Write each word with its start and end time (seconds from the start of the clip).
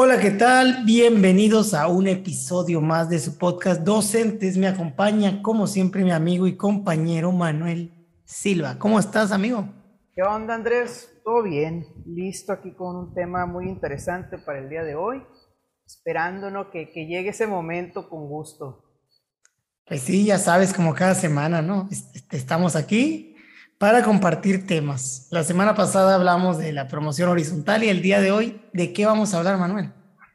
Hola, 0.00 0.20
¿qué 0.20 0.30
tal? 0.30 0.84
Bienvenidos 0.84 1.74
a 1.74 1.88
un 1.88 2.06
episodio 2.06 2.80
más 2.80 3.10
de 3.10 3.18
su 3.18 3.36
podcast 3.36 3.82
Docentes. 3.82 4.56
Me 4.56 4.68
acompaña, 4.68 5.42
como 5.42 5.66
siempre, 5.66 6.04
mi 6.04 6.12
amigo 6.12 6.46
y 6.46 6.56
compañero 6.56 7.32
Manuel 7.32 7.92
Silva. 8.24 8.78
¿Cómo 8.78 9.00
estás, 9.00 9.32
amigo? 9.32 9.68
¿Qué 10.14 10.22
onda, 10.22 10.54
Andrés? 10.54 11.20
Todo 11.24 11.42
bien. 11.42 11.84
Listo 12.06 12.52
aquí 12.52 12.70
con 12.74 12.94
un 12.94 13.12
tema 13.12 13.44
muy 13.44 13.68
interesante 13.68 14.38
para 14.38 14.60
el 14.60 14.68
día 14.68 14.84
de 14.84 14.94
hoy. 14.94 15.20
Esperándonos 15.84 16.68
que, 16.68 16.92
que 16.92 17.06
llegue 17.06 17.30
ese 17.30 17.48
momento 17.48 18.08
con 18.08 18.28
gusto. 18.28 18.84
Pues 19.84 20.02
sí, 20.02 20.24
ya 20.24 20.38
sabes, 20.38 20.72
como 20.72 20.94
cada 20.94 21.16
semana, 21.16 21.60
¿no? 21.60 21.88
Estamos 22.30 22.76
aquí 22.76 23.34
para 23.78 24.02
compartir 24.02 24.66
temas. 24.66 25.28
La 25.30 25.44
semana 25.44 25.74
pasada 25.74 26.16
hablamos 26.16 26.58
de 26.58 26.72
la 26.72 26.88
promoción 26.88 27.28
horizontal 27.28 27.84
y 27.84 27.88
el 27.88 28.02
día 28.02 28.20
de 28.20 28.32
hoy, 28.32 28.60
¿de 28.72 28.92
qué 28.92 29.06
vamos 29.06 29.32
a 29.32 29.38
hablar, 29.38 29.56
Manuel? 29.56 29.92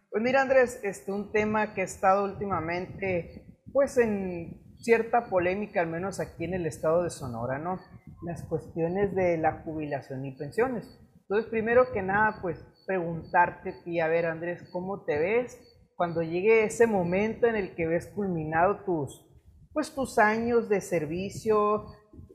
Pues 0.10 0.23
mira, 0.23 0.42
Andrés, 0.42 0.80
este, 0.84 1.12
un 1.12 1.32
tema 1.32 1.74
que 1.74 1.82
ha 1.82 1.86
estado 1.86 2.24
últimamente, 2.24 3.46
pues 3.74 3.97
en 3.97 4.61
cierta 4.79 5.29
polémica, 5.29 5.82
al 5.82 5.88
menos 5.88 6.21
aquí 6.21 6.46
en 6.46 6.54
el 6.54 6.66
estado 6.66 7.04
de 7.04 7.10
Sonora, 7.10 7.57
¿no? 7.57 7.79
Las 8.21 8.43
cuestiones 8.43 9.14
de 9.14 9.38
la 9.38 9.64
jubilación 9.64 10.25
y 10.25 10.38
pensiones. 10.38 10.88
Entonces, 11.21 11.50
primero 11.50 11.91
que 11.91 12.02
nada, 12.02 12.39
pues 12.41 12.64
preguntarte 12.86 13.75
y 13.86 14.00
a 14.00 14.07
ver, 14.07 14.25
Andrés, 14.25 14.64
¿cómo 14.71 15.04
te 15.04 15.18
ves 15.18 15.57
cuando 15.96 16.21
llegue 16.21 16.64
ese 16.64 16.88
momento 16.88 17.47
en 17.47 17.55
el 17.55 17.75
que 17.75 17.88
ves 17.88 18.07
culminado 18.07 18.83
tus, 18.86 19.25
pues 19.74 19.94
tus 19.94 20.18
años 20.18 20.69
de 20.69 20.80
servicio, 20.80 21.86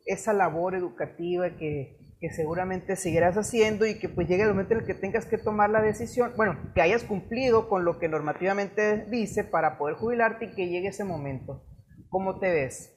esa 0.09 0.33
labor 0.33 0.75
educativa 0.75 1.57
que, 1.57 1.97
seguramente 2.35 2.97
seguirás 2.97 3.37
haciendo 3.37 3.87
y 3.87 4.01
que 4.01 4.09
pues 4.09 4.27
llegue 4.27 4.43
el 4.43 4.49
momento 4.49 4.75
en 4.75 4.81
el 4.81 4.87
que 4.87 4.95
tengas 4.95 5.25
que 5.25 5.39
tomar 5.39 5.71
la 5.71 5.81
decisión, 5.81 6.33
bueno, 6.37 6.59
que 6.75 6.83
hayas 6.83 7.05
cumplido 7.05 7.69
con 7.69 7.85
lo 7.85 8.01
que 8.01 8.09
normativamente 8.09 9.07
dice 9.09 9.45
para 9.45 9.79
poder 9.79 9.95
jubilarte 9.95 10.47
y 10.47 10.55
que 10.55 10.69
llegue 10.69 10.89
ese 10.89 11.05
momento. 11.05 11.65
¿Cómo 12.09 12.41
te 12.41 12.51
ves? 12.51 12.93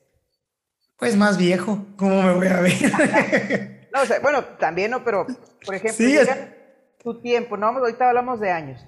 Pues 0.98 1.16
más 1.16 1.38
viejo, 1.38 1.86
¿cómo 1.98 2.23
me 2.23 2.34
voy 2.34 2.48
a 2.48 2.62
ver? 2.62 3.88
no, 3.94 4.02
o 4.02 4.06
sea, 4.06 4.20
bueno, 4.22 4.44
también 4.59 4.89
no, 4.89 5.04
pero 5.04 5.28
por 5.66 5.76
ejemplo, 5.76 6.34
tu 7.04 7.22
tiempo, 7.22 7.58
no, 7.58 7.67
ahorita 7.67 8.09
hablamos 8.09 8.39
de 8.39 8.50
años. 8.50 8.84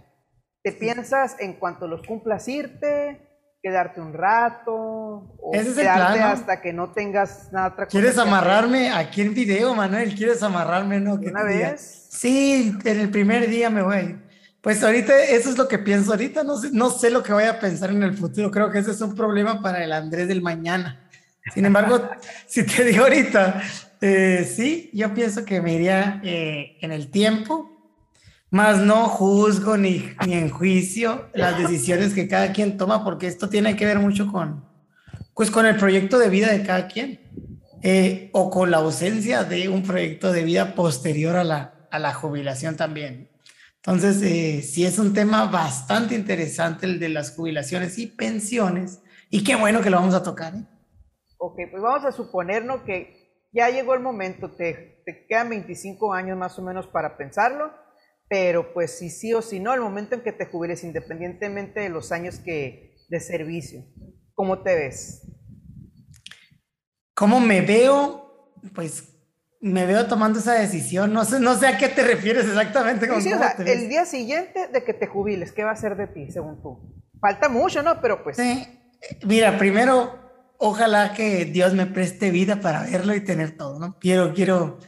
¿Te 0.63 0.71
piensas 0.71 1.35
en 1.39 1.53
cuanto 1.53 1.88
los 1.88 2.07
cumplas 2.07 2.47
irte? 2.47 3.32
Quedarte 3.64 4.02
un 4.02 4.14
rato 4.14 4.73
o 4.75 5.52
quedarte 5.53 6.19
hasta 6.19 6.59
que 6.59 6.73
no 6.73 6.92
tengas 6.92 7.50
nada 7.53 7.69
otra 7.69 7.86
¿Quieres 7.86 8.17
amarrarme 8.17 8.92
aquí 8.92 9.22
en 9.22 9.33
video, 9.33 9.73
Manuel? 9.73 10.14
¿Quieres 10.14 10.44
amarrarme, 10.44 11.00
no? 11.00 11.14
¿Una 11.14 11.44
vez? 11.44 12.08
Sí, 12.09 12.75
en 12.84 13.00
el 13.00 13.09
primer 13.09 13.50
día 13.50 13.69
me 13.69 13.81
voy. 13.81 14.19
Pues 14.59 14.84
ahorita 14.84 15.17
eso 15.23 15.50
es 15.50 15.58
lo 15.58 15.69
que 15.69 15.80
pienso 15.80 16.11
ahorita, 16.11 16.44
no 16.44 16.58
sé, 16.58 16.69
no 16.73 16.89
sé 16.89 17.09
lo 17.09 17.23
que 17.23 17.31
voy 17.31 17.45
a 17.45 17.58
pensar 17.58 17.89
en 17.89 18.03
el 18.03 18.17
futuro, 18.17 18.52
creo 18.52 18.69
que 18.69 18.80
ese 18.80 18.91
es 18.91 19.00
un 19.00 19.16
problema 19.16 19.61
para 19.61 19.81
el 19.81 19.94
Andrés 19.94 20.28
del 20.28 20.41
mañana. 20.41 21.09
Sin 21.53 21.66
embargo, 21.66 22.09
si 22.47 22.66
te 22.66 22.84
digo 22.84 23.03
ahorita, 23.03 23.61
eh, 24.02 24.44
sí, 24.44 24.89
yo 24.94 25.14
pienso 25.14 25.45
que 25.45 25.61
me 25.61 25.73
iría 25.73 26.19
eh, 26.23 26.78
en 26.81 26.91
el 26.91 27.09
tiempo, 27.11 27.72
más 28.53 28.81
no 28.81 29.07
juzgo 29.07 29.77
ni, 29.77 30.13
ni 30.27 30.33
en 30.33 30.51
juicio 30.51 31.25
las 31.33 31.57
decisiones 31.57 32.13
que 32.13 32.27
cada 32.27 32.53
quien 32.53 32.77
toma, 32.77 33.03
porque 33.03 33.25
esto 33.25 33.49
tiene 33.49 33.75
que 33.75 33.87
ver 33.87 33.97
mucho 33.97 34.31
con, 34.31 34.63
pues 35.33 35.49
con 35.49 35.65
el 35.65 35.75
proyecto 35.75 36.19
de 36.19 36.29
vida 36.29 36.51
de 36.51 36.61
cada 36.61 36.87
quien, 36.87 37.19
eh, 37.81 38.29
o 38.31 38.51
con 38.51 38.69
la 38.69 38.77
ausencia 38.77 39.43
de 39.43 39.69
un 39.69 39.81
proyecto 39.81 40.31
de 40.31 40.43
vida 40.43 40.75
posterior 40.75 41.35
a 41.35 41.43
la, 41.43 41.87
a 41.89 41.97
la 41.97 42.13
jubilación 42.13 42.77
también. 42.77 43.27
Entonces, 43.77 44.21
eh, 44.21 44.61
sí 44.61 44.85
es 44.85 44.99
un 44.99 45.15
tema 45.15 45.45
bastante 45.45 46.13
interesante 46.13 46.85
el 46.85 46.99
de 46.99 47.09
las 47.09 47.35
jubilaciones 47.35 47.97
y 47.97 48.05
pensiones, 48.05 49.01
y 49.31 49.43
qué 49.43 49.55
bueno 49.55 49.81
que 49.81 49.89
lo 49.89 49.97
vamos 49.97 50.13
a 50.13 50.21
tocar. 50.21 50.53
¿eh? 50.53 50.63
Ok, 51.39 51.55
pues 51.71 51.81
vamos 51.81 52.05
a 52.05 52.11
suponernos 52.11 52.83
que 52.83 53.47
ya 53.51 53.72
llegó 53.72 53.95
el 53.95 54.01
momento, 54.01 54.51
te, 54.51 55.01
te 55.07 55.25
quedan 55.25 55.49
25 55.49 56.13
años 56.13 56.38
más 56.38 56.59
o 56.59 56.61
menos 56.61 56.85
para 56.85 57.17
pensarlo 57.17 57.81
pero 58.33 58.73
pues 58.73 58.97
si 58.97 59.11
sí 59.11 59.31
o 59.35 59.44
si 59.44 59.59
no, 59.59 59.75
el 59.75 59.81
momento 59.81 60.16
en 60.16 60.21
que 60.21 60.31
te 60.31 60.47
jubiles, 60.47 60.83
independientemente 60.83 61.81
de 61.81 61.89
los 61.89 62.11
años 62.11 62.39
que 62.39 62.95
de 63.07 63.19
servicio, 63.19 63.85
¿cómo 64.33 64.63
te 64.63 64.73
ves? 64.73 65.21
¿Cómo 67.13 67.39
me 67.39 67.61
veo? 67.61 68.55
Pues 68.73 69.03
me 69.61 69.85
veo 69.85 70.07
tomando 70.07 70.39
esa 70.39 70.53
decisión. 70.53 71.13
No 71.13 71.25
sé, 71.25 71.39
no 71.39 71.55
sé 71.59 71.67
a 71.67 71.77
qué 71.77 71.89
te 71.89 72.01
refieres 72.01 72.45
exactamente. 72.45 73.07
Con 73.07 73.22
el 73.67 73.88
día 73.88 74.03
siguiente 74.03 74.67
de 74.67 74.83
que 74.83 74.95
te 74.95 75.05
jubiles, 75.05 75.51
¿qué 75.51 75.63
va 75.63 75.69
a 75.69 75.75
ser 75.75 75.95
de 75.95 76.07
ti, 76.07 76.31
según 76.31 76.59
tú? 76.59 76.91
Falta 77.22 77.49
mucho, 77.49 77.83
¿no? 77.83 78.01
Pero 78.01 78.23
pues. 78.23 78.38
Sí. 78.38 78.67
Mira, 79.27 79.59
primero, 79.59 80.19
ojalá 80.57 81.13
que 81.13 81.45
Dios 81.45 81.75
me 81.75 81.85
preste 81.85 82.31
vida 82.31 82.61
para 82.61 82.81
verlo 82.81 83.13
y 83.13 83.22
tener 83.22 83.55
todo, 83.55 83.77
¿no? 83.77 83.99
Quiero, 83.99 84.33
quiero. 84.33 84.79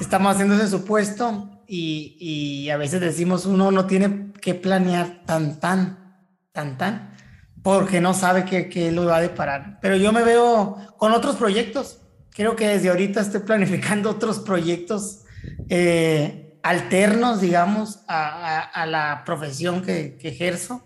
Estamos 0.00 0.32
haciendo 0.34 0.56
ese 0.56 0.66
supuesto 0.66 1.59
y, 1.72 2.68
a 2.70 2.76
veces 2.76 3.00
decimos 3.00 3.46
uno 3.46 3.70
no 3.70 3.86
tiene 3.86 4.32
que 4.40 4.54
planear 4.54 5.22
tan, 5.24 5.60
tan, 5.60 6.16
tan, 6.50 6.76
tan, 6.76 7.14
porque 7.62 8.00
no 8.00 8.12
sabe 8.12 8.44
qué, 8.44 8.90
lo 8.90 9.06
va 9.06 9.18
a 9.18 9.20
deparar. 9.20 9.78
Pero 9.80 9.96
yo 9.96 10.12
me 10.12 10.24
veo 10.24 10.76
con 10.96 11.12
otros 11.12 11.36
proyectos. 11.36 12.00
Creo 12.30 12.56
que 12.56 12.66
desde 12.66 12.88
ahorita 12.88 13.20
estoy 13.20 13.40
planificando 13.40 14.10
otros 14.10 14.40
proyectos 14.40 15.24
eh, 15.68 16.58
alternos, 16.64 17.40
digamos, 17.40 18.00
a, 18.08 18.84
la 18.86 19.22
profesión 19.24 19.82
que, 19.82 20.16
que 20.16 20.28
ejerzo, 20.28 20.82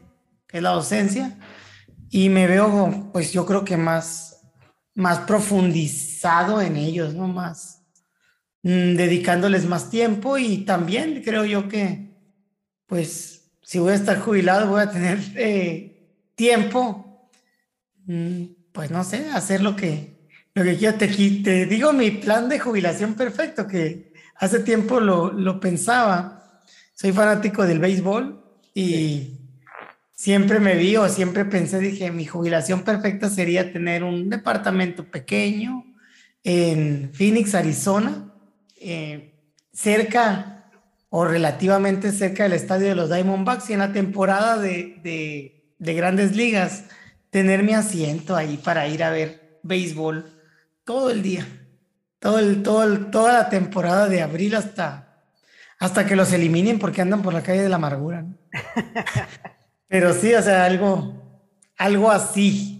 que 0.47 0.59
es 0.59 0.63
la 0.63 0.71
docencia. 0.71 1.39
Y 2.11 2.29
me 2.29 2.47
veo, 2.47 3.09
pues 3.11 3.33
yo 3.33 3.47
creo 3.47 3.65
que 3.65 3.79
más, 3.79 4.43
más 4.95 5.21
profundizado 5.21 6.61
en 6.61 6.77
ellos, 6.77 7.15
¿no? 7.15 7.27
Más, 7.27 7.84
Mm, 8.65 8.97
dedicándoles 8.97 9.67
más 9.67 9.91
tiempo 9.91 10.39
y 10.39 10.65
también 10.65 11.21
creo 11.23 11.45
yo 11.45 11.69
que, 11.69 12.15
pues, 12.87 13.51
si 13.63 13.79
voy 13.79 13.93
a 13.93 13.97
estar 13.97 14.19
jubilado, 14.21 14.69
voy 14.71 14.81
a 14.81 14.91
tener 14.91 15.19
eh, 15.37 16.09
tiempo, 16.35 17.29
mm, 18.07 18.45
pues 18.73 18.91
no 18.91 19.05
sé, 19.05 19.29
hacer 19.35 19.61
lo 19.61 19.77
que, 19.77 20.17
lo 20.55 20.65
que 20.65 20.79
quiero. 20.79 20.97
Te, 20.97 21.09
te 21.09 21.67
digo 21.67 21.93
mi 21.93 22.11
plan 22.11 22.49
de 22.49 22.59
jubilación 22.59 23.15
perfecto, 23.15 23.67
que 23.67 24.15
hace 24.37 24.61
tiempo 24.61 24.99
lo, 24.99 25.31
lo 25.31 25.61
pensaba. 25.61 26.63
Soy 26.95 27.13
fanático 27.13 27.67
del 27.67 27.81
béisbol 27.81 28.43
y 28.75 29.41
siempre 30.15 30.59
me 30.59 30.75
vi 30.77 30.97
o 30.97 31.07
siempre 31.11 31.45
pensé, 31.45 31.81
dije, 31.81 32.11
mi 32.11 32.25
jubilación 32.25 32.83
perfecta 32.83 33.29
sería 33.29 33.73
tener 33.73 34.05
un 34.05 34.31
departamento 34.31 35.05
pequeño 35.05 35.85
en 36.43 37.11
Phoenix, 37.13 37.55
Arizona 37.55 38.31
eh, 38.87 39.35
cerca 39.73 40.67
o 41.09 41.25
relativamente 41.25 42.13
cerca 42.13 42.43
del 42.43 42.53
estadio 42.53 42.89
de 42.89 42.95
los 42.95 43.09
Diamondbacks 43.09 43.71
y 43.71 43.73
en 43.73 43.79
la 43.79 43.93
temporada 43.93 44.59
de, 44.59 45.73
grandes 45.79 46.37
ligas 46.37 46.85
tener 47.31 47.63
mi 47.63 47.73
asiento 47.73 48.37
ahí 48.37 48.57
para 48.59 48.87
ir 48.89 49.03
a 49.03 49.11
ver 49.11 49.59
béisbol 49.63 50.31
todo 50.85 51.11
el 51.11 51.23
día, 51.23 51.47
todo 52.19 52.39
el, 52.39 52.63
todo 52.63 53.07
toda 53.07 53.33
la 53.33 53.49
temporada 53.49 54.09
de 54.09 54.21
abril 54.21 54.55
hasta, 54.55 55.23
hasta 55.79 56.05
que 56.05 56.17
los 56.17 56.33
eliminen 56.33 56.79
porque 56.79 57.01
andan 57.01 57.23
por 57.23 57.33
la 57.33 57.43
calle 57.43 57.63
de 57.63 57.69
la 57.71 57.77
amargura. 57.77 58.27
Pero 59.89 60.13
sí, 60.13 60.35
o 60.35 60.43
sea, 60.43 60.65
algo, 60.65 61.41
algo 61.79 62.11
así 62.11 62.74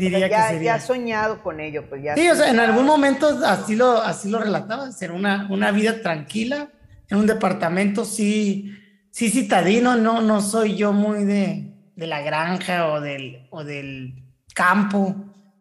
diría 0.00 0.26
ya, 0.26 0.28
que 0.28 0.54
sería. 0.54 0.76
Ya 0.76 0.82
soñado 0.82 1.42
con 1.42 1.60
ello, 1.60 1.84
pues 1.88 2.02
ya. 2.02 2.16
Sí, 2.16 2.28
o 2.28 2.34
sea, 2.34 2.50
en 2.50 2.58
algún 2.58 2.86
momento 2.86 3.28
así 3.46 3.76
lo, 3.76 4.02
así 4.02 4.28
lo 4.28 4.40
relataba, 4.40 4.90
ser 4.90 5.12
una, 5.12 5.46
una 5.50 5.70
vida 5.70 6.02
tranquila 6.02 6.70
en 7.08 7.18
un 7.18 7.26
departamento, 7.26 8.04
sí, 8.04 8.72
sí 9.10 9.30
citadino, 9.30 9.96
no, 9.96 10.20
no 10.20 10.40
soy 10.40 10.76
yo 10.76 10.92
muy 10.92 11.24
de, 11.24 11.74
de 11.96 12.06
la 12.06 12.22
granja 12.22 12.88
o 12.88 13.00
del, 13.00 13.46
o 13.50 13.64
del 13.64 14.24
campo. 14.54 15.14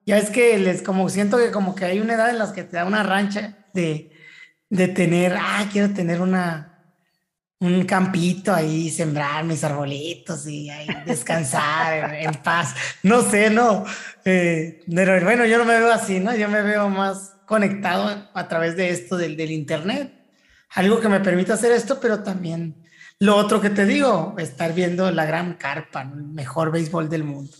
Ya 0.06 0.18
es 0.18 0.30
que 0.30 0.58
les 0.58 0.82
como 0.82 1.10
siento 1.10 1.38
que 1.38 1.52
como 1.52 1.76
que 1.76 1.86
hay 1.86 2.00
una 2.00 2.14
edad 2.14 2.30
en 2.30 2.40
las 2.40 2.52
que 2.52 2.64
te 2.64 2.78
da 2.78 2.86
una 2.86 3.04
rancha 3.04 3.58
de, 3.74 4.12
de 4.70 4.88
tener, 4.88 5.36
ah, 5.40 5.66
quiero 5.72 5.94
tener 5.94 6.22
una, 6.22 6.69
un 7.60 7.84
campito 7.86 8.54
ahí, 8.54 8.90
sembrar 8.90 9.44
mis 9.44 9.64
arbolitos 9.64 10.48
y 10.48 10.70
ahí 10.70 10.88
descansar 11.06 12.16
en, 12.16 12.34
paz. 12.36 12.74
No 13.04 13.22
sé, 13.22 13.50
no. 13.50 13.86
Eh, 14.24 14.82
pero 14.94 15.22
bueno, 15.24 15.46
yo 15.46 15.58
no 15.58 15.66
me 15.66 15.78
veo 15.78 15.92
así, 15.92 16.20
¿no? 16.20 16.34
Yo 16.36 16.48
me 16.48 16.62
veo 16.62 16.90
más 16.90 17.36
conectado 17.46 18.30
a 18.34 18.48
través 18.48 18.78
de 18.78 18.90
esto 18.90 19.18
del, 19.18 19.36
del 19.36 19.52
Internet. 19.52 20.14
Algo 20.76 21.02
que 21.02 21.10
me 21.10 21.20
permite 21.20 21.52
hacer 21.52 21.72
esto, 21.74 22.00
pero 22.00 22.24
también 22.24 22.76
lo 23.20 23.36
otro 23.36 23.60
que 23.60 23.70
te 23.70 23.86
digo, 23.86 24.36
estar 24.38 24.74
viendo 24.74 25.12
la 25.12 25.26
gran 25.26 25.56
carpa, 25.56 26.04
el 26.04 26.24
mejor 26.24 26.72
béisbol 26.72 27.10
del 27.10 27.26
mundo. 27.26 27.52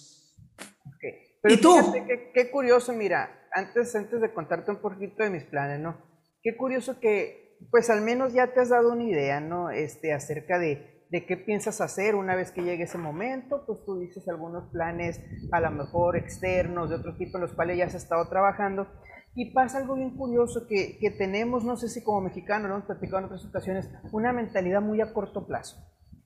¿Y 1.44 1.58
tú? 1.58 1.94
qué 2.34 2.52
curioso, 2.52 2.94
mira, 2.94 3.48
antes, 3.54 3.96
antes 3.96 4.22
de 4.22 4.34
contarte 4.34 4.72
un 4.72 4.78
poquito 4.78 5.24
de 5.24 5.30
mis 5.30 5.44
planes, 5.44 5.80
¿no? 5.80 5.98
Qué 6.42 6.56
curioso 6.56 7.00
que 7.00 7.49
pues 7.72 7.90
al 7.90 8.02
menos 8.02 8.34
ya 8.34 8.54
te 8.54 8.62
has 8.62 8.70
dado 8.70 8.92
una 8.92 9.04
idea, 9.04 9.40
¿no? 9.40 9.70
Este, 9.70 10.14
acerca 10.14 10.60
de 10.60 11.00
de 11.10 11.26
qué 11.26 11.38
piensas 11.38 11.82
hacer 11.82 12.16
una 12.16 12.36
vez 12.36 12.52
que 12.52 12.62
llegue 12.62 12.84
ese 12.84 12.98
momento, 12.98 13.64
pues 13.66 13.80
tú 13.86 14.00
dices 14.00 14.28
algunos 14.28 14.70
planes 14.72 15.20
a 15.52 15.60
lo 15.60 15.72
mejor 15.72 16.16
externos, 16.16 16.90
de 16.90 16.98
otro 16.98 17.18
tipo 17.18 17.38
en 17.38 17.42
los 17.42 17.54
cuales 17.54 17.78
ya 17.78 17.86
has 17.86 17.96
estado 17.96 18.28
trabajando. 18.30 18.88
Y 19.36 19.54
pasa 19.54 19.80
algo 19.80 19.96
bien 19.96 20.16
curioso 20.16 20.68
que, 20.68 20.98
que 21.00 21.12
tenemos, 21.12 21.64
no 21.64 21.78
sé 21.78 21.88
si 21.88 22.04
como 22.04 22.22
mexicanos, 22.22 22.70
lo 22.70 22.76
hemos 22.76 22.88
platicado 22.88 23.20
en 23.20 23.26
otras 23.26 23.42
situaciones, 23.42 23.90
una 24.12 24.34
mentalidad 24.34 24.82
muy 24.82 25.02
a 25.02 25.14
corto 25.14 25.48
plazo. 25.48 25.78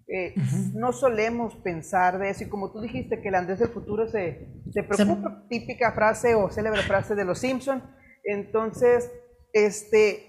Eh, 0.08 0.36
no 0.74 0.92
solemos 0.92 1.56
pensar 1.58 2.20
de 2.20 2.30
eso 2.30 2.44
y 2.44 2.50
como 2.50 2.74
tú 2.74 2.82
dijiste 2.82 3.22
que 3.22 3.30
el 3.30 3.36
Andrés 3.36 3.60
del 3.60 3.70
futuro 3.70 4.06
se, 4.08 4.50
se 4.72 4.84
preocupa, 4.84 5.46
típica 5.48 5.94
frase 5.94 6.36
o 6.36 6.50
célebre 6.52 6.82
frase 6.82 7.16
de 7.16 7.24
los 7.24 7.40
Simpson, 7.40 7.82
entonces, 8.26 9.12
este, 9.54 10.26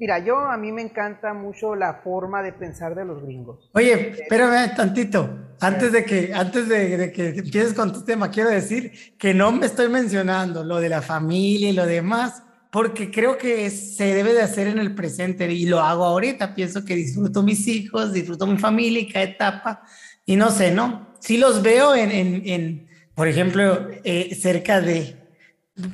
mira, 0.00 0.18
yo 0.18 0.38
a 0.38 0.56
mí 0.56 0.72
me 0.72 0.82
encanta 0.82 1.34
mucho 1.34 1.76
la 1.76 2.00
forma 2.02 2.42
de 2.42 2.52
pensar 2.52 2.94
de 2.94 3.04
los 3.04 3.22
gringos. 3.22 3.70
Oye, 3.74 4.14
espérame 4.22 4.74
tantito, 4.74 5.28
antes 5.60 5.92
de 5.92 6.04
que, 6.04 6.32
antes 6.34 6.68
de, 6.68 6.96
de 6.96 7.12
que 7.12 7.28
empieces 7.28 7.74
con 7.74 7.92
tu 7.92 8.02
tema, 8.02 8.30
quiero 8.30 8.48
decir 8.48 9.14
que 9.18 9.34
no 9.34 9.52
me 9.52 9.66
estoy 9.66 9.88
mencionando 9.88 10.64
lo 10.64 10.80
de 10.80 10.88
la 10.88 11.02
familia 11.02 11.68
y 11.68 11.74
lo 11.74 11.84
demás, 11.84 12.42
porque 12.72 13.10
creo 13.10 13.36
que 13.36 13.68
se 13.68 14.14
debe 14.14 14.32
de 14.32 14.42
hacer 14.42 14.68
en 14.68 14.78
el 14.78 14.94
presente 14.94 15.52
y 15.52 15.66
lo 15.66 15.80
hago 15.80 16.04
ahorita. 16.04 16.54
Pienso 16.54 16.84
que 16.84 16.94
disfruto 16.94 17.42
mis 17.42 17.68
hijos, 17.68 18.12
disfruto 18.12 18.46
mi 18.46 18.56
familia 18.56 19.00
y 19.00 19.08
cada 19.08 19.24
etapa. 19.24 19.82
Y 20.24 20.36
no 20.36 20.50
sé, 20.50 20.70
¿no? 20.70 21.08
Sí 21.18 21.36
los 21.36 21.62
veo 21.62 21.94
en, 21.94 22.10
en, 22.10 22.42
en 22.46 22.88
por 23.14 23.28
ejemplo, 23.28 23.88
eh, 24.04 24.34
cerca 24.34 24.80
de 24.80 25.16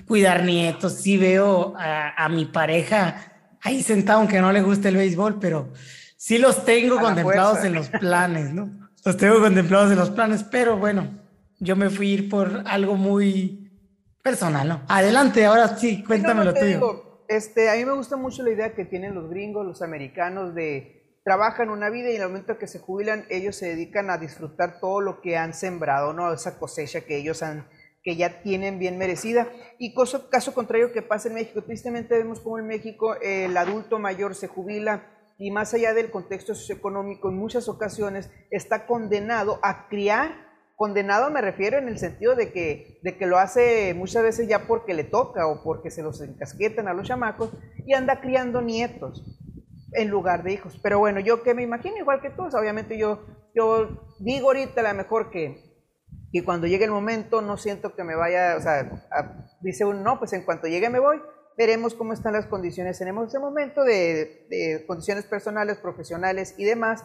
cuidar 0.06 0.44
nietos, 0.44 0.94
sí 0.94 1.16
veo 1.16 1.74
a, 1.76 2.24
a, 2.24 2.28
mi 2.28 2.44
pareja 2.44 3.35
ahí 3.66 3.82
sentado, 3.82 4.20
aunque 4.20 4.40
no 4.40 4.52
le 4.52 4.62
guste 4.62 4.88
el 4.88 4.96
béisbol, 4.96 5.38
pero 5.40 5.72
sí 6.16 6.38
los 6.38 6.64
tengo 6.64 7.00
contemplados 7.00 7.64
en 7.64 7.74
los 7.74 7.88
planes, 7.88 8.54
¿no? 8.54 8.70
Los 9.04 9.16
tengo 9.16 9.40
contemplados 9.40 9.90
en 9.90 9.98
los 9.98 10.10
planes, 10.10 10.44
pero 10.44 10.76
bueno, 10.76 11.08
yo 11.58 11.74
me 11.76 11.90
fui 11.90 12.10
a 12.10 12.14
ir 12.14 12.28
por 12.28 12.62
algo 12.66 12.96
muy 12.96 13.70
personal, 14.22 14.68
¿no? 14.68 14.82
Adelante, 14.88 15.44
ahora 15.44 15.76
sí, 15.76 16.04
cuéntame 16.04 16.44
lo 16.44 16.54
tuyo. 16.54 17.24
este, 17.28 17.70
a 17.70 17.74
mí 17.74 17.84
me 17.84 17.92
gusta 17.92 18.16
mucho 18.16 18.42
la 18.42 18.50
idea 18.50 18.74
que 18.74 18.84
tienen 18.84 19.14
los 19.14 19.28
gringos, 19.28 19.66
los 19.66 19.82
americanos, 19.82 20.54
de 20.54 21.18
trabajan 21.24 21.70
una 21.70 21.90
vida 21.90 22.10
y 22.10 22.16
en 22.16 22.22
el 22.22 22.28
momento 22.28 22.56
que 22.56 22.68
se 22.68 22.78
jubilan, 22.78 23.26
ellos 23.30 23.56
se 23.56 23.66
dedican 23.66 24.10
a 24.10 24.18
disfrutar 24.18 24.78
todo 24.78 25.00
lo 25.00 25.20
que 25.20 25.36
han 25.36 25.54
sembrado, 25.54 26.12
¿no? 26.12 26.32
Esa 26.32 26.56
cosecha 26.56 27.00
que 27.00 27.16
ellos 27.16 27.42
han 27.42 27.66
que 28.06 28.14
ya 28.14 28.40
tienen 28.40 28.78
bien 28.78 28.98
merecida. 28.98 29.48
Y 29.80 29.92
caso, 30.30 30.54
contrario 30.54 30.92
que 30.92 31.02
pasa 31.02 31.26
en 31.26 31.34
México, 31.34 31.64
tristemente 31.64 32.16
vemos 32.16 32.38
como 32.38 32.56
en 32.60 32.68
México 32.68 33.16
el 33.20 33.56
adulto 33.56 33.98
mayor 33.98 34.36
se 34.36 34.46
jubila 34.46 35.02
y 35.38 35.50
más 35.50 35.74
allá 35.74 35.92
del 35.92 36.12
contexto 36.12 36.54
socioeconómico, 36.54 37.28
en 37.28 37.36
muchas 37.36 37.68
ocasiones 37.68 38.30
está 38.52 38.86
condenado 38.86 39.58
a 39.60 39.88
criar 39.88 40.46
Condenado 40.76 41.30
me 41.30 41.40
refiero 41.40 41.78
en 41.78 41.88
el 41.88 41.98
sentido 41.98 42.34
de 42.34 42.52
que, 42.52 43.00
de 43.02 43.16
que 43.16 43.24
lo 43.24 43.38
hace 43.38 43.94
muchas 43.94 44.22
veces 44.22 44.46
ya 44.46 44.66
porque 44.66 44.92
le 44.92 45.04
toca 45.04 45.46
o 45.46 45.62
porque 45.62 45.90
se 45.90 46.02
los 46.02 46.20
encasquetan 46.20 46.86
a 46.86 46.92
los 46.92 47.08
chamacos 47.08 47.50
y 47.86 47.94
anda 47.94 48.20
criando 48.20 48.60
nietos 48.60 49.24
en 49.92 50.10
lugar 50.10 50.42
de 50.42 50.52
hijos. 50.52 50.78
Pero 50.82 50.98
bueno, 50.98 51.18
yo 51.18 51.42
que 51.42 51.54
me 51.54 51.62
imagino 51.62 51.96
igual 51.96 52.20
que 52.20 52.28
todos, 52.28 52.54
obviamente 52.54 52.98
yo, 52.98 53.24
yo 53.54 54.06
digo 54.20 54.48
ahorita 54.48 54.82
a 54.82 54.92
lo 54.92 54.98
mejor 54.98 55.30
que, 55.30 55.65
que 56.36 56.44
cuando 56.44 56.66
llegue 56.66 56.84
el 56.84 56.90
momento 56.90 57.40
no 57.40 57.56
siento 57.56 57.94
que 57.94 58.04
me 58.04 58.14
vaya, 58.14 58.56
o 58.56 58.60
sea, 58.60 59.06
dice 59.60 59.84
uno, 59.84 60.00
no, 60.00 60.18
pues 60.18 60.32
en 60.34 60.44
cuanto 60.44 60.66
llegue 60.66 60.90
me 60.90 60.98
voy, 60.98 61.20
veremos 61.56 61.94
cómo 61.94 62.12
están 62.12 62.34
las 62.34 62.46
condiciones 62.46 63.00
en 63.00 63.08
ese 63.08 63.38
momento 63.38 63.84
de, 63.84 64.46
de 64.50 64.84
condiciones 64.86 65.24
personales, 65.24 65.78
profesionales 65.78 66.54
y 66.58 66.64
demás, 66.64 67.04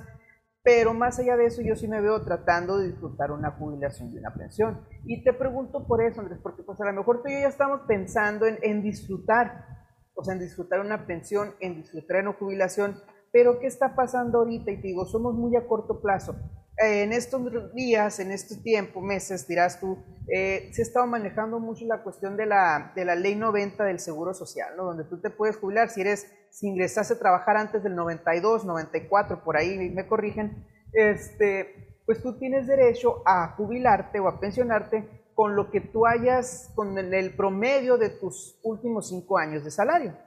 pero 0.64 0.94
más 0.94 1.18
allá 1.18 1.38
de 1.38 1.46
eso, 1.46 1.62
yo 1.62 1.76
sí 1.76 1.88
me 1.88 2.02
veo 2.02 2.22
tratando 2.24 2.78
de 2.78 2.90
disfrutar 2.90 3.32
una 3.32 3.52
jubilación 3.52 4.12
y 4.12 4.18
una 4.18 4.34
pensión. 4.34 4.86
Y 5.06 5.24
te 5.24 5.34
pregunto 5.34 5.88
por 5.88 6.04
eso, 6.04 6.22
Andrés, 6.22 6.40
porque 6.44 6.62
pues 6.64 6.80
a 6.82 6.86
lo 6.86 6.94
mejor 6.94 7.24
tú 7.24 7.30
y 7.30 7.34
yo 7.34 7.40
ya 7.40 7.48
estamos 7.48 7.82
pensando 7.88 8.46
en, 8.46 8.84
disfrutar, 8.84 9.66
o 10.14 10.24
sea, 10.24 10.34
en 10.34 10.42
disfrutar 10.42 10.82
una 10.82 11.08
pensión, 11.08 11.56
en 11.62 11.78
disfrutar 11.78 12.22
una 12.22 12.34
jubilación, 12.34 12.96
pero 13.32 13.60
¿qué 13.60 13.68
está 13.68 13.96
pasando 13.96 14.40
ahorita? 14.40 14.72
Y 14.72 14.82
te 14.82 14.88
digo, 14.90 15.06
somos 15.06 15.34
muy 15.34 15.56
a 15.56 15.66
corto 15.66 16.02
plazo. 16.02 16.36
Eh, 16.84 17.04
en 17.04 17.14
estos 17.14 17.42
días, 17.76 18.20
en 18.20 18.32
este 18.32 18.56
tiempo, 18.56 19.02
meses, 19.02 19.48
dirás 19.48 19.80
tú, 19.80 19.98
eh, 20.34 20.70
se 20.74 20.82
ha 20.82 20.86
estado 20.86 21.06
manejando 21.06 21.60
mucho 21.60 21.86
la 21.86 22.02
cuestión 22.02 22.38
de 22.38 22.46
la, 22.48 22.92
de 22.96 23.06
la 23.06 23.16
ley 23.16 23.36
90 23.36 23.84
del 23.84 24.00
Seguro 24.00 24.34
Social, 24.34 24.76
¿no? 24.76 24.86
donde 24.86 25.04
tú 25.04 25.22
te 25.22 25.30
puedes 25.30 25.58
jubilar 25.58 25.90
si 25.90 26.02
eres 26.02 26.32
si 26.50 26.68
ingresaste 26.68 27.14
a 27.14 27.20
trabajar 27.20 27.56
antes 27.58 27.84
del 27.84 27.96
92, 27.96 28.66
94, 28.66 29.44
por 29.44 29.58
ahí 29.58 29.90
me 29.92 30.08
corrigen, 30.08 30.66
este, 30.94 32.02
pues 32.06 32.22
tú 32.22 32.38
tienes 32.38 32.68
derecho 32.68 33.22
a 33.26 33.56
jubilarte 33.56 34.20
o 34.20 34.28
a 34.28 34.40
pensionarte 34.40 35.30
con 35.34 35.56
lo 35.56 35.72
que 35.72 35.82
tú 35.82 36.06
hayas, 36.06 36.72
con 36.76 36.98
el 36.98 37.36
promedio 37.36 37.98
de 37.98 38.10
tus 38.10 38.60
últimos 38.64 39.10
cinco 39.10 39.38
años 39.38 39.64
de 39.64 39.72
salario. 39.72 40.18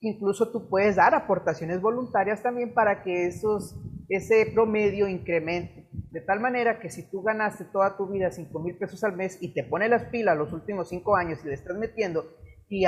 Incluso 0.00 0.52
tú 0.52 0.68
puedes 0.68 0.96
dar 0.96 1.14
aportaciones 1.14 1.80
voluntarias 1.80 2.42
también 2.42 2.74
para 2.74 3.02
que 3.02 3.26
esos, 3.26 3.74
ese 4.08 4.50
promedio 4.52 5.08
incremente. 5.08 5.88
De 6.10 6.20
tal 6.20 6.40
manera 6.40 6.78
que 6.78 6.90
si 6.90 7.10
tú 7.10 7.22
ganaste 7.22 7.64
toda 7.64 7.96
tu 7.96 8.06
vida 8.08 8.30
5 8.30 8.58
mil 8.60 8.76
pesos 8.76 9.02
al 9.04 9.16
mes 9.16 9.38
y 9.40 9.52
te 9.52 9.64
pone 9.64 9.88
las 9.88 10.04
pilas 10.04 10.36
los 10.36 10.52
últimos 10.52 10.88
cinco 10.88 11.16
años 11.16 11.40
y 11.44 11.48
le 11.48 11.54
estás 11.54 11.76
metiendo 11.76 12.24
y 12.68 12.84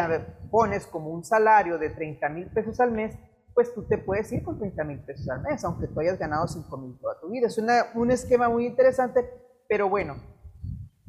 pones 0.51 0.87
como 0.87 1.11
un 1.11 1.25
salario 1.25 1.79
de 1.79 1.91
30 1.91 2.29
mil 2.31 2.47
pesos 2.47 2.81
al 2.81 2.93
mes, 2.93 3.17
pues 3.55 3.73
tú 3.75 3.87
te 3.87 3.99
puedes 3.99 4.33
ir 4.33 4.43
con 4.43 4.59
30 4.59 4.85
mil 4.85 5.01
pesos 5.01 5.29
al 5.29 5.43
mes, 5.43 5.65
aunque 5.65 5.89
tú 5.89 6.01
hayas 6.01 6.19
ganado 6.19 6.47
5 6.47 6.77
mil 6.79 6.99
toda 6.99 7.21
tu 7.21 7.31
vida. 7.31 7.47
Es 7.47 7.59
un 7.95 8.11
esquema 8.11 8.49
muy 8.49 8.67
interesante, 8.67 9.29
pero 9.69 9.89
bueno, 9.89 10.17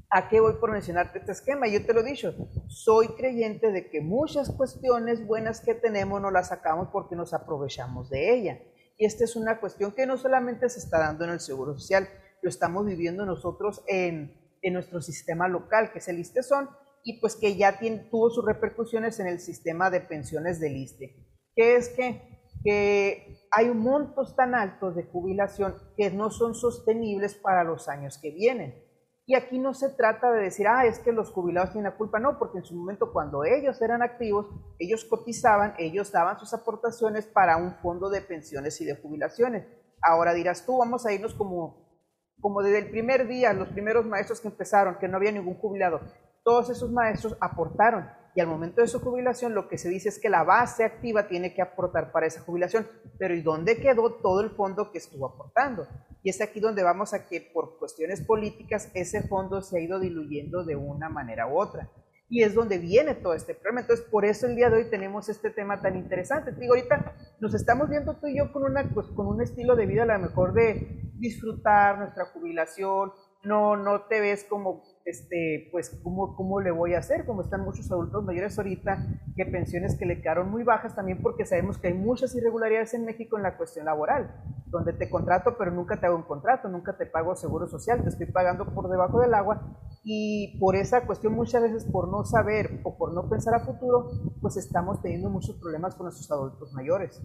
¿a 0.10 0.28
qué 0.30 0.40
voy 0.40 0.54
por 0.60 0.72
mencionarte 0.72 1.20
este 1.20 1.32
esquema? 1.32 1.68
Yo 1.68 1.86
te 1.86 1.94
lo 1.94 2.02
he 2.02 2.04
dicho, 2.04 2.34
soy 2.68 3.10
creyente 3.10 3.72
de 3.72 3.90
que 3.90 4.02
muchas 4.02 4.52
cuestiones 4.52 5.26
buenas 5.26 5.62
que 5.62 5.76
tenemos 5.76 6.22
no 6.22 6.32
las 6.32 6.50
sacamos 6.50 6.90
porque 6.92 7.16
nos 7.16 7.34
aprovechamos 7.34 8.10
de 8.10 8.34
ella. 8.34 8.60
Y 9.00 9.06
esta 9.06 9.24
es 9.24 9.38
una 9.38 9.60
cuestión 9.62 9.94
que 9.94 10.06
no 10.06 10.18
solamente 10.18 10.70
se 10.70 10.80
está 10.80 11.00
dando 11.00 11.24
en 11.24 11.32
el 11.32 11.40
Seguro 11.40 11.74
Social, 11.74 12.08
lo 12.42 12.50
estamos 12.50 12.86
viviendo 12.86 13.26
nosotros 13.26 13.82
en, 13.88 14.38
en 14.62 14.74
nuestro 14.74 15.02
sistema 15.02 15.48
local, 15.48 15.92
que 15.92 16.00
es 16.00 16.08
el 16.10 16.20
ISTESON, 16.20 16.70
y 17.04 17.22
pues 17.22 17.38
que 17.38 17.56
ya 17.56 17.80
tuvo 18.12 18.30
sus 18.30 18.46
repercusiones 18.46 19.20
en 19.22 19.28
el 19.28 19.40
sistema 19.40 19.90
de 19.90 20.02
pensiones 20.02 20.60
del 20.60 20.76
ISTE, 20.76 21.16
que 21.56 21.78
es 21.78 21.90
que, 21.90 22.44
que 22.62 23.48
hay 23.52 23.70
montos 23.74 24.36
tan 24.36 24.54
altos 24.54 24.98
de 24.98 25.04
jubilación 25.04 25.76
que 25.96 26.12
no 26.12 26.30
son 26.30 26.54
sostenibles 26.54 27.36
para 27.36 27.64
los 27.64 27.88
años 27.88 28.20
que 28.22 28.32
vienen. 28.32 28.84
Y 29.30 29.36
aquí 29.36 29.60
no 29.60 29.76
se 29.76 29.90
trata 29.90 30.32
de 30.32 30.42
decir, 30.42 30.68
ah, 30.68 30.88
es 30.88 30.98
que 30.98 31.12
los 31.12 31.32
jubilados 31.32 31.72
tienen 31.72 31.92
la 31.92 31.96
culpa, 31.96 32.18
no, 32.18 32.40
porque 32.40 32.58
en 32.58 32.66
su 32.66 32.74
momento 32.74 33.14
cuando 33.14 33.44
ellos 33.44 33.80
eran 33.80 34.02
activos, 34.02 34.48
ellos 34.80 35.06
cotizaban, 35.06 35.76
ellos 35.78 36.12
daban 36.12 36.40
sus 36.40 36.52
aportaciones 36.56 37.28
para 37.28 37.56
un 37.58 37.76
fondo 37.76 38.10
de 38.10 38.22
pensiones 38.22 38.82
y 38.82 38.86
de 38.86 38.96
jubilaciones. 38.96 39.68
Ahora 40.02 40.34
dirás 40.34 40.66
tú, 40.66 40.80
vamos 40.80 41.06
a 41.06 41.14
irnos 41.14 41.36
como, 41.36 42.02
como 42.42 42.64
desde 42.64 42.80
el 42.80 42.90
primer 42.90 43.28
día, 43.28 43.54
los 43.54 43.70
primeros 43.70 44.04
maestros 44.04 44.42
que 44.42 44.48
empezaron, 44.48 44.98
que 44.98 45.08
no 45.08 45.18
había 45.18 45.32
ningún 45.32 45.60
jubilado, 45.60 46.00
todos 46.44 46.72
esos 46.72 46.92
maestros 46.92 47.38
aportaron 47.40 48.10
al 48.40 48.48
momento 48.48 48.82
de 48.82 48.88
su 48.88 49.00
jubilación 49.00 49.54
lo 49.54 49.68
que 49.68 49.78
se 49.78 49.90
dice 49.90 50.10
es 50.10 50.20
que 50.20 50.30
la 50.30 50.44
base 50.44 50.84
activa 50.84 51.28
tiene 51.28 51.54
que 51.54 51.62
aportar 51.62 52.12
para 52.12 52.28
esa 52.28 52.42
jubilación, 52.42 52.88
pero 53.18 53.34
¿y 53.36 53.42
dónde 53.42 53.80
quedó 53.80 54.16
todo 54.16 54.42
el 54.42 54.52
fondo 54.52 54.92
que 54.92 54.98
estuvo 54.98 55.28
aportando? 55.28 55.88
Y 56.22 56.30
es 56.30 56.42
aquí 56.42 56.60
donde 56.60 56.84
vamos 56.84 57.14
a 57.14 57.28
que 57.28 57.42
por 57.54 57.78
cuestiones 57.80 58.22
políticas 58.22 58.92
ese 58.94 59.28
fondo 59.28 59.62
se 59.62 59.78
ha 59.78 59.82
ido 59.82 60.00
diluyendo 60.00 60.64
de 60.64 60.76
una 60.76 61.10
manera 61.10 61.48
u 61.48 61.60
otra. 61.60 61.90
Y 62.32 62.44
es 62.44 62.54
donde 62.54 62.78
viene 62.78 63.16
todo 63.16 63.34
este 63.34 63.56
problema. 63.56 63.82
Entonces, 63.82 64.06
por 64.06 64.24
eso 64.24 64.46
el 64.46 64.56
día 64.56 64.70
de 64.70 64.78
hoy 64.78 64.90
tenemos 64.92 65.30
este 65.30 65.50
tema 65.50 65.82
tan 65.82 65.96
interesante. 65.96 66.52
Te 66.52 66.60
digo, 66.60 66.76
ahorita 66.76 67.16
nos 67.40 67.56
estamos 67.56 67.90
viendo 67.90 68.18
tú 68.18 68.28
y 68.28 68.38
yo 68.38 68.52
con, 68.52 68.64
una, 68.64 68.88
pues, 68.94 69.08
con 69.08 69.26
un 69.26 69.42
estilo 69.42 69.76
de 69.76 69.88
vida 69.88 70.04
a 70.04 70.06
lo 70.06 70.20
mejor 70.20 70.54
de 70.54 71.12
disfrutar 71.16 71.98
nuestra 71.98 72.26
jubilación, 72.26 73.12
no, 73.44 73.78
no 73.78 74.02
te 74.08 74.20
ves 74.20 74.44
como 74.44 74.84
este, 75.06 75.70
pues, 75.72 76.00
¿cómo, 76.04 76.36
¿cómo 76.36 76.62
le 76.62 76.72
voy 76.72 76.94
a 76.94 77.00
hacer? 77.00 77.26
Como 77.26 77.42
están 77.42 77.62
muchos 77.62 77.92
adultos 77.92 78.24
mayores 78.24 78.58
ahorita, 78.58 79.06
que 79.36 79.46
pensiones 79.46 79.96
que 79.96 80.06
le 80.06 80.22
quedaron 80.22 80.52
muy 80.52 80.64
bajas 80.64 80.96
también 80.96 81.22
porque 81.22 81.46
sabemos 81.46 81.78
que 81.78 81.88
hay 81.88 81.94
muchas 81.94 82.36
irregularidades 82.36 82.94
en 82.94 83.06
México 83.06 83.38
en 83.38 83.44
la 83.44 83.58
cuestión 83.58 83.86
laboral, 83.86 84.32
donde 84.68 84.94
te 84.94 85.10
contrato 85.10 85.56
pero 85.58 85.72
nunca 85.72 86.00
te 86.00 86.06
hago 86.06 86.16
un 86.16 86.24
contrato, 86.24 86.68
nunca 86.68 86.98
te 86.98 87.06
pago 87.06 87.36
seguro 87.36 87.68
social, 87.68 88.04
te 88.04 88.10
estoy 88.10 88.28
pagando 88.28 88.66
por 88.74 88.90
debajo 88.90 89.20
del 89.20 89.34
agua 89.34 89.78
y 90.04 90.58
por 90.60 90.76
esa 90.76 91.06
cuestión 91.06 91.34
muchas 91.34 91.64
veces 91.64 91.86
por 91.86 92.10
no 92.10 92.24
saber 92.24 92.82
o 92.84 92.98
por 92.98 93.14
no 93.14 93.30
pensar 93.30 93.56
a 93.56 93.60
futuro, 93.62 94.12
pues 94.42 94.58
estamos 94.58 95.02
teniendo 95.02 95.30
muchos 95.30 95.56
problemas 95.58 95.96
con 95.96 96.06
nuestros 96.06 96.30
adultos 96.32 96.72
mayores. 96.74 97.22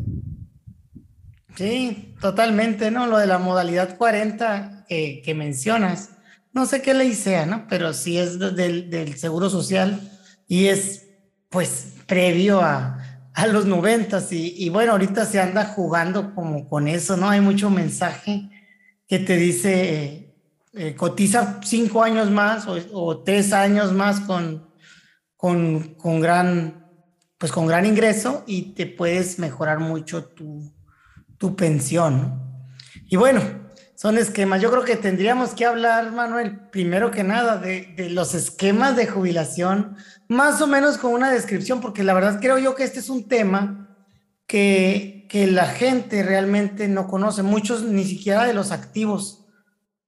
Sí, 1.54 2.16
totalmente, 2.21 2.90
¿no? 2.90 3.07
Lo 3.07 3.19
de 3.19 3.26
la 3.26 3.38
modalidad 3.38 3.97
40 3.97 4.87
que 4.88 5.35
mencionas 5.37 6.16
no 6.54 6.66
sé 6.66 6.80
qué 6.80 6.94
ley 6.94 7.14
sea, 7.14 7.44
¿no? 7.44 7.66
Pero 7.68 7.92
sí 7.92 8.16
es 8.16 8.38
del, 8.38 8.88
del 8.88 9.16
Seguro 9.16 9.50
Social 9.50 10.00
y 10.46 10.66
es 10.66 11.06
pues 11.50 11.94
previo 12.06 12.61
a, 12.61 13.28
a 13.34 13.46
los 13.49 13.66
noventas 13.66 14.32
y, 14.32 14.54
y, 14.56 14.68
bueno, 14.68 14.92
ahorita 14.92 15.26
se 15.26 15.40
anda 15.40 15.66
jugando 15.66 16.34
como 16.34 16.68
con 16.68 16.87
eso, 16.87 17.16
¿no? 17.16 17.28
Hay 17.28 17.40
mucho 17.40 17.70
mensaje 17.70 18.49
que 19.08 19.18
te 19.18 19.37
dice, 19.37 20.34
eh, 20.73 20.94
cotiza 20.94 21.61
cinco 21.62 22.02
años 22.02 22.30
más 22.30 22.66
o, 22.68 23.23
tres 23.23 23.52
años 23.52 23.92
más 23.92 24.20
con, 24.20 24.68
con, 25.37 25.94
con, 25.94 26.20
gran, 26.20 26.88
pues 27.37 27.50
con 27.50 27.66
gran 27.66 27.87
ingreso 27.87 28.44
y 28.46 28.75
te 28.75 28.87
puedes 28.87 29.38
mejorar 29.40 29.80
mucho 29.80 30.25
tu, 30.26 30.73
tu 31.37 31.56
pensión. 31.56 32.40
Y 33.08 33.16
bueno, 33.16 33.63
son 34.04 34.18
esquemas. 34.18 34.61
Yo 34.61 34.70
creo 34.70 34.84
que 34.84 34.96
tendríamos 34.96 35.54
que 35.54 35.64
hablar, 35.64 36.12
Manuel, 36.12 36.61
primero 36.70 37.11
que 37.11 37.25
nada, 37.25 37.56
de, 37.56 38.11
los 38.11 38.34
esquemas 38.34 38.96
de 38.96 39.06
jubilación, 39.06 39.96
más 40.28 40.61
o 40.61 40.66
menos 40.66 40.99
con 40.99 41.14
una 41.14 41.30
descripción, 41.30 41.80
porque 41.80 42.04
la 42.04 42.12
verdad 42.12 42.38
creo 42.38 42.58
yo 42.58 42.75
que 42.75 42.84
este 42.84 42.99
es 42.99 43.08
un 43.08 43.26
tema 43.26 43.96
que, 44.46 45.26
que 45.30 45.46
la 45.46 45.64
gente 45.64 46.23
realmente 46.23 46.87
no 46.87 47.08
conoce, 47.08 47.42
muchos 47.42 47.82
ni 47.82 48.04
siquiera 48.04 48.44
de 48.44 48.52
los 48.52 48.73
activos. 48.73 49.46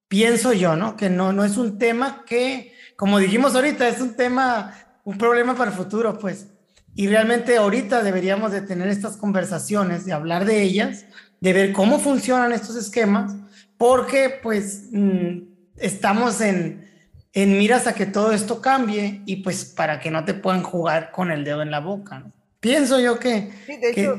Pienso 0.09 0.53
yo, 0.53 0.77
¿no? 0.77 0.95
Que 0.99 1.09
no, 1.09 1.33
no 1.33 1.43
es 1.43 1.57
un 1.57 1.79
tema 1.79 2.23
que, 2.27 2.75
como 2.97 3.19
dijimos 3.19 3.55
ahorita, 3.55 3.89
es 3.89 4.03
un 4.03 4.15
tema, 4.15 4.75
un 5.05 5.17
problema 5.17 5.57
para 5.57 5.71
el 5.71 5.77
futuro, 5.79 6.19
pues. 6.19 6.49
Y 6.95 7.09
realmente 7.09 7.57
ahorita 7.57 8.03
deberíamos 8.03 8.53
de 8.53 8.61
tener 8.61 8.89
estas 8.89 9.17
conversaciones, 9.17 10.05
de 10.05 10.13
hablar 10.13 10.45
de 10.45 10.61
ellas, 10.61 11.07
de 11.41 11.53
ver 11.55 11.73
cómo 11.73 11.99
funcionan 11.99 12.53
estos 12.53 12.77
esquemas, 12.77 13.35
porque 13.79 14.39
pues 14.43 14.89
mm, 14.91 15.39
estamos 15.77 16.41
en, 16.41 16.91
en 17.33 17.59
miras 17.59 17.87
a 17.87 17.95
que 17.95 18.07
todo 18.07 18.33
esto 18.33 18.61
cambie 18.61 19.23
y 19.27 19.37
pues 19.37 19.65
para 19.65 20.01
que 20.01 20.11
no 20.11 20.25
te 20.25 20.35
puedan 20.35 20.63
jugar 20.63 21.13
con 21.13 21.31
el 21.31 21.45
dedo 21.45 21.63
en 21.63 21.71
la 21.71 21.81
boca. 21.81 22.21
¿no? 22.21 22.33
Pienso 22.61 23.01
yo 23.01 23.19
que... 23.19 23.53
Sí, 23.67 23.77
de 23.77 23.91
hecho, 23.91 24.19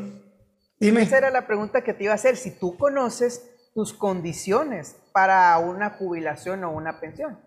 dime. 0.80 1.02
esa 1.02 1.18
era 1.18 1.32
la 1.32 1.48
pregunta 1.48 1.84
que 1.84 1.94
te 1.94 2.04
iba 2.04 2.14
a 2.14 2.16
hacer. 2.16 2.38
Si 2.38 2.52
tú 2.52 2.78
conoces 2.78 3.42
tus 3.74 3.94
condiciones 3.94 4.96
para 5.12 5.58
una 5.60 5.92
jubilación 5.92 6.64
o 6.64 6.72
una 6.72 7.00
pensión. 7.00 7.40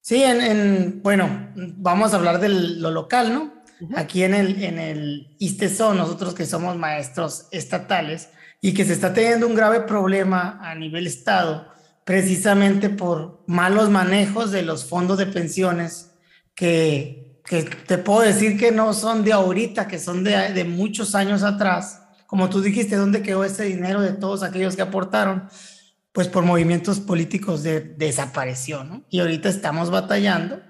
Sí, 0.00 0.22
en, 0.22 0.40
en 0.40 1.02
bueno, 1.02 1.50
vamos 1.54 2.12
a 2.12 2.16
hablar 2.16 2.40
de 2.40 2.48
lo 2.48 2.90
local, 2.90 3.32
¿no? 3.32 3.56
Aquí 3.94 4.22
en 4.22 4.34
el, 4.34 4.62
en 4.62 4.78
el 4.78 5.36
ISTESO, 5.38 5.94
nosotros 5.94 6.34
que 6.34 6.46
somos 6.46 6.76
maestros 6.76 7.48
estatales, 7.50 8.30
y 8.60 8.74
que 8.74 8.84
se 8.84 8.92
está 8.92 9.12
teniendo 9.12 9.46
un 9.46 9.54
grave 9.54 9.80
problema 9.80 10.58
a 10.62 10.74
nivel 10.74 11.06
Estado, 11.06 11.68
precisamente 12.04 12.88
por 12.88 13.42
malos 13.46 13.90
manejos 13.90 14.50
de 14.50 14.62
los 14.62 14.84
fondos 14.84 15.18
de 15.18 15.26
pensiones 15.26 16.12
que, 16.54 17.26
que 17.46 17.62
te 17.62 17.98
puedo 17.98 18.20
decir 18.20 18.58
que 18.58 18.72
no 18.72 18.92
son 18.92 19.24
de 19.24 19.32
ahorita, 19.32 19.86
que 19.86 19.98
son 19.98 20.24
de, 20.24 20.64
muchos 20.64 21.14
años 21.14 21.42
atrás. 21.42 22.02
Como 22.26 22.50
tú 22.50 22.60
dijiste, 22.60 22.96
¿dónde 22.96 23.22
quedó 23.22 23.44
ese 23.44 23.64
dinero 23.64 24.00
de 24.00 24.12
todos 24.12 24.42
aquellos 24.42 24.74
que 24.74 24.82
aportaron? 24.82 25.48
Pues 26.12 26.28
por 26.28 26.44
movimientos 26.44 26.98
políticos 26.98 27.62
de, 27.62 27.80
desapareció, 27.80 28.82
¿no? 28.82 29.04
Y 29.10 29.20
ahorita 29.20 29.48
estamos 29.48 29.90
batallando 29.90 30.60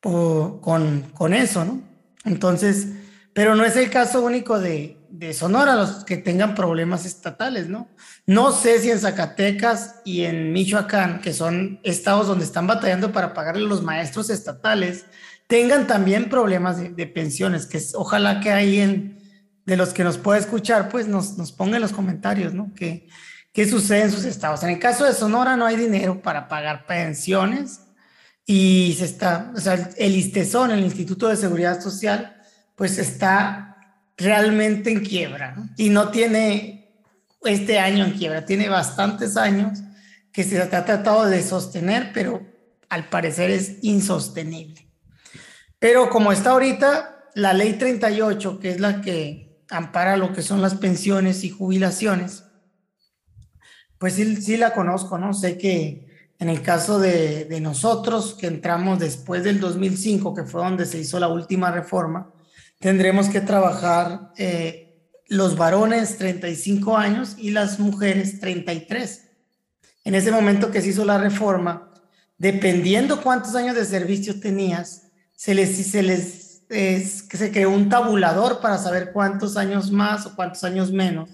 con, 0.00 1.02
con 1.12 1.34
eso, 1.34 1.64
¿no? 1.64 1.82
Entonces, 2.24 2.88
pero 3.36 3.54
no 3.54 3.66
es 3.66 3.76
el 3.76 3.90
caso 3.90 4.22
único 4.22 4.58
de, 4.58 4.96
de 5.10 5.34
Sonora 5.34 5.74
los 5.74 6.06
que 6.06 6.16
tengan 6.16 6.54
problemas 6.54 7.04
estatales, 7.04 7.68
¿no? 7.68 7.86
No 8.24 8.50
sé 8.50 8.80
si 8.80 8.90
en 8.90 8.98
Zacatecas 8.98 9.96
y 10.06 10.24
en 10.24 10.54
Michoacán, 10.54 11.20
que 11.20 11.34
son 11.34 11.78
estados 11.82 12.28
donde 12.28 12.46
están 12.46 12.66
batallando 12.66 13.12
para 13.12 13.34
pagarle 13.34 13.68
los 13.68 13.82
maestros 13.82 14.30
estatales, 14.30 15.04
tengan 15.48 15.86
también 15.86 16.30
problemas 16.30 16.78
de, 16.78 17.06
pensiones, 17.08 17.66
que 17.66 17.78
ojalá 17.92 18.40
que 18.40 18.52
alguien 18.52 19.20
de 19.66 19.76
los 19.76 19.90
que 19.90 20.02
nos 20.02 20.16
pueda 20.16 20.38
escuchar, 20.38 20.88
pues 20.88 21.06
nos, 21.06 21.36
nos 21.36 21.52
ponga 21.52 21.76
en 21.76 21.82
los 21.82 21.92
comentarios, 21.92 22.54
¿no? 22.54 22.72
¿Qué, 22.74 23.06
¿Qué 23.52 23.68
sucede 23.68 24.04
en 24.04 24.12
sus 24.12 24.24
estados? 24.24 24.62
En 24.62 24.70
el 24.70 24.78
caso 24.78 25.04
de 25.04 25.12
Sonora 25.12 25.58
no 25.58 25.66
hay 25.66 25.76
dinero 25.76 26.22
para 26.22 26.48
pagar 26.48 26.86
pensiones 26.86 27.80
y 28.46 28.96
se 28.98 29.04
está, 29.04 29.52
o 29.54 29.60
sea, 29.60 29.90
el 29.98 30.16
ISTESON, 30.16 30.70
el 30.70 30.84
Instituto 30.84 31.28
de 31.28 31.36
Seguridad 31.36 31.82
Social, 31.82 32.35
pues 32.76 32.98
está 32.98 33.76
realmente 34.16 34.90
en 34.92 35.00
quiebra 35.00 35.56
y 35.76 35.88
no 35.88 36.10
tiene 36.10 36.94
este 37.42 37.78
año 37.78 38.04
en 38.04 38.12
quiebra, 38.12 38.44
tiene 38.44 38.68
bastantes 38.68 39.36
años 39.36 39.80
que 40.32 40.44
se 40.44 40.60
ha 40.60 40.68
tratado 40.68 41.26
de 41.26 41.42
sostener, 41.42 42.12
pero 42.12 42.42
al 42.88 43.08
parecer 43.08 43.50
es 43.50 43.78
insostenible. 43.82 44.86
Pero 45.78 46.10
como 46.10 46.32
está 46.32 46.50
ahorita, 46.50 47.30
la 47.34 47.52
ley 47.52 47.74
38, 47.74 48.60
que 48.60 48.70
es 48.70 48.80
la 48.80 49.00
que 49.00 49.64
ampara 49.70 50.16
lo 50.16 50.32
que 50.32 50.42
son 50.42 50.62
las 50.62 50.74
pensiones 50.74 51.44
y 51.44 51.50
jubilaciones, 51.50 52.44
pues 53.98 54.14
sí, 54.14 54.36
sí 54.36 54.56
la 54.56 54.74
conozco, 54.74 55.18
¿no? 55.18 55.32
Sé 55.32 55.56
que 55.56 56.06
en 56.38 56.50
el 56.50 56.60
caso 56.60 56.98
de, 56.98 57.46
de 57.46 57.60
nosotros, 57.60 58.34
que 58.34 58.46
entramos 58.46 58.98
después 58.98 59.42
del 59.42 59.58
2005, 59.58 60.34
que 60.34 60.44
fue 60.44 60.62
donde 60.62 60.84
se 60.84 60.98
hizo 60.98 61.18
la 61.18 61.28
última 61.28 61.70
reforma, 61.70 62.30
tendremos 62.78 63.28
que 63.28 63.40
trabajar 63.40 64.32
eh, 64.36 64.96
los 65.28 65.56
varones 65.56 66.18
35 66.18 66.96
años 66.96 67.36
y 67.38 67.50
las 67.50 67.78
mujeres 67.78 68.40
33. 68.40 69.22
En 70.04 70.14
ese 70.14 70.30
momento 70.30 70.70
que 70.70 70.80
se 70.82 70.88
hizo 70.88 71.04
la 71.04 71.18
reforma, 71.18 71.92
dependiendo 72.38 73.22
cuántos 73.22 73.54
años 73.54 73.74
de 73.74 73.84
servicio 73.84 74.38
tenías, 74.40 75.08
se 75.34 75.54
les, 75.54 75.90
se 75.90 76.02
les 76.02 76.46
se 76.68 77.52
creó 77.52 77.70
un 77.70 77.88
tabulador 77.88 78.60
para 78.60 78.76
saber 78.78 79.12
cuántos 79.12 79.56
años 79.56 79.92
más 79.92 80.26
o 80.26 80.34
cuántos 80.34 80.64
años 80.64 80.90
menos 80.90 81.30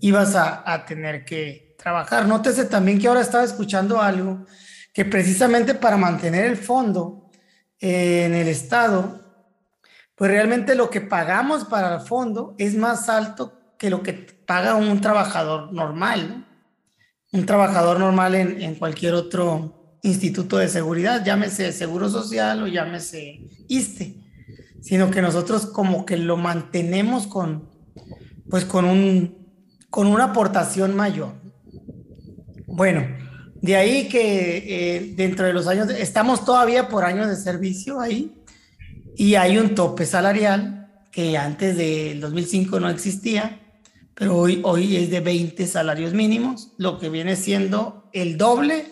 ibas 0.00 0.34
a, 0.34 0.70
a 0.70 0.84
tener 0.84 1.24
que 1.24 1.74
trabajar. 1.78 2.26
Nótese 2.26 2.66
también 2.66 2.98
que 2.98 3.08
ahora 3.08 3.22
estaba 3.22 3.44
escuchando 3.44 4.00
algo 4.00 4.44
que 4.92 5.04
precisamente 5.04 5.74
para 5.74 5.96
mantener 5.96 6.44
el 6.44 6.56
fondo 6.56 7.30
eh, 7.80 8.24
en 8.26 8.34
el 8.34 8.48
Estado 8.48 9.23
pues 10.16 10.30
realmente 10.30 10.74
lo 10.74 10.90
que 10.90 11.00
pagamos 11.00 11.64
para 11.64 11.96
el 11.96 12.00
fondo 12.00 12.54
es 12.58 12.76
más 12.76 13.08
alto 13.08 13.52
que 13.78 13.90
lo 13.90 14.02
que 14.02 14.12
paga 14.12 14.76
un 14.76 15.00
trabajador 15.00 15.72
normal, 15.72 16.28
¿no? 16.28 16.54
Un 17.32 17.46
trabajador 17.46 17.98
normal 17.98 18.36
en, 18.36 18.76
cualquier 18.76 19.14
otro 19.14 19.98
instituto 20.02 20.58
de 20.58 20.68
seguridad, 20.68 21.24
llámese 21.24 21.72
Seguro 21.72 22.08
Social 22.08 22.62
o 22.62 22.68
llámese 22.68 23.40
ISTE, 23.66 24.20
sino 24.80 25.10
que 25.10 25.20
nosotros 25.20 25.66
como 25.66 26.06
que 26.06 26.16
lo 26.16 26.36
mantenemos 26.36 27.26
con, 27.26 27.68
pues 28.48 28.64
con, 28.64 28.84
un, 28.84 29.36
con 29.90 30.06
una 30.06 30.26
aportación 30.26 30.94
mayor. 30.94 31.32
Bueno, 32.68 33.04
de 33.60 33.76
ahí 33.76 34.08
que 34.08 34.58
eh, 34.96 35.14
dentro 35.16 35.46
de 35.46 35.54
los 35.54 35.66
años, 35.66 35.90
estamos 35.90 36.44
todavía 36.44 36.88
por 36.88 37.02
años 37.02 37.26
de 37.26 37.36
servicio 37.36 37.98
ahí, 37.98 38.43
y 39.16 39.34
hay 39.36 39.58
un 39.58 39.74
tope 39.74 40.06
salarial 40.06 41.04
que 41.10 41.38
antes 41.38 41.76
del 41.76 42.20
2005 42.20 42.80
no 42.80 42.88
existía, 42.88 43.60
pero 44.14 44.36
hoy, 44.36 44.60
hoy 44.64 44.96
es 44.96 45.10
de 45.10 45.20
20 45.20 45.66
salarios 45.66 46.12
mínimos, 46.12 46.72
lo 46.78 46.98
que 46.98 47.08
viene 47.08 47.36
siendo 47.36 48.08
el 48.12 48.36
doble 48.36 48.86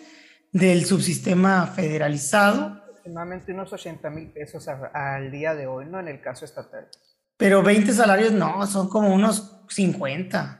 del 0.51 0.85
subsistema 0.85 1.67
federalizado. 1.67 2.81
Aproximadamente 2.83 3.53
unos 3.53 3.73
80 3.73 4.09
mil 4.09 4.31
pesos 4.31 4.67
al 4.67 5.31
día 5.31 5.55
de 5.55 5.67
hoy, 5.67 5.85
¿no? 5.85 5.99
En 5.99 6.07
el 6.07 6.21
caso 6.21 6.45
estatal. 6.45 6.87
Pero 7.37 7.63
20 7.63 7.91
salarios 7.91 8.31
no, 8.31 8.65
son 8.67 8.87
como 8.87 9.13
unos 9.13 9.63
50. 9.69 10.59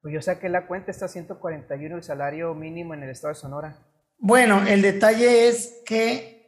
Pues 0.00 0.14
yo 0.14 0.22
saqué 0.22 0.48
la 0.48 0.66
cuenta, 0.66 0.90
está 0.90 1.08
141 1.08 1.96
el 1.96 2.02
salario 2.02 2.54
mínimo 2.54 2.94
en 2.94 3.02
el 3.02 3.10
estado 3.10 3.34
de 3.34 3.40
Sonora. 3.40 3.76
Bueno, 4.18 4.66
el 4.66 4.82
detalle 4.82 5.48
es 5.48 5.82
que 5.84 6.41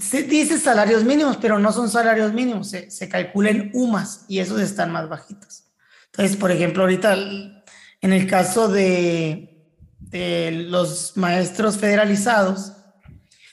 se 0.00 0.24
dice 0.24 0.58
salarios 0.58 1.04
mínimos, 1.04 1.36
pero 1.36 1.58
no 1.60 1.72
son 1.72 1.88
salarios 1.88 2.32
mínimos, 2.32 2.70
se, 2.70 2.90
se 2.90 3.08
calculan 3.08 3.70
UMAS 3.72 4.24
y 4.28 4.40
esos 4.40 4.60
están 4.60 4.90
más 4.90 5.08
bajitos. 5.08 5.64
Entonces, 6.06 6.36
por 6.36 6.50
ejemplo, 6.50 6.82
ahorita 6.82 7.14
en 7.14 8.12
el 8.12 8.26
caso 8.26 8.68
de, 8.68 9.64
de 10.00 10.50
los 10.68 11.16
maestros 11.16 11.76
federalizados, 11.76 12.72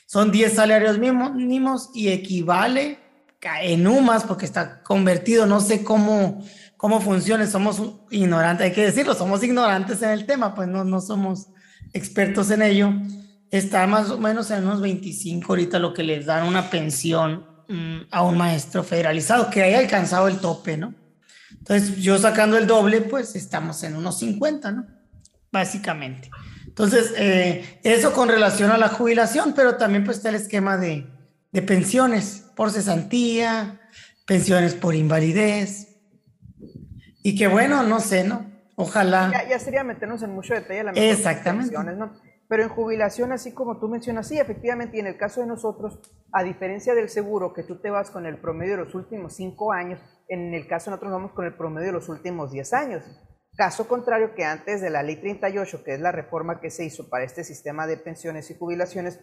son 0.06 0.32
10 0.32 0.54
salarios 0.54 0.98
mínimos 0.98 1.90
y 1.94 2.08
equivale 2.08 2.98
en 3.62 3.86
UMAS, 3.86 4.24
porque 4.24 4.44
está 4.44 4.82
convertido, 4.82 5.46
no 5.46 5.60
sé 5.60 5.84
cómo, 5.84 6.44
cómo 6.76 7.00
funciona, 7.00 7.46
somos 7.46 7.80
ignorantes, 8.10 8.66
hay 8.66 8.72
que 8.72 8.86
decirlo, 8.86 9.14
somos 9.14 9.44
ignorantes 9.44 10.02
en 10.02 10.10
el 10.10 10.26
tema, 10.26 10.52
pues 10.52 10.66
no, 10.66 10.82
no 10.82 11.00
somos 11.00 11.46
expertos 11.92 12.50
en 12.50 12.62
ello 12.62 12.92
está 13.50 13.86
más 13.86 14.10
o 14.10 14.18
menos 14.18 14.50
en 14.50 14.64
unos 14.64 14.80
25 14.80 15.52
ahorita 15.52 15.78
lo 15.78 15.94
que 15.94 16.02
les 16.02 16.26
dan 16.26 16.46
una 16.46 16.70
pensión 16.70 17.46
mm, 17.68 18.08
a 18.10 18.22
un 18.22 18.36
maestro 18.36 18.82
federalizado 18.82 19.50
que 19.50 19.62
haya 19.62 19.78
alcanzado 19.78 20.28
el 20.28 20.38
tope, 20.38 20.76
¿no? 20.76 20.94
Entonces, 21.50 21.96
yo 21.96 22.16
sacando 22.18 22.56
el 22.58 22.66
doble, 22.66 23.00
pues 23.00 23.34
estamos 23.34 23.82
en 23.82 23.96
unos 23.96 24.18
50, 24.18 24.70
¿no? 24.70 24.86
Básicamente. 25.50 26.30
Entonces, 26.66 27.12
eh, 27.16 27.80
eso 27.82 28.12
con 28.12 28.28
relación 28.28 28.70
a 28.70 28.78
la 28.78 28.88
jubilación, 28.88 29.52
pero 29.54 29.76
también 29.76 30.04
pues 30.04 30.18
está 30.18 30.28
el 30.28 30.34
esquema 30.36 30.76
de, 30.76 31.06
de 31.52 31.62
pensiones 31.62 32.44
por 32.54 32.70
cesantía, 32.70 33.80
pensiones 34.26 34.74
por 34.74 34.94
invalidez. 34.94 35.96
Y 37.22 37.34
que 37.34 37.48
bueno, 37.48 37.82
no 37.82 37.98
sé, 38.00 38.24
¿no? 38.24 38.46
Ojalá. 38.76 39.30
Ya, 39.32 39.48
ya 39.48 39.58
sería 39.58 39.82
meternos 39.82 40.22
en 40.22 40.30
mucho 40.34 40.54
detalle 40.54 40.84
la 40.84 40.90
Exactamente. 40.92 41.74
¿no? 41.74 42.12
Pero 42.48 42.62
en 42.62 42.68
jubilación, 42.68 43.32
así 43.32 43.52
como 43.52 43.78
tú 43.78 43.88
mencionas, 43.88 44.28
sí, 44.28 44.38
efectivamente, 44.38 44.96
y 44.96 45.00
en 45.00 45.06
el 45.06 45.18
caso 45.18 45.40
de 45.40 45.46
nosotros, 45.46 46.00
a 46.32 46.44
diferencia 46.44 46.94
del 46.94 47.08
seguro, 47.08 47.52
que 47.52 47.64
tú 47.64 47.80
te 47.80 47.90
vas 47.90 48.10
con 48.10 48.24
el 48.26 48.40
promedio 48.40 48.76
de 48.76 48.84
los 48.84 48.94
últimos 48.94 49.34
cinco 49.34 49.72
años, 49.72 50.00
en 50.28 50.54
el 50.54 50.66
caso 50.68 50.86
de 50.86 50.92
nosotros 50.92 51.12
vamos 51.12 51.32
con 51.32 51.44
el 51.44 51.56
promedio 51.56 51.88
de 51.88 51.92
los 51.92 52.08
últimos 52.08 52.52
10 52.52 52.72
años. 52.72 53.04
Caso 53.56 53.88
contrario 53.88 54.34
que 54.34 54.44
antes 54.44 54.80
de 54.80 54.90
la 54.90 55.02
ley 55.02 55.16
38, 55.16 55.82
que 55.82 55.94
es 55.94 56.00
la 56.00 56.12
reforma 56.12 56.60
que 56.60 56.70
se 56.70 56.84
hizo 56.84 57.08
para 57.08 57.24
este 57.24 57.42
sistema 57.42 57.86
de 57.86 57.96
pensiones 57.96 58.50
y 58.50 58.58
jubilaciones, 58.58 59.18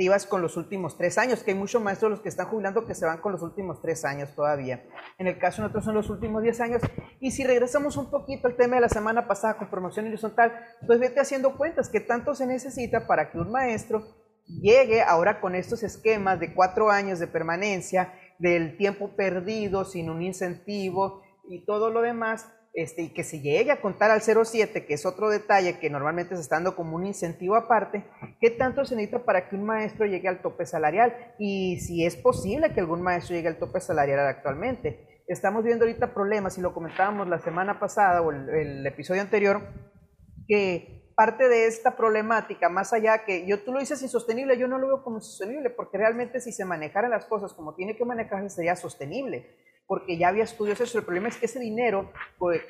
ibas 0.00 0.26
con 0.26 0.42
los 0.42 0.56
últimos 0.56 0.96
tres 0.96 1.18
años, 1.18 1.42
que 1.42 1.50
hay 1.50 1.56
muchos 1.56 1.82
maestros 1.82 2.10
los 2.10 2.20
que 2.20 2.28
están 2.28 2.46
jubilando 2.46 2.86
que 2.86 2.94
se 2.94 3.04
van 3.04 3.20
con 3.20 3.32
los 3.32 3.42
últimos 3.42 3.82
tres 3.82 4.04
años 4.04 4.32
todavía. 4.34 4.84
En 5.18 5.26
el 5.26 5.38
caso 5.38 5.56
de 5.56 5.62
nosotros 5.62 5.84
son 5.84 5.94
los 5.94 6.08
últimos 6.08 6.42
diez 6.42 6.60
años. 6.60 6.80
Y 7.18 7.32
si 7.32 7.42
regresamos 7.42 7.96
un 7.96 8.08
poquito 8.08 8.46
al 8.46 8.56
tema 8.56 8.76
de 8.76 8.82
la 8.82 8.88
semana 8.88 9.26
pasada 9.26 9.58
con 9.58 9.68
promoción 9.68 10.06
horizontal, 10.06 10.52
pues 10.86 11.00
vete 11.00 11.18
haciendo 11.18 11.56
cuentas 11.56 11.88
que 11.88 11.98
tanto 11.98 12.36
se 12.36 12.46
necesita 12.46 13.08
para 13.08 13.32
que 13.32 13.38
un 13.38 13.50
maestro 13.50 14.06
llegue 14.46 15.02
ahora 15.02 15.40
con 15.40 15.56
estos 15.56 15.82
esquemas 15.82 16.38
de 16.38 16.54
cuatro 16.54 16.90
años 16.90 17.18
de 17.18 17.26
permanencia, 17.26 18.14
del 18.38 18.76
tiempo 18.76 19.16
perdido 19.16 19.84
sin 19.84 20.10
un 20.10 20.22
incentivo 20.22 21.22
y 21.48 21.64
todo 21.64 21.90
lo 21.90 22.02
demás, 22.02 22.46
este, 22.78 23.02
y 23.02 23.08
que 23.08 23.24
se 23.24 23.40
llegue 23.40 23.72
a 23.72 23.80
contar 23.80 24.12
al 24.12 24.20
0,7, 24.20 24.86
que 24.86 24.94
es 24.94 25.04
otro 25.04 25.30
detalle 25.30 25.80
que 25.80 25.90
normalmente 25.90 26.36
se 26.36 26.42
está 26.42 26.54
dando 26.54 26.76
como 26.76 26.94
un 26.94 27.06
incentivo 27.06 27.56
aparte, 27.56 28.04
¿qué 28.40 28.50
tanto 28.50 28.84
se 28.84 28.94
necesita 28.94 29.24
para 29.24 29.48
que 29.48 29.56
un 29.56 29.64
maestro 29.64 30.06
llegue 30.06 30.28
al 30.28 30.42
tope 30.42 30.64
salarial? 30.64 31.12
Y 31.40 31.80
si 31.80 32.06
es 32.06 32.14
posible 32.14 32.72
que 32.72 32.78
algún 32.78 33.02
maestro 33.02 33.34
llegue 33.34 33.48
al 33.48 33.58
tope 33.58 33.80
salarial 33.80 34.20
actualmente. 34.20 35.24
Estamos 35.26 35.64
viendo 35.64 35.86
ahorita 35.86 36.14
problemas, 36.14 36.56
y 36.56 36.60
lo 36.60 36.72
comentábamos 36.72 37.26
la 37.26 37.40
semana 37.40 37.80
pasada 37.80 38.22
o 38.22 38.30
el, 38.30 38.86
episodio 38.86 39.22
anterior, 39.22 39.60
que 40.46 41.12
parte 41.16 41.48
de 41.48 41.66
esta 41.66 41.96
problemática, 41.96 42.68
más 42.68 42.92
allá 42.92 43.24
que 43.24 43.44
yo 43.44 43.58
tú 43.64 43.72
lo 43.72 43.80
dices 43.80 44.00
insostenible, 44.02 44.56
yo 44.56 44.68
no 44.68 44.78
lo 44.78 44.86
veo 44.86 45.02
como 45.02 45.20
sostenible, 45.20 45.70
porque 45.70 45.98
realmente 45.98 46.40
si 46.40 46.52
se 46.52 46.64
manejaran 46.64 47.10
las 47.10 47.26
cosas 47.26 47.52
como 47.54 47.74
tiene 47.74 47.96
que 47.96 48.04
manejarse 48.04 48.50
sería 48.50 48.76
sostenible 48.76 49.48
porque 49.88 50.18
ya 50.18 50.28
había 50.28 50.44
estudios 50.44 50.80
eso. 50.80 50.98
El 50.98 51.04
problema 51.04 51.28
es 51.28 51.38
que 51.38 51.46
ese 51.46 51.58
dinero, 51.58 52.12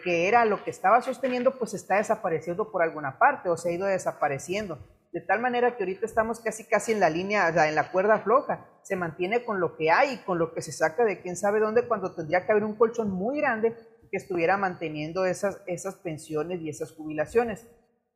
que 0.05 0.29
era 0.29 0.45
lo 0.45 0.63
que 0.63 0.71
estaba 0.71 1.03
sosteniendo, 1.03 1.59
pues 1.59 1.75
está 1.75 1.97
desapareciendo 1.97 2.71
por 2.71 2.81
alguna 2.81 3.19
parte 3.19 3.51
o 3.51 3.57
se 3.57 3.69
ha 3.69 3.73
ido 3.73 3.87
desapareciendo. 3.87 4.79
De 5.13 5.21
tal 5.21 5.41
manera 5.41 5.77
que 5.77 5.83
ahorita 5.83 6.07
estamos 6.07 6.39
casi 6.39 6.65
casi 6.65 6.93
en 6.93 7.01
la 7.01 7.11
línea, 7.11 7.53
o 7.55 7.61
en 7.61 7.75
la 7.75 7.91
cuerda 7.91 8.21
floja. 8.21 8.67
Se 8.83 8.95
mantiene 8.95 9.45
con 9.45 9.59
lo 9.59 9.77
que 9.77 9.91
hay, 9.91 10.19
con 10.19 10.39
lo 10.39 10.55
que 10.55 10.63
se 10.63 10.71
saca 10.71 11.05
de 11.05 11.21
quién 11.21 11.37
sabe 11.37 11.59
dónde, 11.59 11.89
cuando 11.89 12.15
tendría 12.15 12.47
que 12.47 12.53
haber 12.53 12.63
un 12.63 12.77
colchón 12.77 13.11
muy 13.11 13.41
grande 13.41 13.75
que 14.13 14.17
estuviera 14.17 14.57
manteniendo 14.57 15.27
esas, 15.27 15.61
esas 15.67 15.97
pensiones 15.97 16.61
y 16.61 16.69
esas 16.69 16.93
jubilaciones. 16.93 17.67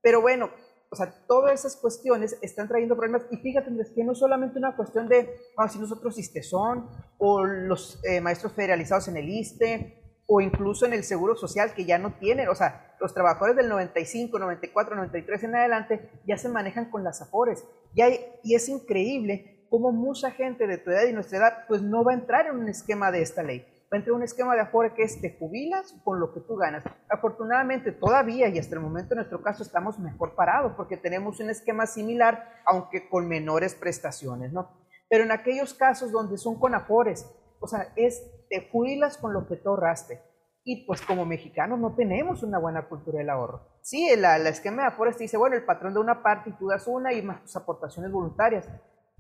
Pero 0.00 0.20
bueno, 0.20 0.50
o 0.92 0.94
sea, 0.94 1.10
todas 1.26 1.54
esas 1.54 1.76
cuestiones 1.76 2.38
están 2.42 2.68
trayendo 2.68 2.94
problemas. 2.94 3.22
Y 3.30 3.38
fíjate, 3.38 3.70
que 3.94 4.04
no 4.04 4.12
es 4.12 4.18
solamente 4.18 4.58
una 4.58 4.76
cuestión 4.76 5.08
de, 5.08 5.24
vamos 5.56 5.58
a 5.58 5.64
decir 5.64 5.80
nosotros 5.80 6.18
ISTESON, 6.18 6.86
o 7.16 7.44
los 7.44 7.98
eh, 8.04 8.20
maestros 8.20 8.52
federalizados 8.52 9.08
en 9.08 9.16
el 9.16 9.26
ISTE, 9.26 10.20
o 10.26 10.42
incluso 10.42 10.84
en 10.84 10.92
el 10.92 11.02
Seguro 11.02 11.34
Social, 11.34 11.72
que 11.72 11.86
ya 11.86 11.96
no 11.96 12.12
tienen, 12.18 12.48
o 12.48 12.54
sea, 12.54 12.94
los 13.00 13.14
trabajadores 13.14 13.56
del 13.56 13.70
95, 13.70 14.38
94, 14.38 14.94
93 14.94 15.44
en 15.44 15.56
adelante 15.56 16.10
ya 16.26 16.36
se 16.36 16.50
manejan 16.50 16.90
con 16.90 17.02
las 17.02 17.22
AFORES. 17.22 17.64
Y, 17.94 18.02
hay, 18.02 18.20
y 18.42 18.54
es 18.54 18.68
increíble 18.68 19.66
cómo 19.70 19.92
mucha 19.92 20.30
gente 20.30 20.66
de 20.66 20.76
tu 20.76 20.90
edad 20.90 21.04
y 21.08 21.14
nuestra 21.14 21.38
edad, 21.38 21.52
pues 21.68 21.80
no 21.80 22.04
va 22.04 22.12
a 22.12 22.16
entrar 22.16 22.46
en 22.48 22.56
un 22.56 22.68
esquema 22.68 23.10
de 23.10 23.22
esta 23.22 23.42
ley 23.42 23.66
entre 23.96 24.12
un 24.12 24.22
esquema 24.22 24.54
de 24.54 24.62
Afore 24.62 24.94
que 24.94 25.02
es 25.02 25.20
te 25.20 25.36
jubilas 25.38 25.94
con 26.04 26.18
lo 26.20 26.32
que 26.32 26.40
tú 26.40 26.56
ganas. 26.56 26.84
Afortunadamente 27.08 27.92
todavía 27.92 28.48
y 28.48 28.58
hasta 28.58 28.74
el 28.74 28.80
momento 28.80 29.14
en 29.14 29.18
nuestro 29.18 29.42
caso 29.42 29.62
estamos 29.62 29.98
mejor 29.98 30.34
parados 30.34 30.72
porque 30.76 30.96
tenemos 30.96 31.40
un 31.40 31.50
esquema 31.50 31.86
similar, 31.86 32.62
aunque 32.64 33.08
con 33.08 33.28
menores 33.28 33.74
prestaciones, 33.74 34.52
¿no? 34.52 34.70
Pero 35.08 35.24
en 35.24 35.32
aquellos 35.32 35.74
casos 35.74 36.10
donde 36.10 36.38
son 36.38 36.58
con 36.58 36.74
Afores, 36.74 37.30
o 37.60 37.66
sea, 37.66 37.92
es 37.96 38.22
te 38.48 38.68
jubilas 38.70 39.18
con 39.18 39.32
lo 39.32 39.46
que 39.46 39.56
tú 39.56 39.70
ahorraste. 39.70 40.22
Y 40.64 40.86
pues 40.86 41.02
como 41.02 41.24
mexicanos 41.24 41.78
no 41.78 41.94
tenemos 41.94 42.42
una 42.42 42.58
buena 42.58 42.88
cultura 42.88 43.18
del 43.18 43.30
ahorro. 43.30 43.68
Sí, 43.82 44.08
el, 44.08 44.24
esquema 44.46 44.82
de 44.82 44.88
Afores 44.88 45.16
te 45.16 45.24
dice, 45.24 45.36
bueno, 45.36 45.56
el 45.56 45.64
patrón 45.64 45.92
da 45.92 46.00
una 46.00 46.22
parte 46.22 46.50
y 46.50 46.52
tú 46.52 46.68
das 46.68 46.86
una 46.86 47.12
y 47.12 47.20
más 47.20 47.42
tus 47.42 47.56
aportaciones 47.56 48.12
voluntarias 48.12 48.68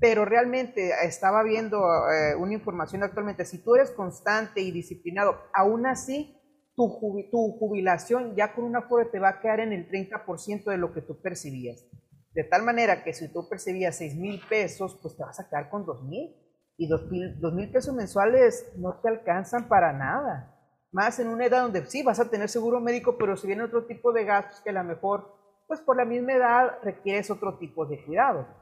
pero 0.02 0.24
realmente 0.24 0.90
estaba 1.04 1.44
viendo 1.44 1.78
eh, 1.78 2.34
una 2.34 2.54
información 2.54 3.04
actualmente, 3.04 3.44
si 3.44 3.62
tú 3.62 3.76
eres 3.76 3.92
constante 3.92 4.60
y 4.60 4.72
disciplinado, 4.72 5.38
aún 5.54 5.86
así 5.86 6.36
tu, 6.74 6.88
jubilación 6.88 8.34
ya 8.34 8.52
con 8.52 8.64
una 8.64 8.80
aforo 8.80 9.08
te 9.12 9.20
va 9.20 9.28
a 9.28 9.40
quedar 9.40 9.60
en 9.60 9.72
el 9.72 9.88
30% 9.88 10.64
de 10.64 10.76
lo 10.76 10.92
que 10.92 11.02
tú 11.02 11.22
percibías. 11.22 11.86
De 12.34 12.42
tal 12.42 12.64
manera 12.64 13.04
que 13.04 13.12
si 13.12 13.32
tú 13.32 13.48
percibías 13.48 13.94
6 13.94 14.16
mil 14.16 14.40
pesos, 14.48 14.98
pues 15.00 15.16
te 15.16 15.22
vas 15.22 15.38
a 15.38 15.48
quedar 15.48 15.70
con 15.70 15.86
2 15.86 16.02
mil. 16.02 16.34
Y 16.76 16.88
2 16.88 17.54
mil 17.54 17.70
pesos 17.70 17.94
mensuales 17.94 18.72
no 18.78 18.98
te 19.00 19.08
alcanzan 19.08 19.68
para 19.68 19.92
nada. 19.92 20.52
Más 20.90 21.20
en 21.20 21.28
una 21.28 21.46
edad 21.46 21.62
donde 21.62 21.86
sí 21.86 22.02
vas 22.02 22.18
a 22.18 22.28
tener 22.28 22.48
seguro 22.48 22.80
médico, 22.80 23.16
pero 23.18 23.36
si 23.36 23.46
viene 23.46 23.62
otro 23.62 23.86
tipo 23.86 24.12
de 24.12 24.24
gastos 24.24 24.62
que 24.62 24.70
a 24.70 24.72
lo 24.72 24.82
mejor, 24.82 25.32
pues 25.68 25.80
por 25.80 25.96
la 25.96 26.04
misma 26.04 26.32
edad 26.32 26.78
requieres 26.82 27.30
otro 27.30 27.56
tipo 27.58 27.86
de 27.86 28.04
cuidado. 28.04 28.61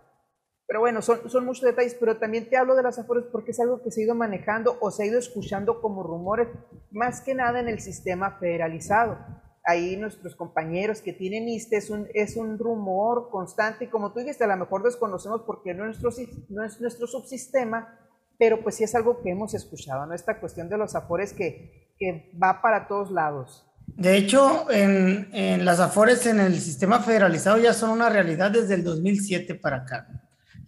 Pero 0.71 0.79
bueno, 0.79 1.03
son, 1.03 1.29
son 1.29 1.45
muchos 1.45 1.65
detalles, 1.65 1.97
pero 1.99 2.19
también 2.19 2.49
te 2.49 2.57
hablo 2.57 2.77
de 2.77 2.85
las 2.85 2.97
afores 2.97 3.25
porque 3.33 3.51
es 3.51 3.59
algo 3.59 3.83
que 3.83 3.91
se 3.91 4.03
ha 4.03 4.05
ido 4.05 4.15
manejando 4.15 4.79
o 4.81 4.93
se 4.93 5.03
ha 5.03 5.07
ido 5.07 5.19
escuchando 5.19 5.81
como 5.81 6.05
rumores, 6.05 6.47
más 6.93 7.23
que 7.23 7.35
nada 7.35 7.59
en 7.59 7.69
el 7.69 7.81
sistema 7.81 8.39
federalizado. 8.39 9.19
Ahí 9.65 9.97
nuestros 9.97 10.37
compañeros 10.37 11.01
que 11.01 11.13
tienen 11.13 11.49
ISTE 11.49 11.77
es 11.77 11.91
un, 11.91 12.07
es 12.15 12.37
un 12.37 12.57
rumor 12.57 13.31
constante 13.31 13.87
y 13.87 13.89
como 13.89 14.13
tú 14.13 14.21
dijiste, 14.21 14.45
a 14.45 14.47
lo 14.47 14.59
mejor 14.59 14.85
desconocemos 14.85 15.43
porque 15.45 15.75
no 15.75 15.91
es 15.91 16.01
nuestro, 16.01 16.25
no 16.51 16.63
es 16.65 16.81
nuestro 16.81 17.09
subsistema, 17.09 17.99
pero 18.39 18.63
pues 18.63 18.77
sí 18.77 18.85
es 18.85 18.95
algo 18.95 19.21
que 19.25 19.31
hemos 19.31 19.55
escuchado, 19.55 20.07
¿no? 20.07 20.15
Esta 20.15 20.39
cuestión 20.39 20.69
de 20.69 20.79
los 20.79 20.95
afores 20.95 21.33
que, 21.33 21.97
que 21.99 22.31
va 22.41 22.63
para 22.63 22.87
todos 22.87 23.11
lados. 23.11 23.67
De 23.89 24.17
hecho, 24.17 24.71
en, 24.71 25.31
en, 25.33 25.65
las 25.65 25.81
afores 25.81 26.25
en 26.27 26.39
el 26.39 26.61
sistema 26.61 27.01
federalizado 27.01 27.59
ya 27.59 27.73
son 27.73 27.91
una 27.91 28.09
realidad 28.09 28.53
desde 28.53 28.75
el 28.75 28.85
2007 28.85 29.57
para 29.57 29.79
acá. 29.79 30.20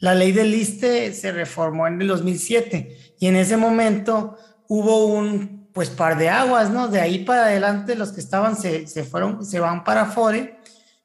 La 0.03 0.17
ley 0.17 0.33
del 0.33 0.53
ISTE 0.53 1.13
se 1.13 1.31
reformó 1.31 1.87
en 1.87 2.03
el 2.03 2.09
2007 2.09 3.15
y 3.21 3.29
en 3.29 3.37
ese 3.37 3.57
momento 3.57 4.37
hubo 4.67 5.07
un 5.07 5.69
pues 5.73 5.91
par 5.91 6.19
de 6.19 6.29
aguas, 6.29 6.71
¿no? 6.71 6.89
De 6.89 7.01
ahí 7.01 7.21
para 7.21 7.45
adelante 7.45 7.95
los 7.95 8.11
que 8.11 8.19
estaban 8.19 8.57
se, 8.57 8.89
se 8.89 9.05
fueron, 9.05 9.47
se 9.47 9.61
van 9.61 9.85
para 9.85 10.07
FORE 10.07 10.59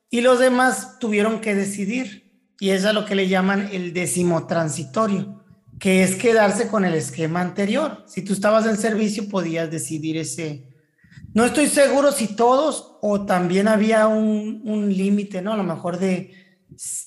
y 0.10 0.22
los 0.22 0.40
demás 0.40 0.98
tuvieron 0.98 1.42
que 1.42 1.54
decidir 1.54 2.42
y 2.60 2.72
es 2.72 2.86
a 2.86 2.94
lo 2.94 3.06
que 3.06 3.14
le 3.14 3.28
llaman 3.28 3.70
el 3.72 3.94
décimo 3.94 4.48
transitorio, 4.48 5.46
que 5.78 6.02
es 6.02 6.16
quedarse 6.16 6.68
con 6.68 6.84
el 6.84 6.96
esquema 6.96 7.42
anterior. 7.42 8.04
Si 8.08 8.24
tú 8.24 8.34
estabas 8.34 8.66
en 8.66 8.78
servicio 8.78 9.30
podías 9.30 9.70
decidir 9.70 10.18
ese. 10.18 10.70
No 11.36 11.46
estoy 11.46 11.68
seguro 11.68 12.12
si 12.12 12.36
todos 12.36 12.98
o 13.04 13.28
también 13.28 13.68
había 13.68 14.08
un, 14.08 14.64
un 14.66 14.92
límite, 14.92 15.44
¿no? 15.44 15.54
A 15.54 15.58
lo 15.58 15.64
mejor 15.64 16.00
de 16.00 16.47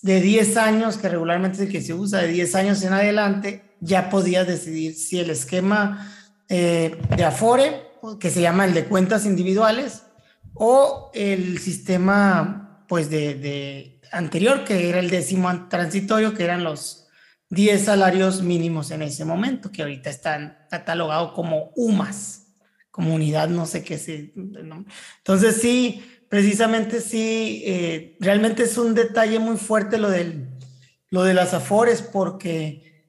de 0.02 0.20
10 0.20 0.56
años, 0.56 0.96
que 0.96 1.08
regularmente 1.08 1.56
es 1.56 1.62
el 1.62 1.72
que 1.72 1.82
se 1.82 1.94
usa, 1.94 2.20
de 2.20 2.28
10 2.28 2.54
años 2.54 2.82
en 2.82 2.92
adelante, 2.92 3.76
ya 3.80 4.10
podías 4.10 4.46
decidir 4.46 4.94
si 4.94 5.20
el 5.20 5.30
esquema 5.30 6.12
eh, 6.48 6.96
de 7.16 7.24
Afore, 7.24 7.90
que 8.18 8.30
se 8.30 8.40
llama 8.40 8.64
el 8.64 8.74
de 8.74 8.86
cuentas 8.86 9.26
individuales, 9.26 10.02
o 10.54 11.10
el 11.14 11.58
sistema 11.58 12.84
pues 12.88 13.08
de, 13.10 13.34
de 13.34 14.00
anterior, 14.10 14.64
que 14.64 14.88
era 14.88 14.98
el 14.98 15.10
décimo 15.10 15.68
transitorio, 15.68 16.34
que 16.34 16.44
eran 16.44 16.64
los 16.64 17.08
10 17.50 17.84
salarios 17.84 18.42
mínimos 18.42 18.90
en 18.90 19.02
ese 19.02 19.24
momento, 19.24 19.70
que 19.70 19.82
ahorita 19.82 20.10
están 20.10 20.58
catalogados 20.70 21.32
como 21.32 21.72
UMAS, 21.76 22.46
comunidad 22.90 23.48
no 23.48 23.66
sé 23.66 23.82
qué 23.82 23.98
se... 23.98 24.32
Entonces 24.34 25.60
sí, 25.60 26.04
precisamente 26.30 27.00
sí, 27.00 27.62
eh, 27.66 28.16
realmente 28.20 28.62
es 28.62 28.78
un 28.78 28.94
detalle 28.94 29.40
muy 29.40 29.56
fuerte 29.56 29.98
lo, 29.98 30.08
del, 30.08 30.48
lo 31.10 31.24
de 31.24 31.34
las 31.34 31.52
afores 31.52 32.02
porque 32.02 33.04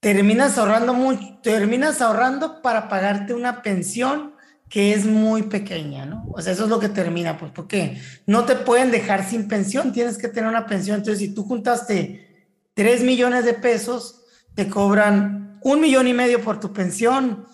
terminas 0.00 0.58
ahorrando 0.58 0.92
mucho, 0.92 1.38
terminas 1.40 2.02
ahorrando 2.02 2.60
para 2.60 2.88
pagarte 2.88 3.32
una 3.32 3.62
pensión 3.62 4.34
que 4.68 4.92
es 4.92 5.06
muy 5.06 5.44
pequeña, 5.44 6.04
¿no? 6.04 6.26
O 6.32 6.42
sea, 6.42 6.52
eso 6.52 6.64
es 6.64 6.68
lo 6.68 6.80
que 6.80 6.88
termina, 6.88 7.38
pues 7.38 7.52
porque 7.54 7.96
no 8.26 8.44
te 8.44 8.56
pueden 8.56 8.90
dejar 8.90 9.24
sin 9.24 9.46
pensión, 9.46 9.92
tienes 9.92 10.18
que 10.18 10.28
tener 10.28 10.50
una 10.50 10.66
pensión. 10.66 10.96
Entonces, 10.96 11.20
si 11.20 11.34
tú 11.34 11.44
juntaste 11.44 12.50
3 12.74 13.02
millones 13.04 13.44
de 13.44 13.54
pesos, 13.54 14.24
te 14.54 14.68
cobran 14.68 15.60
un 15.62 15.80
millón 15.80 16.08
y 16.08 16.12
medio 16.12 16.42
por 16.42 16.58
tu 16.58 16.72
pensión, 16.72 17.46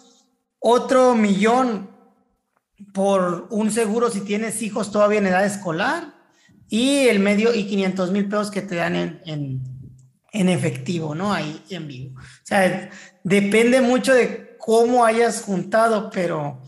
otro 0.59 1.15
millón 1.15 1.94
por 2.93 3.49
un 3.51 3.71
seguro 3.71 4.11
si 4.11 4.21
tienes 4.21 4.63
hijos 4.63 4.91
todavía 4.91 5.19
en 5.19 5.27
edad 5.27 5.45
escolar 5.45 6.15
y 6.69 7.09
el 7.09 7.21
medio 7.21 7.55
y 7.55 7.67
500 7.67 8.11
mil 8.11 8.29
pesos 8.29 8.51
que 8.51 8.63
te 8.63 8.77
dan 8.77 8.97
en, 8.97 9.21
en, 9.27 9.63
en, 10.33 10.49
efectivo, 10.49 11.15
¿no? 11.15 11.33
Ahí 11.33 11.63
en 11.71 11.87
vivo. 11.87 12.19
O 12.19 12.23
sea, 12.43 12.91
depende 13.23 13.81
mucho 13.81 14.13
de 14.15 14.57
cómo 14.59 15.05
hayas 15.05 15.43
juntado, 15.43 16.11
pero 16.11 16.63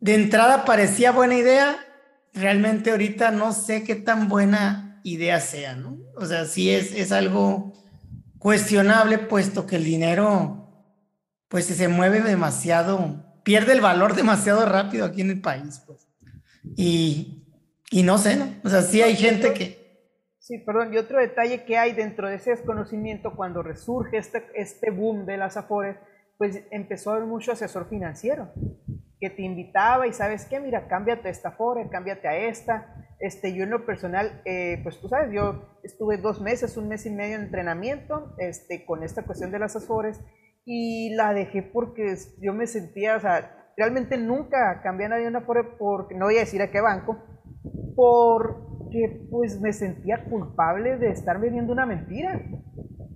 de 0.00 0.14
entrada 0.14 0.64
parecía 0.64 1.12
buena 1.12 1.36
idea. 1.36 1.78
Realmente 2.34 2.90
ahorita 2.90 3.30
no 3.30 3.52
sé 3.52 3.84
qué 3.84 3.94
tan 3.94 4.28
buena 4.28 5.00
idea 5.02 5.40
sea, 5.40 5.74
¿no? 5.76 5.98
O 6.16 6.26
sea, 6.26 6.44
sí 6.44 6.70
es, 6.70 6.92
es 6.92 7.12
algo 7.12 7.72
cuestionable, 8.38 9.18
puesto 9.18 9.66
que 9.66 9.76
el 9.76 9.84
dinero, 9.84 10.68
pues 11.48 11.66
se 11.66 11.88
mueve 11.88 12.20
demasiado, 12.20 13.27
pierde 13.48 13.72
el 13.72 13.80
valor 13.80 14.14
demasiado 14.14 14.66
rápido 14.66 15.06
aquí 15.06 15.22
en 15.22 15.30
el 15.30 15.40
país, 15.40 15.82
pues. 15.86 16.06
Y, 16.76 17.46
y 17.90 18.02
no 18.02 18.18
sé, 18.18 18.36
¿no? 18.36 18.44
O 18.62 18.68
sea, 18.68 18.82
sí 18.82 19.00
hay 19.00 19.16
gente 19.16 19.54
que... 19.54 20.04
Sí, 20.38 20.58
perdón, 20.58 20.92
y 20.92 20.98
otro 20.98 21.18
detalle 21.18 21.64
que 21.64 21.78
hay 21.78 21.94
dentro 21.94 22.28
de 22.28 22.34
ese 22.34 22.50
desconocimiento, 22.50 23.34
cuando 23.34 23.62
resurge 23.62 24.18
este, 24.18 24.44
este 24.54 24.90
boom 24.90 25.24
de 25.24 25.38
las 25.38 25.56
Afores, 25.56 25.96
pues 26.36 26.62
empezó 26.70 27.10
a 27.10 27.14
haber 27.14 27.26
mucho 27.26 27.52
asesor 27.52 27.88
financiero 27.88 28.52
que 29.18 29.30
te 29.30 29.40
invitaba 29.40 30.06
y 30.06 30.12
sabes 30.12 30.44
qué, 30.44 30.60
mira, 30.60 30.86
cámbiate 30.86 31.28
a 31.28 31.30
esta 31.30 31.48
Afore, 31.48 31.88
cámbiate 31.88 32.28
a 32.28 32.36
esta. 32.36 32.94
Este, 33.18 33.54
yo 33.54 33.64
en 33.64 33.70
lo 33.70 33.86
personal, 33.86 34.42
eh, 34.44 34.78
pues 34.82 35.00
tú 35.00 35.08
sabes, 35.08 35.32
yo 35.32 35.78
estuve 35.82 36.18
dos 36.18 36.42
meses, 36.42 36.76
un 36.76 36.88
mes 36.88 37.06
y 37.06 37.10
medio 37.10 37.36
en 37.36 37.44
entrenamiento 37.44 38.34
este, 38.36 38.84
con 38.84 39.02
esta 39.02 39.22
cuestión 39.22 39.50
de 39.50 39.58
las 39.58 39.74
Afores 39.74 40.20
y 40.70 41.14
la 41.14 41.32
dejé 41.32 41.62
porque 41.62 42.14
yo 42.42 42.52
me 42.52 42.66
sentía, 42.66 43.16
o 43.16 43.20
sea, 43.20 43.70
realmente 43.74 44.18
nunca 44.18 44.82
cambié 44.82 45.06
a 45.06 45.08
nadie 45.08 45.26
una 45.26 45.38
Afore 45.38 45.64
porque, 45.78 46.14
no 46.14 46.26
voy 46.26 46.36
a 46.36 46.40
decir 46.40 46.60
a 46.60 46.70
qué 46.70 46.82
banco, 46.82 47.16
porque 47.96 49.26
pues 49.30 49.62
me 49.62 49.72
sentía 49.72 50.26
culpable 50.28 50.98
de 50.98 51.08
estar 51.08 51.40
vendiendo 51.40 51.72
una 51.72 51.86
mentira. 51.86 52.42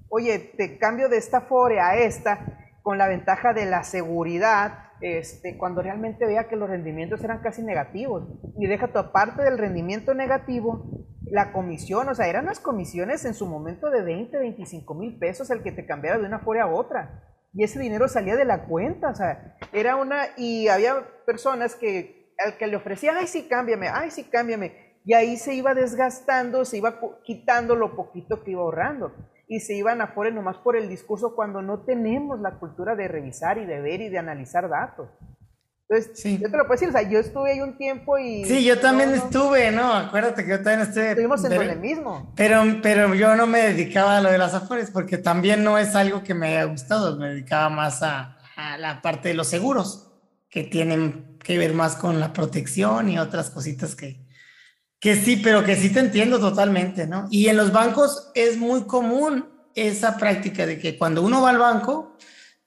Oye, 0.08 0.38
te 0.56 0.78
cambio 0.78 1.10
de 1.10 1.18
esta 1.18 1.38
Afore 1.38 1.78
a 1.78 1.98
esta 1.98 2.70
con 2.80 2.96
la 2.96 3.06
ventaja 3.06 3.52
de 3.52 3.66
la 3.66 3.84
seguridad, 3.84 4.84
este, 5.02 5.58
cuando 5.58 5.82
realmente 5.82 6.24
veía 6.24 6.48
que 6.48 6.56
los 6.56 6.70
rendimientos 6.70 7.22
eran 7.22 7.42
casi 7.42 7.62
negativos. 7.62 8.28
Y 8.56 8.66
deja 8.66 8.88
tu 8.88 8.98
aparte 8.98 9.42
del 9.42 9.58
rendimiento 9.58 10.14
negativo, 10.14 11.06
la 11.30 11.52
comisión, 11.52 12.08
o 12.08 12.14
sea, 12.14 12.28
eran 12.28 12.46
las 12.46 12.60
comisiones 12.60 13.26
en 13.26 13.34
su 13.34 13.46
momento 13.46 13.90
de 13.90 14.02
20, 14.02 14.38
25 14.38 14.94
mil 14.94 15.18
pesos 15.18 15.50
el 15.50 15.62
que 15.62 15.72
te 15.72 15.84
cambiara 15.84 16.18
de 16.18 16.24
una 16.24 16.38
fuera 16.38 16.64
a 16.64 16.72
otra. 16.72 17.28
Y 17.52 17.64
ese 17.64 17.78
dinero 17.78 18.08
salía 18.08 18.36
de 18.36 18.44
la 18.44 18.64
cuenta, 18.64 19.10
o 19.10 19.14
sea, 19.14 19.56
era 19.72 19.96
una, 19.96 20.28
y 20.36 20.68
había 20.68 21.06
personas 21.26 21.74
que 21.74 22.32
al 22.38 22.56
que 22.56 22.66
le 22.66 22.76
ofrecía, 22.76 23.12
ay, 23.18 23.26
sí, 23.26 23.46
cámbiame, 23.48 23.88
ay, 23.88 24.10
sí, 24.10 24.24
cámbiame. 24.24 24.92
Y 25.04 25.14
ahí 25.14 25.36
se 25.36 25.54
iba 25.54 25.74
desgastando, 25.74 26.64
se 26.64 26.78
iba 26.78 26.98
quitando 27.24 27.76
lo 27.76 27.94
poquito 27.94 28.42
que 28.42 28.52
iba 28.52 28.62
ahorrando 28.62 29.12
y 29.48 29.60
se 29.60 29.74
iban 29.74 30.00
a 30.00 30.04
afuera 30.04 30.34
nomás 30.34 30.56
por 30.58 30.76
el 30.76 30.88
discurso 30.88 31.34
cuando 31.34 31.60
no 31.60 31.84
tenemos 31.84 32.40
la 32.40 32.58
cultura 32.58 32.94
de 32.94 33.06
revisar 33.08 33.58
y 33.58 33.66
de 33.66 33.80
ver 33.82 34.00
y 34.00 34.08
de 34.08 34.18
analizar 34.18 34.68
datos. 34.68 35.10
Entonces, 35.92 36.40
yo 36.40 36.50
te 36.50 36.56
lo 36.56 36.66
puedo 36.66 36.72
decir, 36.72 36.88
o 36.88 36.92
sea, 36.92 37.02
yo 37.02 37.18
estuve 37.18 37.52
ahí 37.52 37.60
un 37.60 37.76
tiempo 37.76 38.16
y... 38.18 38.44
Sí, 38.44 38.64
yo 38.64 38.80
también 38.80 39.10
estuve, 39.14 39.70
¿no? 39.70 39.92
Acuérdate 39.92 40.44
que 40.44 40.50
yo 40.50 40.62
también 40.62 40.80
estuve... 40.80 41.10
Estuvimos 41.10 41.44
en 41.44 41.52
el 41.52 41.78
mismo. 41.78 42.32
Pero, 42.34 42.62
pero 42.82 43.14
yo 43.14 43.34
no 43.36 43.46
me 43.46 43.60
dedicaba 43.62 44.16
a 44.16 44.20
lo 44.22 44.30
de 44.30 44.38
las 44.38 44.54
afores 44.54 44.90
porque 44.90 45.18
también 45.18 45.62
no 45.62 45.76
es 45.76 45.94
algo 45.94 46.22
que 46.22 46.34
me 46.34 46.48
haya 46.48 46.64
gustado, 46.64 47.18
me 47.18 47.28
dedicaba 47.28 47.68
más 47.68 48.02
a, 48.02 48.38
a 48.56 48.78
la 48.78 49.02
parte 49.02 49.28
de 49.28 49.34
los 49.34 49.48
seguros, 49.48 50.08
que 50.48 50.64
tienen 50.64 51.36
que 51.42 51.58
ver 51.58 51.74
más 51.74 51.96
con 51.96 52.20
la 52.20 52.32
protección 52.32 53.10
y 53.10 53.18
otras 53.18 53.50
cositas 53.50 53.94
que, 53.94 54.24
que 54.98 55.16
sí, 55.16 55.36
pero 55.36 55.64
que 55.64 55.76
sí 55.76 55.90
te 55.92 56.00
entiendo 56.00 56.38
totalmente, 56.38 57.06
¿no? 57.06 57.26
Y 57.30 57.48
en 57.48 57.56
los 57.56 57.72
bancos 57.72 58.30
es 58.34 58.56
muy 58.56 58.84
común 58.84 59.46
esa 59.74 60.16
práctica 60.16 60.64
de 60.66 60.78
que 60.78 60.96
cuando 60.96 61.22
uno 61.22 61.42
va 61.42 61.50
al 61.50 61.58
banco, 61.58 62.16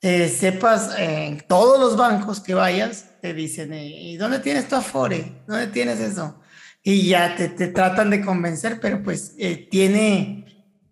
eh, 0.02 0.28
sepas 0.30 0.98
en 0.98 1.40
todos 1.48 1.80
los 1.80 1.98
bancos 1.98 2.40
que 2.40 2.54
vayas, 2.54 3.05
te 3.26 3.34
dicen, 3.34 3.74
eh, 3.74 3.88
¿y 3.88 4.18
dónde 4.18 4.38
tienes 4.38 4.68
tu 4.68 4.76
Afore? 4.76 5.42
¿Dónde 5.48 5.66
tienes 5.68 6.00
eso? 6.00 6.40
Y 6.84 7.10
ya 7.10 7.36
te, 7.36 7.48
te 7.48 7.70
tratan 7.70 8.12
de 8.12 8.22
convencer, 8.22 8.78
pero 8.80 9.02
pues 9.02 9.36
eh, 9.40 9.68
tiene 9.72 10.46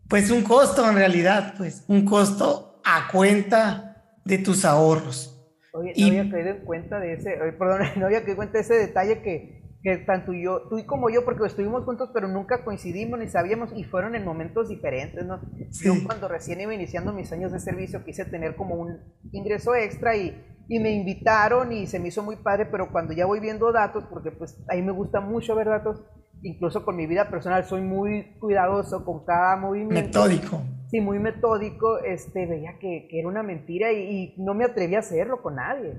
pues 0.10 0.32
un 0.32 0.42
costo 0.42 0.90
en 0.90 0.96
realidad, 0.96 1.54
pues 1.56 1.84
un 1.88 2.04
costo 2.06 2.82
a 2.84 3.08
cuenta 3.12 4.18
de 4.26 4.40
tus 4.40 4.66
ahorros. 4.66 5.30
Oye, 5.74 5.94
no 5.96 6.08
había 6.08 6.32
caído 6.32 6.50
en 6.50 6.66
cuenta 6.66 7.00
de 7.00 7.14
ese, 7.14 7.38
perdón, 7.60 7.82
no 7.98 8.08
había 8.08 8.22
caído 8.22 8.32
en 8.32 8.38
cuenta 8.38 8.58
de 8.58 8.64
ese 8.64 8.74
detalle 8.74 9.22
que 9.22 9.64
que 9.84 9.98
tanto 9.98 10.32
yo, 10.32 10.62
tú 10.70 10.78
y 10.78 10.86
como 10.86 11.10
yo, 11.10 11.26
porque 11.26 11.46
estuvimos 11.46 11.84
juntos, 11.84 12.10
pero 12.14 12.30
nunca 12.30 12.64
coincidimos 12.64 13.20
ni 13.20 13.28
sabíamos, 13.28 13.72
y 13.76 13.84
fueron 13.84 14.16
en 14.16 14.24
momentos 14.24 14.70
diferentes, 14.70 15.26
¿no? 15.26 15.42
Yo 15.84 15.94
cuando 16.06 16.30
recién 16.30 16.62
iba 16.62 16.74
iniciando 16.74 17.12
mis 17.12 17.34
años 17.34 17.52
de 17.52 17.60
servicio 17.60 18.06
quise 18.06 18.24
tener 18.24 18.56
como 18.56 18.76
un 18.76 18.98
ingreso 19.34 19.76
extra 19.76 20.16
y, 20.16 20.42
y 20.68 20.80
me 20.80 20.92
invitaron 20.92 21.72
y 21.72 21.88
se 21.88 22.00
me 22.00 22.08
hizo 22.08 22.24
muy 22.24 22.38
padre, 22.38 22.66
pero 22.66 22.92
cuando 22.92 23.14
ya 23.14 23.26
voy 23.26 23.40
viendo 23.40 23.72
datos, 23.72 24.06
porque 24.10 24.32
pues 24.32 24.58
ahí 24.70 24.82
me 24.82 24.92
gusta 24.92 25.20
mucho 25.20 25.56
ver 25.56 25.68
datos, 25.68 26.02
incluso 26.42 26.86
con 26.86 26.96
mi 26.96 27.06
vida 27.06 27.30
personal 27.30 27.66
soy 27.66 27.82
muy 27.82 28.36
cuidadoso 28.40 29.04
con 29.04 29.26
cada 29.26 29.56
movimiento. 29.58 30.24
Metódico. 30.24 30.62
Sí, 30.90 31.02
muy 31.02 31.20
metódico, 31.20 32.00
este, 32.00 32.46
veía 32.46 32.78
que, 32.80 33.08
que 33.10 33.20
era 33.20 33.28
una 33.28 33.44
mentira 33.44 33.92
y, 33.92 34.36
no 34.38 34.54
me 34.54 34.66
atreví 34.66 34.96
a 34.96 35.00
hacerlo 35.00 35.42
con 35.42 35.56
nadie. 35.56 35.98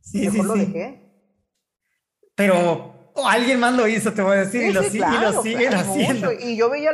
Sí, 0.00 0.28
Mejor 0.28 0.46
lo 0.46 0.54
dejé. 0.54 1.02
Pero 2.34 2.92
o 3.14 3.28
alguien 3.28 3.60
más 3.60 3.74
lo 3.74 3.86
hizo, 3.86 4.12
te 4.12 4.22
voy 4.22 4.36
a 4.36 4.40
decir, 4.40 4.62
y, 4.62 4.72
lo, 4.72 4.82
siguen 4.82 5.74
haciendo. 5.74 6.32
Y 6.32 6.56
yo 6.56 6.70
veía, 6.70 6.92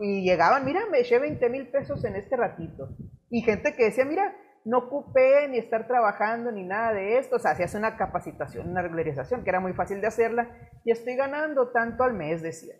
y 0.00 0.22
llegaban, 0.22 0.64
mira, 0.64 0.80
me 0.90 1.00
eché 1.00 1.18
20 1.18 1.48
mil 1.48 1.68
pesos 1.68 2.04
en 2.04 2.16
este 2.16 2.36
ratito. 2.36 2.90
Y 3.30 3.40
gente 3.42 3.74
que 3.74 3.84
decía, 3.84 4.04
mira, 4.04 4.34
no 4.66 4.78
ocupé 4.78 5.48
ni 5.48 5.58
estar 5.58 5.86
trabajando 5.86 6.50
ni 6.50 6.64
nada 6.64 6.92
de 6.92 7.18
esto. 7.18 7.36
O 7.36 7.38
sea, 7.38 7.52
hacías 7.52 7.74
una 7.74 7.96
capacitación, 7.96 8.68
una 8.68 8.82
regularización, 8.82 9.44
que 9.44 9.50
era 9.50 9.60
muy 9.60 9.72
fácil 9.72 10.00
de 10.00 10.08
hacerla, 10.08 10.50
y 10.84 10.90
estoy 10.90 11.14
ganando 11.14 11.68
tanto 11.68 12.02
al 12.02 12.14
mes, 12.14 12.42
decía. 12.42 12.74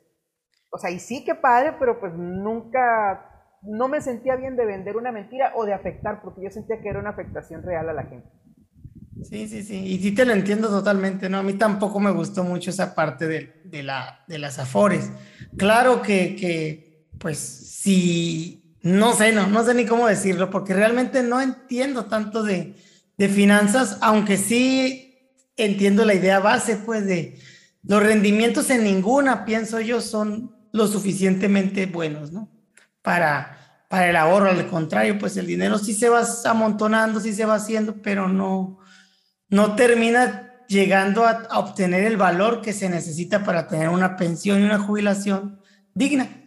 O 0.71 0.79
sea, 0.79 0.91
y 0.91 0.99
sí 0.99 1.25
que 1.25 1.37
padre, 1.37 1.77
pero 1.79 2.01
pues 2.01 2.13
nunca, 2.13 3.31
no 3.63 3.87
me 3.87 4.01
sentía 4.01 4.35
bien 4.35 4.57
de 4.57 4.67
vender 4.67 4.97
una 4.97 5.13
mentira 5.13 5.53
o 5.55 5.65
de 5.65 5.75
afectar, 5.75 6.21
porque 6.23 6.43
yo 6.43 6.51
sentía 6.51 6.81
que 6.83 6.89
era 6.89 6.99
una 6.99 7.11
afectación 7.11 7.63
real 7.63 7.89
a 7.89 7.93
la 7.93 8.03
gente. 8.03 8.29
Sí, 9.23 9.49
sí, 9.49 9.63
sí. 9.63 9.87
Y 9.87 9.99
sí 9.99 10.13
te 10.13 10.27
lo 10.27 10.33
entiendo 10.33 10.69
totalmente, 10.69 11.29
¿no? 11.29 11.39
A 11.39 11.43
mí 11.43 11.55
tampoco 11.55 12.01
me 12.01 12.11
gustó 12.11 12.43
mucho 12.43 12.71
esa 12.71 12.97
parte 12.97 13.29
de, 13.29 13.63
de, 13.65 13.85
la, 13.85 14.25
de 14.27 14.39
las 14.39 14.59
afores. 14.59 15.11
Claro 15.57 16.03
que, 16.03 16.35
que, 16.37 17.07
pues, 17.19 17.39
sí, 17.39 18.66
no 18.87 19.15
sé, 19.15 19.33
no, 19.33 19.49
no 19.49 19.65
sé 19.65 19.75
ni 19.75 19.85
cómo 19.85 20.07
decirlo, 20.07 20.49
porque 20.49 20.73
realmente 20.73 21.25
no 21.25 21.41
entiendo 21.41 22.05
tanto 22.05 22.45
de, 22.45 22.77
de 23.19 23.29
finanzas, 23.29 23.99
aunque 24.01 24.37
sí 24.37 25.33
entiendo 25.57 26.05
la 26.05 26.15
idea 26.15 26.39
base, 26.39 26.77
pues, 26.77 27.05
de 27.05 27.37
los 27.83 28.01
rendimientos 28.01 28.71
en 28.71 28.85
ninguna, 28.85 29.45
pienso 29.45 29.81
yo, 29.81 30.01
son 30.01 30.55
lo 30.71 30.87
suficientemente 30.87 31.87
buenos, 31.87 32.31
¿no? 32.31 32.49
Para, 33.03 33.85
para 33.89 34.09
el 34.09 34.15
ahorro, 34.15 34.51
al 34.51 34.69
contrario, 34.69 35.19
pues 35.19 35.37
el 35.37 35.47
dinero 35.47 35.79
sí 35.79 35.93
se 35.93 36.09
va 36.09 36.25
amontonando, 36.45 37.19
sí 37.19 37.33
se 37.33 37.45
va 37.45 37.57
haciendo, 37.57 38.01
pero 38.03 38.29
no, 38.29 38.79
no 39.49 39.75
termina 39.75 40.63
llegando 40.69 41.27
a, 41.27 41.49
obtener 41.59 42.05
el 42.05 42.17
valor 42.17 42.63
que 42.63 42.73
se 42.73 42.89
necesita 42.89 43.43
para 43.43 43.67
tener 43.67 43.89
una 43.89 44.17
pensión 44.17 44.61
y 44.61 44.65
una 44.65 44.79
jubilación 44.79 45.61
digna. 45.93 46.46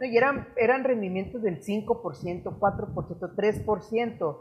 Y 0.00 0.16
eran, 0.16 0.48
eran 0.56 0.84
rendimientos 0.84 1.42
del 1.42 1.60
5%, 1.60 2.58
4%, 2.58 3.34
3% 3.36 4.36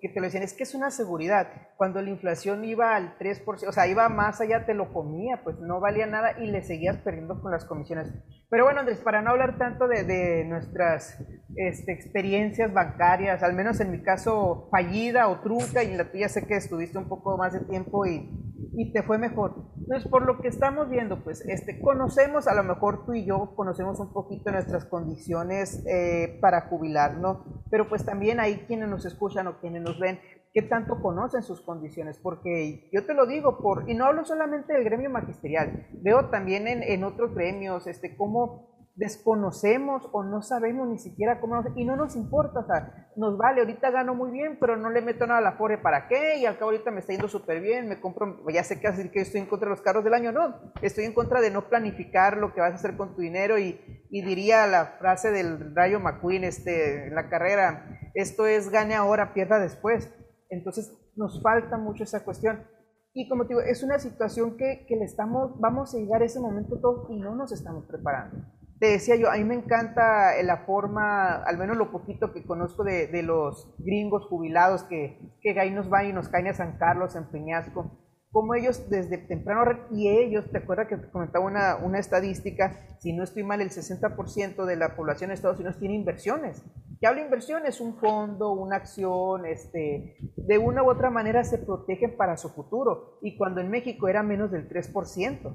que 0.00 0.08
te 0.08 0.20
lo 0.20 0.26
decían, 0.26 0.42
es 0.42 0.54
que 0.54 0.62
es 0.62 0.74
una 0.74 0.90
seguridad. 0.90 1.48
Cuando 1.76 2.00
la 2.02 2.10
inflación 2.10 2.64
iba 2.64 2.94
al 2.94 3.18
3%, 3.18 3.68
o 3.68 3.72
sea, 3.72 3.86
iba 3.86 4.08
más 4.08 4.40
allá, 4.40 4.66
te 4.66 4.74
lo 4.74 4.92
comía, 4.92 5.40
pues 5.42 5.58
no 5.60 5.80
valía 5.80 6.06
nada 6.06 6.38
y 6.38 6.46
le 6.46 6.62
seguías 6.62 6.98
perdiendo 6.98 7.40
con 7.40 7.52
las 7.52 7.64
comisiones. 7.64 8.12
Pero 8.50 8.64
bueno, 8.64 8.80
Andrés, 8.80 9.00
para 9.00 9.22
no 9.22 9.30
hablar 9.30 9.58
tanto 9.58 9.88
de, 9.88 10.04
de 10.04 10.44
nuestras 10.44 11.18
este, 11.56 11.92
experiencias 11.92 12.72
bancarias, 12.72 13.42
al 13.42 13.54
menos 13.54 13.80
en 13.80 13.90
mi 13.90 14.02
caso 14.02 14.68
fallida 14.70 15.28
o 15.28 15.40
trunca, 15.40 15.82
y 15.82 15.92
en 15.92 15.98
la 15.98 16.10
tuya 16.10 16.28
sé 16.28 16.46
que 16.46 16.56
estuviste 16.56 16.98
un 16.98 17.08
poco 17.08 17.36
más 17.36 17.52
de 17.52 17.60
tiempo 17.60 18.06
y, 18.06 18.30
y 18.76 18.92
te 18.92 19.02
fue 19.02 19.18
mejor. 19.18 19.54
Entonces, 19.78 20.10
por 20.10 20.24
lo 20.24 20.40
que 20.40 20.48
estamos 20.48 20.88
viendo, 20.88 21.22
pues 21.22 21.44
este, 21.46 21.80
conocemos, 21.80 22.48
a 22.48 22.54
lo 22.54 22.64
mejor 22.64 23.04
tú 23.04 23.14
y 23.14 23.24
yo 23.24 23.54
conocemos 23.54 24.00
un 24.00 24.12
poquito 24.12 24.50
nuestras 24.50 24.84
condiciones 24.84 25.84
eh, 25.86 26.38
para 26.40 26.62
jubilar, 26.62 27.18
¿no? 27.18 27.44
Pero 27.70 27.88
pues 27.88 28.04
también 28.04 28.40
hay 28.40 28.64
quienes 28.66 28.88
nos 28.88 29.04
escuchan 29.04 29.46
o 29.46 29.60
quienes 29.64 29.80
nos 29.80 29.98
ven 29.98 30.20
que 30.52 30.60
tanto 30.60 31.00
conocen 31.00 31.42
sus 31.42 31.62
condiciones, 31.62 32.18
porque 32.18 32.90
yo 32.92 33.06
te 33.06 33.14
lo 33.14 33.26
digo, 33.26 33.56
por, 33.56 33.88
y 33.88 33.94
no 33.94 34.04
hablo 34.04 34.26
solamente 34.26 34.74
del 34.74 34.84
gremio 34.84 35.08
magisterial, 35.08 35.88
veo 35.94 36.28
también 36.28 36.68
en, 36.68 36.82
en 36.82 37.02
otros 37.02 37.34
gremios, 37.34 37.86
este, 37.86 38.14
cómo 38.14 38.73
desconocemos 38.96 40.08
o 40.12 40.22
no 40.22 40.40
sabemos 40.42 40.88
ni 40.88 40.98
siquiera 40.98 41.40
cómo, 41.40 41.62
y 41.74 41.84
no 41.84 41.96
nos 41.96 42.14
importa, 42.14 42.60
o 42.60 42.66
sea, 42.66 43.10
nos 43.16 43.36
vale, 43.36 43.60
ahorita 43.60 43.90
gano 43.90 44.14
muy 44.14 44.30
bien, 44.30 44.56
pero 44.60 44.76
no 44.76 44.88
le 44.90 45.02
meto 45.02 45.26
nada 45.26 45.40
a 45.40 45.42
la 45.42 45.56
FORE, 45.56 45.78
¿para 45.78 46.06
qué? 46.06 46.38
Y 46.38 46.46
al 46.46 46.58
cabo 46.58 46.70
ahorita 46.70 46.92
me 46.92 47.00
está 47.00 47.12
yendo 47.12 47.28
súper 47.28 47.60
bien, 47.60 47.88
me 47.88 48.00
compro, 48.00 48.38
ya 48.52 48.62
sé 48.62 48.80
que 48.80 48.88
decir 48.88 49.10
que 49.10 49.20
estoy 49.20 49.40
en 49.40 49.46
contra 49.46 49.66
de 49.66 49.70
los 49.70 49.82
carros 49.82 50.04
del 50.04 50.14
año, 50.14 50.30
no, 50.30 50.72
estoy 50.80 51.04
en 51.04 51.12
contra 51.12 51.40
de 51.40 51.50
no 51.50 51.68
planificar 51.68 52.36
lo 52.36 52.54
que 52.54 52.60
vas 52.60 52.72
a 52.72 52.76
hacer 52.76 52.96
con 52.96 53.16
tu 53.16 53.22
dinero 53.22 53.58
y, 53.58 53.80
y 54.10 54.22
diría 54.22 54.66
la 54.68 54.96
frase 54.98 55.32
del 55.32 55.74
Rayo 55.74 55.98
McQueen 55.98 56.44
este, 56.44 57.08
en 57.08 57.16
la 57.16 57.28
carrera, 57.28 57.98
esto 58.14 58.46
es 58.46 58.70
gane 58.70 58.94
ahora, 58.94 59.34
pierda 59.34 59.58
después, 59.58 60.14
entonces 60.50 60.96
nos 61.16 61.42
falta 61.42 61.78
mucho 61.78 62.04
esa 62.04 62.24
cuestión. 62.24 62.64
Y 63.12 63.28
como 63.28 63.44
te 63.44 63.50
digo, 63.50 63.60
es 63.60 63.82
una 63.84 63.98
situación 64.00 64.56
que, 64.56 64.86
que 64.88 64.96
le 64.96 65.04
estamos, 65.04 65.58
vamos 65.60 65.94
a 65.94 65.98
llegar 65.98 66.22
a 66.22 66.24
ese 66.24 66.40
momento 66.40 66.80
todo 66.80 67.06
y 67.10 67.20
no 67.20 67.36
nos 67.36 67.52
estamos 67.52 67.86
preparando. 67.86 68.38
Te 68.78 68.86
decía 68.86 69.16
yo, 69.16 69.30
a 69.30 69.36
mí 69.36 69.44
me 69.44 69.54
encanta 69.54 70.32
la 70.42 70.64
forma, 70.66 71.36
al 71.44 71.58
menos 71.58 71.76
lo 71.76 71.92
poquito 71.92 72.32
que 72.32 72.44
conozco 72.44 72.84
de, 72.84 73.22
los 73.22 73.74
gringos 73.78 74.26
jubilados 74.26 74.84
que, 74.84 75.18
que 75.40 75.58
ahí 75.58 75.70
nos 75.70 75.88
van 75.88 76.06
y 76.06 76.12
nos 76.12 76.28
caen 76.28 76.48
a 76.48 76.54
San 76.54 76.76
Carlos, 76.78 77.16
en 77.16 77.24
Peñasco, 77.30 78.04
como 78.34 78.54
ellos 78.56 78.90
desde 78.90 79.18
temprano, 79.18 79.62
y 79.92 80.08
ellos, 80.08 80.50
te 80.50 80.58
acuerdas 80.58 80.88
que 80.88 81.00
comentaba 81.12 81.44
una, 81.44 81.76
una 81.76 82.00
estadística, 82.00 82.96
si 82.98 83.12
no 83.12 83.22
estoy 83.22 83.44
mal, 83.44 83.60
el 83.60 83.70
60% 83.70 84.64
de 84.64 84.76
la 84.76 84.96
población 84.96 85.28
de 85.28 85.34
Estados 85.34 85.58
Unidos 85.58 85.78
tiene 85.78 85.94
inversiones. 85.94 86.64
¿Qué 87.00 87.06
habla 87.06 87.22
inversión? 87.22 87.64
Es 87.64 87.80
un 87.80 87.96
fondo, 87.96 88.52
una 88.52 88.74
acción, 88.74 89.46
este, 89.46 90.16
de 90.36 90.58
una 90.58 90.82
u 90.82 90.90
otra 90.90 91.10
manera 91.10 91.44
se 91.44 91.58
protegen 91.58 92.16
para 92.16 92.36
su 92.36 92.48
futuro. 92.48 93.18
Y 93.22 93.36
cuando 93.36 93.60
en 93.60 93.70
México 93.70 94.08
era 94.08 94.24
menos 94.24 94.50
del 94.50 94.68
3%. 94.68 95.54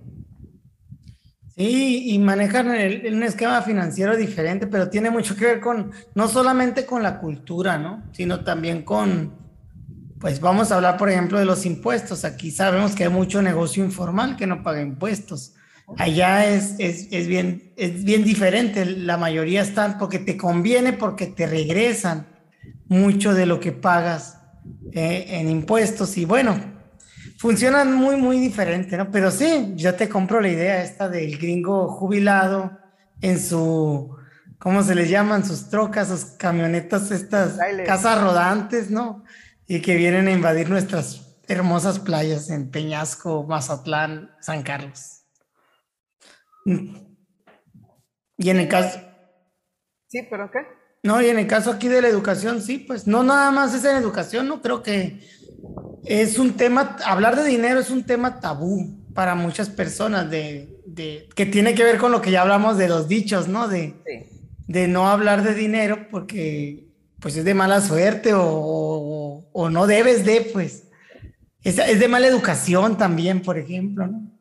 Y 1.61 2.17
manejan 2.19 2.67
un 2.67 3.21
esquema 3.23 3.61
financiero 3.61 4.15
diferente, 4.15 4.65
pero 4.65 4.89
tiene 4.89 5.09
mucho 5.09 5.35
que 5.35 5.43
ver 5.43 5.59
con, 5.59 5.91
no 6.15 6.29
solamente 6.29 6.85
con 6.85 7.03
la 7.03 7.19
cultura, 7.19 7.77
¿no? 7.77 8.01
Sino 8.13 8.45
también 8.45 8.83
con, 8.83 9.33
pues 10.21 10.39
vamos 10.39 10.71
a 10.71 10.75
hablar, 10.75 10.95
por 10.95 11.09
ejemplo, 11.09 11.37
de 11.37 11.43
los 11.43 11.65
impuestos. 11.65 12.23
Aquí 12.23 12.49
sabemos 12.49 12.95
que 12.95 13.03
hay 13.03 13.09
mucho 13.09 13.41
negocio 13.41 13.83
informal 13.83 14.37
que 14.37 14.47
no 14.47 14.63
paga 14.63 14.81
impuestos. 14.81 15.53
Allá 15.97 16.45
es, 16.45 16.75
es, 16.79 17.27
bien, 17.27 17.73
es 17.75 18.05
bien 18.05 18.23
diferente. 18.23 18.85
La 18.85 19.17
mayoría 19.17 19.61
están 19.61 19.97
porque 19.97 20.19
te 20.19 20.37
conviene, 20.37 20.93
porque 20.93 21.27
te 21.27 21.45
regresan 21.45 22.25
mucho 22.87 23.33
de 23.33 23.45
lo 23.45 23.59
que 23.59 23.73
pagas 23.73 24.39
eh, 24.93 25.25
en 25.27 25.49
impuestos. 25.49 26.17
Y 26.17 26.23
bueno, 26.23 26.78
funcionan 27.39 27.95
muy, 27.95 28.17
muy 28.17 28.37
diferente, 28.37 28.97
¿no? 28.97 29.09
Pero 29.09 29.31
sí, 29.31 29.71
ya 29.75 29.95
te 29.95 30.09
compro 30.09 30.41
la 30.41 30.49
idea 30.49 30.83
esta 30.83 31.07
del 31.07 31.37
gringo 31.37 31.87
jubilado 31.87 32.77
en 33.21 33.39
su, 33.39 34.13
¿cómo 34.57 34.83
se 34.83 34.93
les 34.93 35.09
llaman? 35.09 35.45
Sus 35.45 35.69
trocas, 35.69 36.09
sus 36.09 36.25
camionetas, 36.31 37.11
estas 37.11 37.57
casas 37.85 38.21
rodantes, 38.21 38.91
¿no? 38.91 39.23
Y 39.67 39.79
que 39.81 39.95
vienen 39.95 40.27
a 40.27 40.31
invadir 40.31 40.69
nuestras 40.69 41.39
hermosas 41.47 41.99
playas 41.99 42.49
en 42.49 42.69
Peñasco, 42.69 43.45
Mazatlán, 43.47 44.35
San 44.41 44.61
Carlos. 44.61 45.23
Y 46.65 48.49
en 48.49 48.59
el 48.59 48.67
caso... 48.67 48.99
Sí, 50.07 50.27
pero 50.29 50.51
¿qué? 50.51 50.59
No, 51.03 51.21
y 51.21 51.29
en 51.29 51.39
el 51.39 51.47
caso 51.47 51.71
aquí 51.71 51.87
de 51.87 52.01
la 52.01 52.09
educación, 52.09 52.61
sí, 52.61 52.79
pues 52.79 53.07
no 53.07 53.23
nada 53.23 53.49
más 53.51 53.73
es 53.73 53.85
en 53.85 53.95
educación, 53.95 54.49
no 54.49 54.61
creo 54.61 54.83
que 54.83 55.21
es 56.05 56.39
un 56.39 56.53
tema, 56.53 56.97
hablar 57.05 57.35
de 57.35 57.43
dinero 57.43 57.79
es 57.79 57.89
un 57.89 58.03
tema 58.03 58.39
tabú 58.39 58.99
para 59.13 59.35
muchas 59.35 59.69
personas, 59.69 60.29
de, 60.29 60.79
que 61.35 61.45
tiene 61.45 61.75
que 61.75 61.83
ver 61.83 61.97
con 61.97 62.11
lo 62.11 62.21
que 62.21 62.31
ya 62.31 62.41
hablamos 62.41 62.77
de 62.77 62.87
los 62.87 63.07
dichos, 63.07 63.47
¿no? 63.47 63.67
De, 63.67 63.95
de 64.67 64.87
no 64.87 65.09
hablar 65.09 65.43
de 65.43 65.53
dinero 65.53 66.07
porque 66.09 66.89
pues 67.19 67.35
es 67.35 67.43
de 67.43 67.53
mala 67.53 67.81
suerte 67.81 68.33
o, 68.33 69.49
o, 69.51 69.69
no 69.69 69.87
debes 69.87 70.25
de, 70.25 70.41
pues. 70.53 70.85
Es, 71.61 71.77
es, 71.77 71.99
de 71.99 72.07
mala 72.07 72.27
educación 72.27 72.97
también, 72.97 73.41
por 73.41 73.57
ejemplo, 73.57 74.07
¿no? 74.07 74.31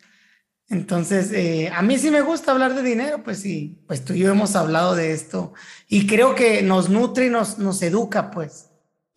Entonces, 0.71 1.33
eh, 1.33 1.71
a 1.75 1.83
mí 1.83 1.99
sí 1.99 2.11
me 2.11 2.21
gusta 2.21 2.53
hablar 2.53 2.75
de 2.75 2.83
dinero, 2.83 3.23
pues 3.25 3.41
sí, 3.41 3.83
pues 3.87 4.05
tú 4.05 4.13
y 4.13 4.19
yo 4.19 4.31
hemos 4.31 4.55
hablado 4.55 4.95
de 4.95 5.13
esto 5.13 5.55
y 5.89 6.07
creo 6.07 6.35
que 6.35 6.63
nos 6.63 6.91
nutre 6.91 7.27
y 7.27 7.31
nos, 7.31 7.59
nos 7.59 7.81
educa, 7.83 8.31
pues. 8.31 8.68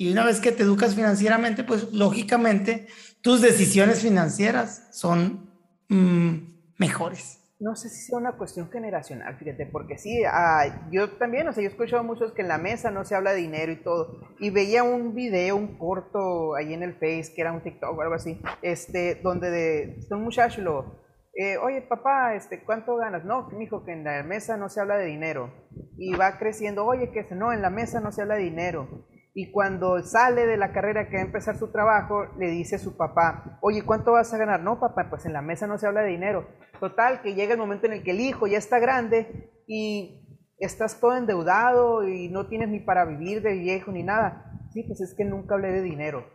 Y 0.02 0.12
una 0.12 0.26
vez 0.26 0.40
que 0.40 0.52
te 0.52 0.64
educas 0.64 0.96
financieramente, 0.96 1.64
pues 1.64 1.94
lógicamente 1.94 2.88
tus 3.22 3.40
decisiones 3.40 4.02
financieras 4.02 4.88
son 4.92 5.48
mm, 5.90 6.80
mejores. 6.80 7.40
No 7.60 7.76
sé 7.76 7.88
si 7.90 8.08
sea 8.08 8.18
una 8.18 8.36
cuestión 8.36 8.72
generacional, 8.72 9.38
fíjate, 9.38 9.68
porque 9.68 10.00
sí, 10.00 10.24
ah, 10.26 10.88
yo 10.92 11.12
también, 11.18 11.48
o 11.48 11.54
sea, 11.54 11.62
yo 11.62 11.70
he 11.70 11.72
escuchado 11.72 12.00
a 12.00 12.04
muchos 12.04 12.32
que 12.32 12.42
en 12.42 12.48
la 12.48 12.58
mesa 12.58 12.90
no 12.90 13.06
se 13.06 13.14
habla 13.14 13.34
de 13.34 13.42
dinero 13.42 13.72
y 13.72 13.84
todo, 13.84 14.22
y 14.40 14.50
veía 14.50 14.82
un 14.82 15.14
video, 15.14 15.56
un 15.56 15.78
corto 15.78 16.56
ahí 16.56 16.74
en 16.74 16.82
el 16.82 16.94
Face, 16.94 17.32
que 17.36 17.42
era 17.42 17.54
un 17.54 17.62
TikTok 17.62 17.96
o 17.96 18.02
algo 18.02 18.16
así, 18.16 18.42
este, 18.64 19.22
donde 19.22 19.52
de, 19.52 20.00
un 20.10 20.24
muchacho 20.24 20.62
lo, 20.62 21.00
eh, 21.36 21.58
oye 21.58 21.84
papá, 21.84 22.34
este, 22.34 22.64
¿cuánto 22.64 22.96
ganas? 22.96 23.24
No, 23.24 23.50
dijo 23.60 23.86
que 23.86 23.94
en 23.94 24.04
la 24.04 24.24
mesa 24.24 24.58
no 24.58 24.68
se 24.68 24.82
habla 24.82 24.98
de 24.98 25.06
dinero, 25.06 25.54
y 25.96 26.16
va 26.16 26.40
creciendo, 26.40 26.88
oye, 26.88 27.12
que 27.12 27.24
no, 27.36 27.54
en 27.54 27.62
la 27.62 27.70
mesa 27.70 28.00
no 28.00 28.12
se 28.12 28.24
habla 28.24 28.34
de 28.34 28.46
dinero, 28.46 29.06
y 29.34 29.52
cuando 29.52 30.02
sale 30.04 30.46
de 30.46 30.58
la 30.58 30.74
carrera 30.74 31.08
que 31.08 31.16
va 31.16 31.22
a 31.22 31.26
empezar 31.26 31.58
su 31.58 31.72
trabajo, 31.72 32.26
le 32.38 32.48
dice 32.50 32.76
a 32.76 32.80
su 32.80 32.98
papá, 32.98 33.58
oye, 33.62 33.84
¿cuánto 33.84 34.12
vas 34.12 34.34
a 34.34 34.38
ganar? 34.38 34.62
No, 34.62 34.80
papá, 34.80 35.08
pues 35.10 35.26
en 35.26 35.34
la 35.34 35.42
mesa 35.42 35.68
no 35.68 35.78
se 35.78 35.88
habla 35.88 36.02
de 36.02 36.10
dinero. 36.10 36.48
Total, 36.80 37.22
que 37.22 37.34
llega 37.34 37.54
el 37.54 37.60
momento 37.60 37.86
en 37.86 37.94
el 37.94 38.04
que 38.04 38.12
el 38.12 38.20
hijo 38.20 38.48
ya 38.48 38.58
está 38.58 38.80
grande 38.80 39.52
y 39.68 40.44
estás 40.58 41.00
todo 41.00 41.16
endeudado 41.16 42.08
y 42.08 42.28
no 42.28 42.48
tienes 42.48 42.70
ni 42.70 42.82
para 42.82 43.06
vivir 43.06 43.42
de 43.42 43.54
viejo 43.54 43.92
ni 43.92 44.04
nada. 44.04 44.68
Sí, 44.74 44.84
pues 44.84 45.00
es 45.00 45.16
que 45.16 45.24
nunca 45.24 45.56
hablé 45.56 45.72
de 45.72 45.82
dinero. 45.82 46.26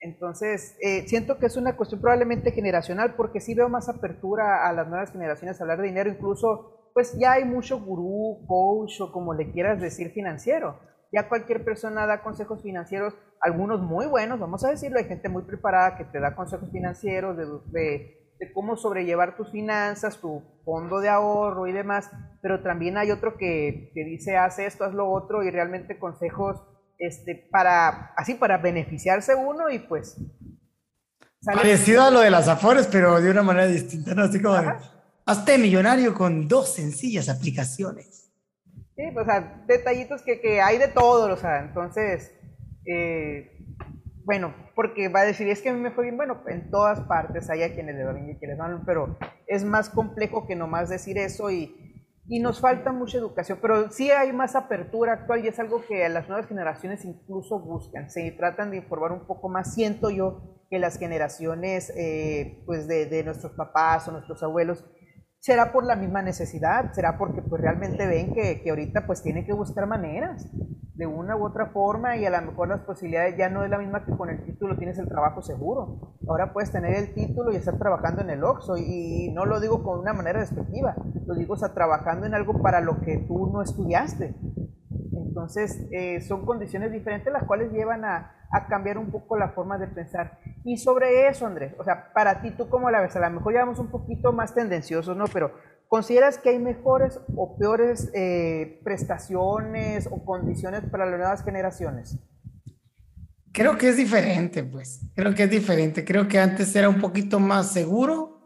Entonces, 0.00 0.76
eh, 0.82 1.08
siento 1.08 1.38
que 1.38 1.46
es 1.46 1.56
una 1.56 1.76
cuestión 1.76 2.00
probablemente 2.00 2.52
generacional 2.52 3.14
porque 3.16 3.40
sí 3.40 3.54
veo 3.54 3.68
más 3.68 3.88
apertura 3.88 4.68
a 4.68 4.72
las 4.72 4.86
nuevas 4.86 5.12
generaciones 5.12 5.58
a 5.58 5.64
hablar 5.64 5.80
de 5.80 5.88
dinero, 5.88 6.10
incluso 6.10 6.90
pues 6.92 7.18
ya 7.18 7.32
hay 7.32 7.44
mucho 7.44 7.80
gurú, 7.80 8.44
coach 8.46 9.00
o 9.00 9.12
como 9.12 9.34
le 9.34 9.50
quieras 9.50 9.80
decir 9.80 10.10
financiero 10.10 10.78
ya 11.12 11.28
cualquier 11.28 11.64
persona 11.64 12.06
da 12.06 12.22
consejos 12.22 12.62
financieros, 12.62 13.14
algunos 13.40 13.80
muy 13.80 14.06
buenos, 14.06 14.38
vamos 14.38 14.64
a 14.64 14.70
decirlo, 14.70 14.98
hay 14.98 15.06
gente 15.06 15.28
muy 15.28 15.42
preparada 15.42 15.96
que 15.96 16.04
te 16.04 16.20
da 16.20 16.34
consejos 16.34 16.70
financieros 16.70 17.36
de, 17.36 18.14
cómo 18.54 18.76
sobrellevar 18.76 19.36
tus 19.36 19.50
finanzas, 19.50 20.20
tu 20.20 20.42
fondo 20.64 21.00
de 21.00 21.08
ahorro 21.08 21.66
y 21.66 21.72
demás, 21.72 22.10
pero 22.40 22.62
también 22.62 22.96
hay 22.96 23.10
otro 23.10 23.36
que, 23.36 23.90
que 23.94 24.04
dice 24.04 24.36
haz 24.36 24.58
esto, 24.58 24.84
haz 24.84 24.94
lo 24.94 25.10
otro 25.10 25.42
y 25.42 25.50
realmente 25.50 25.98
consejos 25.98 26.62
este, 26.98 27.48
para, 27.50 28.12
así 28.16 28.34
para 28.34 28.58
beneficiarse 28.58 29.34
uno 29.34 29.70
y 29.70 29.78
pues... 29.78 30.16
Parecido 31.44 32.02
a 32.02 32.10
lo 32.10 32.20
de 32.20 32.30
las 32.30 32.48
afores, 32.48 32.88
pero 32.88 33.20
de 33.20 33.30
una 33.30 33.44
manera 33.44 33.68
distinta, 33.68 34.12
¿no? 34.12 34.24
Así 34.24 34.42
como, 34.42 34.56
hazte 35.24 35.56
millonario 35.56 36.12
con 36.12 36.48
dos 36.48 36.74
sencillas 36.74 37.28
aplicaciones. 37.28 38.27
Sí, 38.98 39.16
o 39.16 39.24
sea, 39.24 39.62
detallitos 39.68 40.22
que, 40.22 40.40
que 40.40 40.60
hay 40.60 40.76
de 40.76 40.88
todo, 40.88 41.32
o 41.32 41.36
sea, 41.36 41.60
entonces, 41.60 42.34
eh, 42.84 43.48
bueno, 44.24 44.52
porque 44.74 45.08
va 45.08 45.20
a 45.20 45.24
decir, 45.24 45.46
es 45.46 45.62
que 45.62 45.68
a 45.68 45.72
mí 45.72 45.78
me 45.80 45.92
fue 45.92 46.02
bien, 46.02 46.16
bueno, 46.16 46.42
en 46.48 46.68
todas 46.68 47.02
partes 47.02 47.48
hay 47.48 47.62
a 47.62 47.72
quienes 47.72 47.94
le 47.94 48.02
van 48.02 48.28
y 48.28 48.36
quienes 48.38 48.58
van, 48.58 48.84
pero 48.84 49.16
es 49.46 49.64
más 49.64 49.88
complejo 49.88 50.48
que 50.48 50.56
nomás 50.56 50.88
decir 50.88 51.16
eso 51.16 51.48
y, 51.48 51.76
y 52.26 52.40
nos 52.40 52.60
falta 52.60 52.90
mucha 52.90 53.18
educación, 53.18 53.60
pero 53.62 53.88
sí 53.92 54.10
hay 54.10 54.32
más 54.32 54.56
apertura 54.56 55.12
actual 55.12 55.44
y 55.44 55.48
es 55.48 55.60
algo 55.60 55.80
que 55.86 56.08
las 56.08 56.28
nuevas 56.28 56.48
generaciones 56.48 57.04
incluso 57.04 57.60
buscan, 57.60 58.10
se 58.10 58.28
tratan 58.32 58.72
de 58.72 58.78
informar 58.78 59.12
un 59.12 59.28
poco 59.28 59.48
más, 59.48 59.74
siento 59.74 60.10
yo 60.10 60.58
que 60.70 60.80
las 60.80 60.98
generaciones 60.98 61.92
eh, 61.96 62.64
pues 62.66 62.88
de, 62.88 63.06
de 63.06 63.22
nuestros 63.22 63.52
papás 63.52 64.08
o 64.08 64.10
nuestros 64.10 64.42
abuelos 64.42 64.84
será 65.40 65.72
por 65.72 65.84
la 65.84 65.96
misma 65.96 66.22
necesidad, 66.22 66.92
será 66.92 67.16
porque 67.18 67.42
pues 67.42 67.62
realmente 67.62 68.06
ven 68.06 68.34
que, 68.34 68.60
que, 68.62 68.70
ahorita 68.70 69.06
pues 69.06 69.22
tienen 69.22 69.46
que 69.46 69.52
buscar 69.52 69.86
maneras 69.86 70.50
de 70.98 71.06
una 71.06 71.36
u 71.36 71.46
otra 71.46 71.66
forma 71.66 72.16
y 72.16 72.26
a 72.26 72.30
lo 72.30 72.50
mejor 72.50 72.68
las 72.68 72.80
posibilidades 72.80 73.36
ya 73.38 73.48
no 73.48 73.62
es 73.62 73.70
la 73.70 73.78
misma 73.78 74.04
que 74.04 74.16
con 74.16 74.30
el 74.30 74.44
título 74.44 74.76
tienes 74.76 74.98
el 74.98 75.06
trabajo 75.06 75.42
seguro. 75.42 76.16
Ahora 76.28 76.52
puedes 76.52 76.72
tener 76.72 76.92
el 76.96 77.14
título 77.14 77.52
y 77.52 77.56
estar 77.56 77.78
trabajando 77.78 78.22
en 78.22 78.30
el 78.30 78.42
OXO 78.42 78.76
y, 78.76 79.32
no 79.32 79.46
lo 79.46 79.60
digo 79.60 79.84
con 79.84 80.00
una 80.00 80.12
manera 80.12 80.40
despectiva, 80.40 80.96
lo 81.24 81.34
digo 81.36 81.54
o 81.54 81.56
sea, 81.56 81.72
trabajando 81.72 82.26
en 82.26 82.34
algo 82.34 82.60
para 82.60 82.80
lo 82.80 83.00
que 83.00 83.18
tú 83.28 83.48
no 83.52 83.62
estudiaste. 83.62 84.34
Entonces, 85.38 85.86
eh, 85.92 86.20
son 86.20 86.44
condiciones 86.44 86.90
diferentes 86.90 87.32
las 87.32 87.44
cuales 87.44 87.70
llevan 87.70 88.04
a, 88.04 88.32
a, 88.50 88.66
cambiar 88.66 88.98
un 88.98 89.12
poco 89.12 89.38
la 89.38 89.50
forma 89.50 89.78
de 89.78 89.86
pensar. 89.86 90.40
Y 90.64 90.78
sobre 90.78 91.28
eso, 91.28 91.46
Andrés, 91.46 91.74
o 91.78 91.84
sea, 91.84 92.12
para 92.12 92.42
ti, 92.42 92.50
¿tú 92.50 92.68
cómo 92.68 92.90
la 92.90 93.00
ves? 93.00 93.14
A 93.14 93.20
lo 93.20 93.30
mejor 93.30 93.54
ya 93.54 93.60
vamos 93.60 93.78
un 93.78 93.88
poquito 93.88 94.32
más 94.32 94.52
tendenciosos, 94.52 95.16
¿no? 95.16 95.26
Pero, 95.32 95.52
¿consideras 95.86 96.38
que 96.38 96.48
hay 96.48 96.58
mejores 96.58 97.20
o 97.36 97.56
peores 97.56 98.10
eh, 98.14 98.80
prestaciones 98.82 100.08
o 100.10 100.24
condiciones 100.24 100.82
para 100.90 101.06
las 101.06 101.20
nuevas 101.20 101.44
generaciones? 101.44 102.18
Creo 103.52 103.78
que 103.78 103.90
es 103.90 103.96
diferente, 103.96 104.64
pues. 104.64 105.08
Creo 105.14 105.36
que 105.36 105.44
es 105.44 105.50
diferente. 105.50 106.04
Creo 106.04 106.26
que 106.26 106.40
antes 106.40 106.74
era 106.74 106.88
un 106.88 107.00
poquito 107.00 107.38
más 107.38 107.70
seguro. 107.70 108.40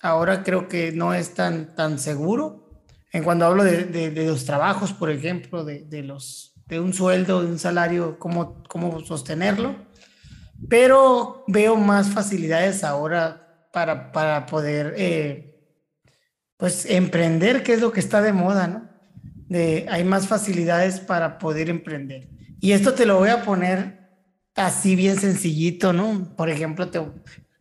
Ahora 0.00 0.42
creo 0.42 0.66
que 0.66 0.92
no 0.92 1.12
es 1.12 1.34
tan, 1.34 1.74
tan 1.74 1.98
seguro 1.98 2.67
en 3.12 3.24
cuando 3.24 3.46
hablo 3.46 3.64
de, 3.64 4.12
los 4.26 4.44
trabajos, 4.44 4.92
por 4.92 5.10
ejemplo, 5.10 5.64
de, 5.64 6.02
los, 6.02 6.54
de 6.66 6.80
un 6.80 6.92
sueldo, 6.92 7.42
de 7.42 7.48
un 7.48 7.58
salario, 7.58 8.18
cómo, 8.18 8.62
cómo 8.68 9.00
sostenerlo, 9.00 9.76
pero 10.68 11.44
veo 11.46 11.76
más 11.76 12.10
facilidades 12.10 12.84
ahora 12.84 13.68
para, 13.72 14.12
para 14.12 14.46
poder, 14.46 14.94
eh, 14.96 15.58
pues, 16.56 16.84
emprender, 16.86 17.62
que 17.62 17.74
es 17.74 17.80
lo 17.80 17.92
que 17.92 18.00
está 18.00 18.20
de 18.20 18.32
moda, 18.32 18.66
¿no? 18.66 18.88
De, 19.48 19.86
hay 19.88 20.04
más 20.04 20.26
facilidades 20.26 21.00
para 21.00 21.38
poder 21.38 21.70
emprender. 21.70 22.28
Y 22.60 22.72
esto 22.72 22.92
te 22.92 23.06
lo 23.06 23.18
voy 23.18 23.30
a 23.30 23.42
poner 23.42 23.98
así 24.54 24.96
bien 24.96 25.18
sencillito, 25.18 25.92
¿no? 25.92 26.34
Por 26.36 26.50
ejemplo, 26.50 26.88
te, 26.88 27.00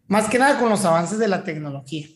más 0.07 0.27
que 0.27 0.39
nada 0.39 0.59
con 0.59 0.69
los 0.69 0.83
avances 0.83 1.19
de 1.19 1.27
la 1.27 1.43
tecnología. 1.43 2.07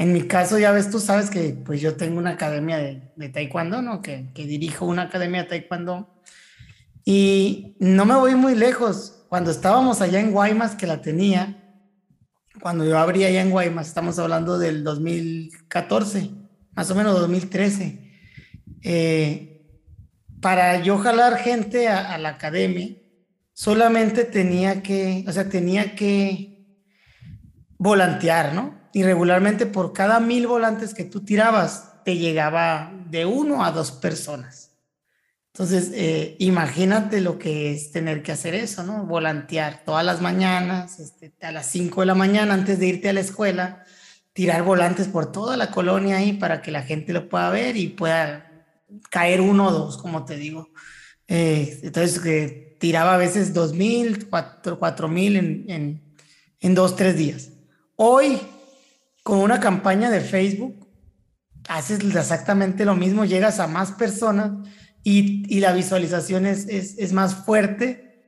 En 0.00 0.14
mi 0.14 0.22
caso, 0.22 0.58
ya 0.58 0.72
ves, 0.72 0.90
tú 0.90 0.98
sabes 0.98 1.28
que 1.28 1.50
pues 1.50 1.82
yo 1.82 1.94
tengo 1.94 2.18
una 2.18 2.30
academia 2.30 2.78
de, 2.78 3.28
taekwondo, 3.28 3.82
¿no? 3.82 4.00
Que, 4.00 4.30
dirijo 4.34 4.86
una 4.86 5.02
academia 5.02 5.42
de 5.42 5.48
taekwondo. 5.50 6.22
Y 7.04 7.76
no 7.80 8.06
me 8.06 8.14
voy 8.14 8.34
muy 8.34 8.54
lejos. 8.54 9.26
Cuando 9.28 9.50
estábamos 9.50 10.00
allá 10.00 10.18
en 10.18 10.32
Guaymas, 10.32 10.74
que 10.74 10.86
la 10.86 11.02
tenía, 11.02 11.78
cuando 12.62 12.86
yo 12.86 12.96
abrí 12.96 13.24
allá 13.24 13.42
en 13.42 13.50
Guaymas, 13.50 13.88
estamos 13.88 14.18
hablando 14.18 14.58
del 14.58 14.84
2014, 14.84 16.30
más 16.72 16.90
o 16.90 16.94
menos 16.94 17.20
2013. 17.20 18.10
Eh, 18.82 19.66
para 20.40 20.82
yo 20.82 20.96
jalar 20.96 21.36
gente 21.36 21.88
a, 21.88 22.14
a 22.14 22.16
la 22.16 22.30
academia, 22.30 22.88
solamente 23.52 24.24
tenía 24.24 24.82
que, 24.82 25.26
o 25.28 25.32
sea, 25.32 25.50
tenía 25.50 25.94
que 25.94 26.64
volantear, 27.76 28.54
¿no? 28.54 28.79
Y 28.92 29.02
regularmente 29.02 29.66
por 29.66 29.92
cada 29.92 30.20
mil 30.20 30.46
volantes 30.46 30.94
que 30.94 31.04
tú 31.04 31.20
tirabas, 31.20 32.04
te 32.04 32.16
llegaba 32.16 32.92
de 33.10 33.26
uno 33.26 33.64
a 33.64 33.72
dos 33.72 33.92
personas. 33.92 34.70
Entonces, 35.52 35.90
eh, 35.94 36.36
imagínate 36.38 37.20
lo 37.20 37.38
que 37.38 37.72
es 37.72 37.92
tener 37.92 38.22
que 38.22 38.32
hacer 38.32 38.54
eso, 38.54 38.82
¿no? 38.84 39.04
Volantear 39.04 39.84
todas 39.84 40.04
las 40.04 40.20
mañanas, 40.20 41.00
este, 41.00 41.34
a 41.42 41.52
las 41.52 41.66
cinco 41.66 42.00
de 42.00 42.06
la 42.06 42.14
mañana 42.14 42.54
antes 42.54 42.78
de 42.78 42.86
irte 42.86 43.08
a 43.08 43.12
la 43.12 43.20
escuela, 43.20 43.84
tirar 44.32 44.62
volantes 44.62 45.08
por 45.08 45.32
toda 45.32 45.56
la 45.56 45.70
colonia 45.70 46.16
ahí 46.16 46.32
para 46.34 46.62
que 46.62 46.70
la 46.70 46.82
gente 46.82 47.12
lo 47.12 47.28
pueda 47.28 47.50
ver 47.50 47.76
y 47.76 47.88
pueda 47.88 48.46
caer 49.10 49.40
uno 49.40 49.68
o 49.68 49.72
dos, 49.72 49.98
como 49.98 50.24
te 50.24 50.36
digo. 50.36 50.70
Eh, 51.28 51.80
entonces, 51.82 52.20
que 52.20 52.76
tiraba 52.80 53.14
a 53.14 53.18
veces 53.18 53.52
dos 53.52 53.74
mil, 53.74 54.28
cuatro, 54.30 55.08
mil 55.08 55.36
en, 55.36 55.64
en, 55.68 56.16
en 56.60 56.74
dos, 56.74 56.96
tres 56.96 57.16
días. 57.16 57.50
Hoy 57.96 58.40
con 59.22 59.38
una 59.38 59.60
campaña 59.60 60.10
de 60.10 60.20
Facebook, 60.20 60.88
haces 61.68 62.00
exactamente 62.00 62.84
lo 62.84 62.96
mismo, 62.96 63.24
llegas 63.24 63.60
a 63.60 63.66
más 63.66 63.92
personas 63.92 64.52
y, 65.02 65.60
la 65.60 65.72
visualización 65.72 66.46
es, 66.46 66.66
es, 66.68 67.12
más 67.12 67.34
fuerte 67.34 68.24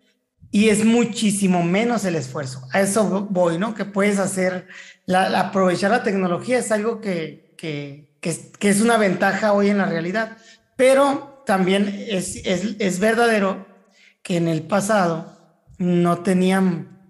y 0.50 0.68
es 0.68 0.84
muchísimo 0.84 1.62
menos 1.62 2.04
el 2.04 2.14
esfuerzo. 2.14 2.62
A 2.72 2.80
eso 2.80 3.26
voy, 3.30 3.58
¿no? 3.58 3.74
Que 3.74 3.84
puedes 3.84 4.18
hacer, 4.18 4.68
la, 5.06 5.40
aprovechar 5.40 5.90
la 5.90 6.02
tecnología 6.02 6.58
es 6.58 6.70
algo 6.72 7.00
que, 7.00 7.54
que, 7.56 8.16
que, 8.20 8.68
es, 8.68 8.80
una 8.80 8.96
ventaja 8.96 9.52
hoy 9.52 9.70
en 9.70 9.78
la 9.78 9.86
realidad, 9.86 10.36
pero 10.76 11.42
también 11.46 11.88
es, 12.08 12.36
es, 12.44 12.76
es 12.78 13.00
verdadero 13.00 13.66
que 14.22 14.36
en 14.36 14.48
el 14.48 14.62
pasado 14.62 15.36
no 15.78 16.18
tenían 16.18 17.01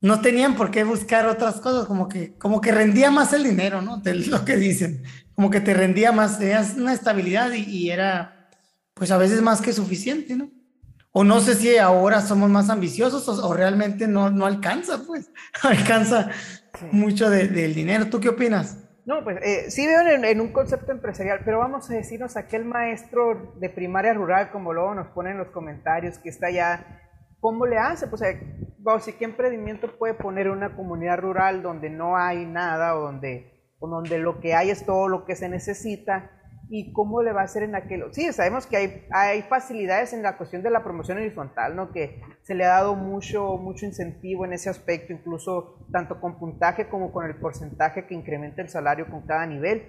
no 0.00 0.20
tenían 0.20 0.54
por 0.54 0.70
qué 0.70 0.84
buscar 0.84 1.26
otras 1.26 1.60
cosas, 1.60 1.86
como 1.86 2.08
que, 2.08 2.36
como 2.38 2.60
que 2.60 2.72
rendía 2.72 3.10
más 3.10 3.32
el 3.32 3.44
dinero, 3.44 3.82
¿no? 3.82 3.98
De 3.98 4.14
lo 4.14 4.44
que 4.44 4.56
dicen, 4.56 5.02
como 5.34 5.50
que 5.50 5.60
te 5.60 5.74
rendía 5.74 6.12
más, 6.12 6.38
tenías 6.38 6.74
una 6.76 6.92
estabilidad 6.92 7.52
y, 7.52 7.90
era, 7.90 8.48
pues 8.94 9.10
a 9.10 9.18
veces 9.18 9.42
más 9.42 9.60
que 9.60 9.72
suficiente, 9.72 10.36
¿no? 10.36 10.50
O 11.10 11.24
no 11.24 11.40
sé 11.40 11.54
si 11.54 11.76
ahora 11.78 12.20
somos 12.20 12.48
más 12.50 12.70
ambiciosos 12.70 13.28
o, 13.28 13.54
realmente 13.54 14.06
no, 14.06 14.30
no 14.30 14.46
alcanza, 14.46 15.02
pues, 15.04 15.30
alcanza 15.62 16.30
mucho 16.92 17.28
del 17.28 17.74
dinero. 17.74 18.08
¿Tú 18.08 18.20
qué 18.20 18.28
opinas? 18.28 18.76
No, 19.04 19.24
pues 19.24 19.38
eh, 19.42 19.70
sí 19.70 19.86
veo 19.86 20.02
en, 20.02 20.24
en, 20.24 20.40
un 20.40 20.52
concepto 20.52 20.92
empresarial, 20.92 21.40
pero 21.42 21.58
vamos 21.58 21.88
a 21.88 21.94
decirnos 21.94 22.36
aquel 22.36 22.66
maestro 22.66 23.54
de 23.58 23.70
primaria 23.70 24.12
rural, 24.12 24.50
como 24.50 24.74
luego 24.74 24.94
nos 24.94 25.08
pone 25.08 25.30
en 25.30 25.38
los 25.38 25.48
comentarios, 25.48 26.18
que 26.18 26.28
está 26.28 26.50
ya 26.50 27.07
¿Cómo 27.40 27.66
le 27.66 27.78
hace? 27.78 28.08
Pues, 28.08 28.22
eh, 28.22 28.40
¿qué 29.18 29.24
emprendimiento 29.24 29.96
puede 29.98 30.14
poner 30.14 30.50
una 30.50 30.74
comunidad 30.74 31.18
rural 31.18 31.62
donde 31.62 31.88
no 31.90 32.16
hay 32.16 32.44
nada 32.46 32.96
o 32.96 33.02
donde, 33.02 33.74
donde 33.80 34.18
lo 34.18 34.40
que 34.40 34.54
hay 34.54 34.70
es 34.70 34.84
todo 34.84 35.08
lo 35.08 35.24
que 35.24 35.36
se 35.36 35.48
necesita? 35.48 36.32
¿Y 36.70 36.92
cómo 36.92 37.22
le 37.22 37.32
va 37.32 37.42
a 37.42 37.44
hacer 37.44 37.62
en 37.62 37.76
aquel? 37.76 38.04
Sí, 38.12 38.30
sabemos 38.32 38.66
que 38.66 38.76
hay, 38.76 39.06
hay 39.10 39.42
facilidades 39.42 40.12
en 40.12 40.22
la 40.22 40.36
cuestión 40.36 40.62
de 40.62 40.70
la 40.70 40.84
promoción 40.84 41.16
horizontal, 41.16 41.74
¿no? 41.74 41.92
Que 41.92 42.20
se 42.42 42.54
le 42.54 42.64
ha 42.64 42.68
dado 42.68 42.94
mucho, 42.94 43.56
mucho 43.56 43.86
incentivo 43.86 44.44
en 44.44 44.52
ese 44.52 44.68
aspecto, 44.68 45.14
incluso 45.14 45.86
tanto 45.92 46.20
con 46.20 46.38
puntaje 46.38 46.88
como 46.88 47.10
con 47.10 47.24
el 47.24 47.36
porcentaje 47.36 48.06
que 48.06 48.14
incrementa 48.14 48.60
el 48.60 48.68
salario 48.68 49.08
con 49.08 49.26
cada 49.26 49.46
nivel. 49.46 49.82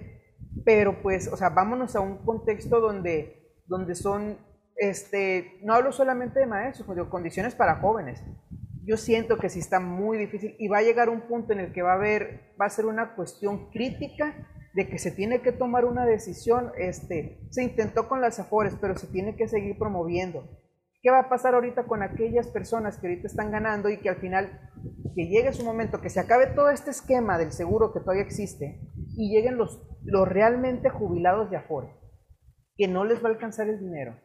Pero 0.64 1.02
pues, 1.02 1.28
o 1.30 1.36
sea, 1.36 1.50
vámonos 1.50 1.96
a 1.96 2.00
un 2.00 2.24
contexto 2.24 2.80
donde, 2.80 3.60
donde 3.66 3.94
son 3.94 4.38
este, 4.80 5.58
no 5.62 5.74
hablo 5.74 5.92
solamente 5.92 6.40
de 6.40 6.46
maestros, 6.46 6.88
sino 6.88 7.04
de 7.04 7.10
condiciones 7.10 7.54
para 7.54 7.76
jóvenes. 7.76 8.24
Yo 8.82 8.96
siento 8.96 9.36
que 9.36 9.50
sí 9.50 9.58
está 9.58 9.78
muy 9.78 10.16
difícil 10.16 10.56
y 10.58 10.68
va 10.68 10.78
a 10.78 10.82
llegar 10.82 11.10
un 11.10 11.20
punto 11.28 11.52
en 11.52 11.60
el 11.60 11.72
que 11.74 11.82
va 11.82 11.92
a 11.92 11.96
haber, 11.96 12.54
va 12.58 12.64
a 12.64 12.70
ser 12.70 12.86
una 12.86 13.14
cuestión 13.14 13.70
crítica 13.70 14.48
de 14.72 14.88
que 14.88 14.98
se 14.98 15.10
tiene 15.10 15.42
que 15.42 15.52
tomar 15.52 15.84
una 15.84 16.06
decisión. 16.06 16.72
Este, 16.78 17.46
se 17.50 17.62
intentó 17.62 18.08
con 18.08 18.22
las 18.22 18.40
afores, 18.40 18.74
pero 18.80 18.96
se 18.96 19.06
tiene 19.06 19.36
que 19.36 19.48
seguir 19.48 19.76
promoviendo. 19.78 20.48
¿Qué 21.02 21.10
va 21.10 21.20
a 21.20 21.28
pasar 21.28 21.54
ahorita 21.54 21.84
con 21.84 22.02
aquellas 22.02 22.48
personas 22.48 22.96
que 22.96 23.06
ahorita 23.06 23.26
están 23.26 23.50
ganando 23.50 23.90
y 23.90 23.98
que 23.98 24.08
al 24.08 24.16
final, 24.16 24.70
que 25.14 25.26
llegue 25.26 25.52
su 25.52 25.62
momento, 25.62 26.00
que 26.00 26.08
se 26.08 26.20
acabe 26.20 26.46
todo 26.46 26.70
este 26.70 26.90
esquema 26.90 27.36
del 27.36 27.52
seguro 27.52 27.92
que 27.92 28.00
todavía 28.00 28.22
existe 28.22 28.80
y 29.14 29.30
lleguen 29.30 29.58
los, 29.58 29.86
los 30.04 30.26
realmente 30.26 30.88
jubilados 30.88 31.50
de 31.50 31.58
afore, 31.58 31.92
que 32.76 32.88
no 32.88 33.04
les 33.04 33.22
va 33.22 33.28
a 33.28 33.32
alcanzar 33.32 33.68
el 33.68 33.78
dinero? 33.78 34.16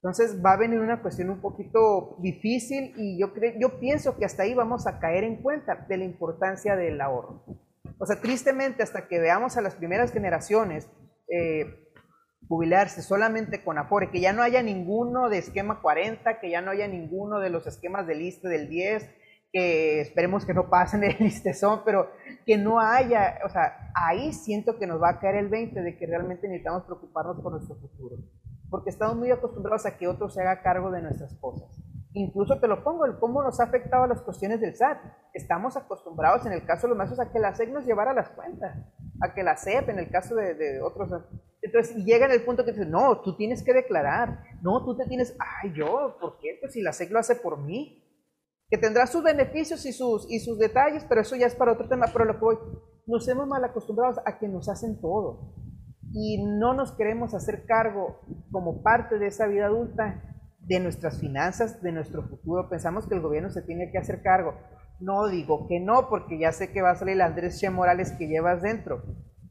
Entonces 0.00 0.40
va 0.44 0.52
a 0.52 0.56
venir 0.56 0.78
una 0.78 1.02
cuestión 1.02 1.28
un 1.28 1.40
poquito 1.40 2.16
difícil 2.20 2.92
y 2.96 3.18
yo, 3.18 3.32
yo 3.58 3.80
pienso 3.80 4.16
que 4.16 4.24
hasta 4.24 4.44
ahí 4.44 4.54
vamos 4.54 4.86
a 4.86 5.00
caer 5.00 5.24
en 5.24 5.42
cuenta 5.42 5.86
de 5.88 5.96
la 5.96 6.04
importancia 6.04 6.76
del 6.76 7.00
ahorro. 7.00 7.44
O 7.98 8.06
sea, 8.06 8.20
tristemente 8.20 8.84
hasta 8.84 9.08
que 9.08 9.18
veamos 9.18 9.56
a 9.56 9.60
las 9.60 9.74
primeras 9.74 10.12
generaciones 10.12 10.88
eh, 11.28 11.88
jubilarse 12.46 13.02
solamente 13.02 13.64
con 13.64 13.76
Afore, 13.76 14.10
que 14.10 14.20
ya 14.20 14.32
no 14.32 14.42
haya 14.42 14.62
ninguno 14.62 15.28
de 15.28 15.38
esquema 15.38 15.82
40, 15.82 16.38
que 16.38 16.50
ya 16.50 16.62
no 16.62 16.70
haya 16.70 16.86
ninguno 16.86 17.40
de 17.40 17.50
los 17.50 17.66
esquemas 17.66 18.06
del 18.06 18.22
ISTE 18.22 18.48
del 18.48 18.68
10, 18.68 19.10
que 19.52 20.00
esperemos 20.00 20.46
que 20.46 20.54
no 20.54 20.70
pasen 20.70 21.02
el 21.02 21.16
listezón, 21.18 21.82
pero 21.84 22.12
que 22.46 22.56
no 22.56 22.78
haya, 22.78 23.40
o 23.44 23.48
sea, 23.48 23.90
ahí 23.94 24.32
siento 24.32 24.78
que 24.78 24.86
nos 24.86 25.02
va 25.02 25.10
a 25.10 25.18
caer 25.18 25.36
el 25.36 25.48
20 25.48 25.82
de 25.82 25.96
que 25.98 26.06
realmente 26.06 26.46
necesitamos 26.46 26.84
preocuparnos 26.84 27.40
por 27.42 27.52
nuestro 27.52 27.76
futuro 27.76 28.16
porque 28.70 28.90
estamos 28.90 29.16
muy 29.16 29.30
acostumbrados 29.30 29.86
a 29.86 29.96
que 29.96 30.08
otro 30.08 30.28
se 30.28 30.40
haga 30.40 30.62
cargo 30.62 30.90
de 30.90 31.02
nuestras 31.02 31.34
cosas. 31.36 31.68
Incluso 32.14 32.58
te 32.58 32.68
lo 32.68 32.82
pongo, 32.82 33.04
el 33.04 33.18
cómo 33.18 33.42
nos 33.42 33.60
ha 33.60 33.64
afectado 33.64 34.04
a 34.04 34.08
las 34.08 34.22
cuestiones 34.22 34.60
del 34.60 34.74
SAT. 34.74 34.98
Estamos 35.34 35.76
acostumbrados, 35.76 36.46
en 36.46 36.52
el 36.52 36.64
caso 36.64 36.86
de 36.86 36.88
los 36.90 36.98
maestros, 36.98 37.20
a 37.20 37.30
que 37.30 37.38
la 37.38 37.54
SEC 37.54 37.70
nos 37.70 37.84
llevara 37.84 38.14
las 38.14 38.30
cuentas, 38.30 38.76
a 39.20 39.34
que 39.34 39.42
la 39.42 39.56
SEP, 39.56 39.90
en 39.90 39.98
el 39.98 40.10
caso 40.10 40.34
de, 40.34 40.80
otros. 40.82 41.10
Entonces 41.60 41.96
llega 42.04 42.26
en 42.26 42.32
el 42.32 42.44
punto 42.44 42.64
que 42.64 42.72
dices, 42.72 42.88
no, 42.88 43.20
tú 43.20 43.36
tienes 43.36 43.62
que 43.62 43.74
declarar, 43.74 44.42
no, 44.62 44.84
tú 44.84 44.96
te 44.96 45.06
tienes, 45.06 45.36
ay, 45.38 45.72
yo, 45.74 46.16
¿por 46.20 46.38
qué? 46.38 46.58
Pues 46.60 46.72
si 46.72 46.82
la 46.82 46.92
SEC 46.92 47.10
lo 47.10 47.18
hace 47.18 47.36
por 47.36 47.58
mí, 47.58 48.04
que 48.70 48.78
tendrá 48.78 49.06
sus 49.06 49.22
beneficios 49.22 49.84
y 49.86 49.92
sus, 49.92 50.30
y 50.30 50.40
sus 50.40 50.58
detalles, 50.58 51.04
pero 51.08 51.20
eso 51.20 51.36
ya 51.36 51.46
es 51.46 51.54
para 51.54 51.72
otro 51.72 51.88
tema. 51.88 52.06
Pero 52.12 52.24
lo 52.24 52.34
que 52.34 52.40
voy, 52.40 52.58
nos 53.06 53.28
hemos 53.28 53.46
mal 53.46 53.64
acostumbrados 53.64 54.18
a 54.24 54.38
que 54.38 54.48
nos 54.48 54.68
hacen 54.68 55.00
todo 55.00 55.54
y 56.12 56.42
no 56.44 56.74
nos 56.74 56.92
queremos 56.92 57.34
hacer 57.34 57.64
cargo 57.66 58.20
como 58.50 58.82
parte 58.82 59.18
de 59.18 59.26
esa 59.26 59.46
vida 59.46 59.66
adulta 59.66 60.22
de 60.60 60.80
nuestras 60.80 61.20
finanzas, 61.20 61.82
de 61.82 61.92
nuestro 61.92 62.22
futuro. 62.28 62.68
Pensamos 62.68 63.06
que 63.06 63.14
el 63.14 63.22
gobierno 63.22 63.50
se 63.50 63.62
tiene 63.62 63.90
que 63.90 63.98
hacer 63.98 64.22
cargo. 64.22 64.54
No 65.00 65.28
digo 65.28 65.66
que 65.68 65.80
no, 65.80 66.08
porque 66.08 66.38
ya 66.38 66.52
sé 66.52 66.72
que 66.72 66.82
va 66.82 66.90
a 66.90 66.96
salir 66.96 67.14
el 67.14 67.22
Andrés 67.22 67.58
Che 67.58 67.70
Morales 67.70 68.12
que 68.12 68.26
llevas 68.26 68.62
dentro, 68.62 69.02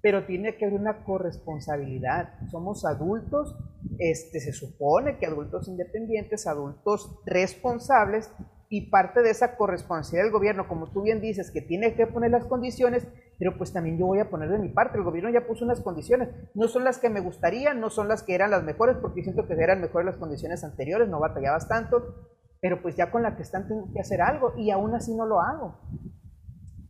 pero 0.02 0.26
tiene 0.26 0.58
que 0.58 0.66
haber 0.66 0.80
una 0.80 1.04
corresponsabilidad. 1.04 2.34
Somos 2.52 2.86
adultos, 2.86 3.56
este, 3.98 4.40
se 4.40 4.52
supone 4.52 5.18
que 5.18 5.26
adultos 5.26 5.68
independientes, 5.68 6.48
adultos 6.48 7.20
responsables, 7.26 8.32
y 8.70 8.90
parte 8.90 9.22
de 9.22 9.30
esa 9.30 9.56
corresponsabilidad 9.56 10.26
del 10.26 10.34
gobierno, 10.34 10.68
como 10.68 10.92
tú 10.92 11.02
bien 11.02 11.22
dices, 11.22 11.52
que 11.52 11.62
tiene 11.62 11.96
que 11.96 12.08
poner 12.08 12.32
las 12.32 12.46
condiciones, 12.46 13.08
pero 13.40 13.58
pues 13.58 13.72
también 13.72 13.98
yo 13.98 14.06
voy 14.06 14.20
a 14.20 14.30
poner 14.30 14.50
de 14.50 14.60
mi 14.60 14.70
parte, 14.70 14.98
el 14.98 15.04
gobierno 15.04 15.30
ya 15.30 15.48
puso 15.48 15.64
unas 15.64 15.82
condiciones, 15.82 16.30
no 16.54 16.68
son 16.68 16.84
las 16.84 16.98
que 16.98 17.10
me 17.10 17.22
gustaría, 17.22 17.74
no 17.74 17.90
son 17.90 18.08
las 18.08 18.24
que 18.24 18.36
eran 18.36 18.52
las 18.52 18.64
mejores, 18.64 18.98
porque 19.02 19.24
siento 19.24 19.48
que 19.48 19.54
eran 19.54 19.82
mejores 19.82 20.06
las 20.06 20.18
condiciones 20.18 20.64
anteriores, 20.64 21.08
no 21.08 21.20
batallabas 21.20 21.68
tanto, 21.68 22.28
pero 22.62 22.82
pues 22.82 22.96
ya 22.96 23.12
con 23.12 23.24
la 23.24 23.36
que 23.36 23.44
están 23.44 23.68
tengo 23.68 23.92
que 23.94 24.00
hacer 24.00 24.22
algo 24.22 24.54
y 24.58 24.72
aún 24.72 24.94
así 24.96 25.16
no 25.16 25.26
lo 25.26 25.42
hago. 25.42 25.80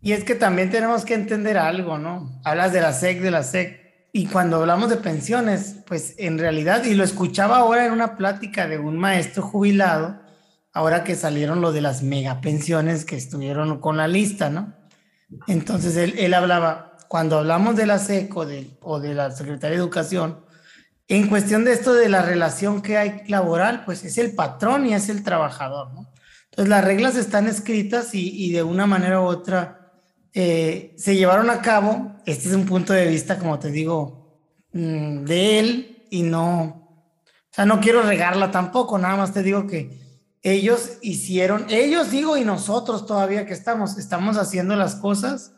Y 0.02 0.14
es 0.14 0.24
que 0.24 0.36
también 0.36 0.70
tenemos 0.70 1.06
que 1.06 1.16
entender 1.16 1.58
algo, 1.58 1.98
¿no? 1.98 2.40
Hablas 2.46 2.72
de 2.72 2.82
la 2.82 2.94
SEC, 2.94 3.20
de 3.20 3.32
la 3.32 3.44
SEC, 3.44 3.88
y 4.14 4.28
cuando 4.28 4.58
hablamos 4.58 4.90
de 4.90 4.96
pensiones, 4.98 5.84
pues 5.88 6.16
en 6.18 6.40
realidad, 6.40 6.86
y 6.86 6.96
lo 6.96 7.04
escuchaba 7.04 7.58
ahora 7.58 7.86
en 7.86 7.92
una 7.92 8.16
plática 8.16 8.68
de 8.68 8.80
un 8.80 8.98
maestro 8.98 9.44
jubilado, 9.44 10.20
ahora 10.78 11.04
que 11.04 11.16
salieron 11.16 11.60
lo 11.60 11.72
de 11.72 11.82
las 11.82 12.04
megapensiones 12.04 13.04
que 13.04 13.16
estuvieron 13.16 13.80
con 13.80 13.98
la 13.98 14.08
lista, 14.08 14.52
¿no? 14.52 14.76
Entonces 15.48 15.98
él, 15.98 16.34
hablaba, 16.36 16.98
cuando 17.08 17.40
hablamos 17.40 17.76
de 17.76 17.88
la 17.88 17.98
SECO 17.98 18.46
o 18.82 19.00
de 19.00 19.14
la 19.16 19.32
Secretaría 19.32 19.76
de 19.76 19.84
Educación, 19.84 20.46
en 21.08 21.30
cuestión 21.30 21.66
de 21.66 21.74
esto 21.74 21.96
de 21.96 22.10
la 22.10 22.22
relación 22.22 22.84
que 22.84 22.96
hay 22.96 23.24
laboral, 23.28 23.86
pues 23.86 24.04
es 24.06 24.20
el 24.20 24.36
patrón 24.36 24.86
y 24.86 24.94
es 24.94 25.10
el 25.10 25.24
trabajador, 25.24 25.94
¿no? 25.96 26.14
Entonces 26.52 26.70
las 26.70 26.86
reglas 26.86 27.16
están 27.16 27.48
escritas 27.48 28.14
y, 28.14 28.52
de 28.52 28.62
una 28.62 28.86
manera 28.86 29.20
u 29.20 29.26
otra, 29.26 29.94
eh, 30.32 30.94
se 30.96 31.16
llevaron 31.16 31.50
a 31.50 31.60
cabo, 31.62 32.18
este 32.28 32.50
es 32.50 32.54
un 32.54 32.66
punto 32.66 32.94
de 32.94 33.08
vista, 33.08 33.40
como 33.40 33.58
te 33.58 33.72
digo, 33.72 34.44
mm, 34.74 35.24
de 35.24 35.60
él 35.60 36.06
y 36.12 36.22
no, 36.22 36.62
o 36.62 37.50
sea, 37.50 37.66
no 37.66 37.80
quiero 37.80 38.04
regarla 38.04 38.52
tampoco, 38.52 39.00
nada 39.00 39.16
más 39.16 39.34
te 39.34 39.42
digo 39.42 39.66
que 39.66 40.07
ellos 40.52 40.94
hicieron, 41.02 41.66
ellos 41.70 42.12
digo 42.12 42.38
y 42.38 42.46
nosotros 42.46 43.06
todavía 43.06 43.46
que 43.46 43.54
estamos, 43.54 43.98
estamos 43.98 44.38
haciendo 44.38 44.76
las 44.76 44.96
cosas 44.96 45.54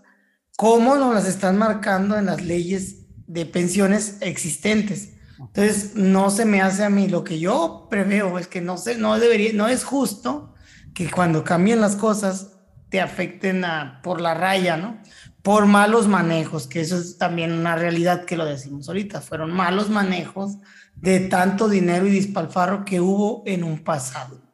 como 0.57 0.95
nos 0.95 1.13
las 1.13 1.25
están 1.25 1.57
marcando 1.57 2.17
en 2.17 2.25
las 2.25 2.41
leyes 2.41 3.05
de 3.27 3.45
pensiones 3.45 4.17
existentes. 4.19 5.13
Entonces, 5.39 5.95
no 5.95 6.31
se 6.31 6.43
me 6.43 6.61
hace 6.61 6.83
a 6.83 6.89
mí 6.89 7.07
lo 7.07 7.23
que 7.23 7.39
yo 7.39 7.87
preveo, 7.89 8.37
es 8.37 8.47
que 8.47 8.59
no, 8.59 8.77
sé, 8.77 8.97
no 8.97 9.17
debería, 9.17 9.53
no 9.53 9.69
es 9.69 9.85
justo 9.85 10.53
que 10.93 11.09
cuando 11.09 11.45
cambien 11.45 11.79
las 11.79 11.95
cosas 11.95 12.57
te 12.89 12.99
afecten 12.99 13.63
a, 13.63 14.01
por 14.03 14.19
la 14.19 14.33
raya, 14.33 14.75
¿no? 14.75 14.97
Por 15.43 15.65
malos 15.65 16.07
manejos, 16.07 16.67
que 16.67 16.81
eso 16.81 16.97
es 16.97 17.17
también 17.17 17.53
una 17.53 17.77
realidad 17.77 18.25
que 18.25 18.35
lo 18.35 18.43
decimos 18.43 18.89
ahorita, 18.89 19.21
fueron 19.21 19.51
malos 19.51 19.89
manejos 19.89 20.57
de 20.95 21.21
tanto 21.21 21.69
dinero 21.69 22.05
y 22.05 22.11
dispalfarro 22.11 22.83
que 22.83 22.99
hubo 22.99 23.43
en 23.45 23.63
un 23.63 23.79
pasado. 23.79 24.48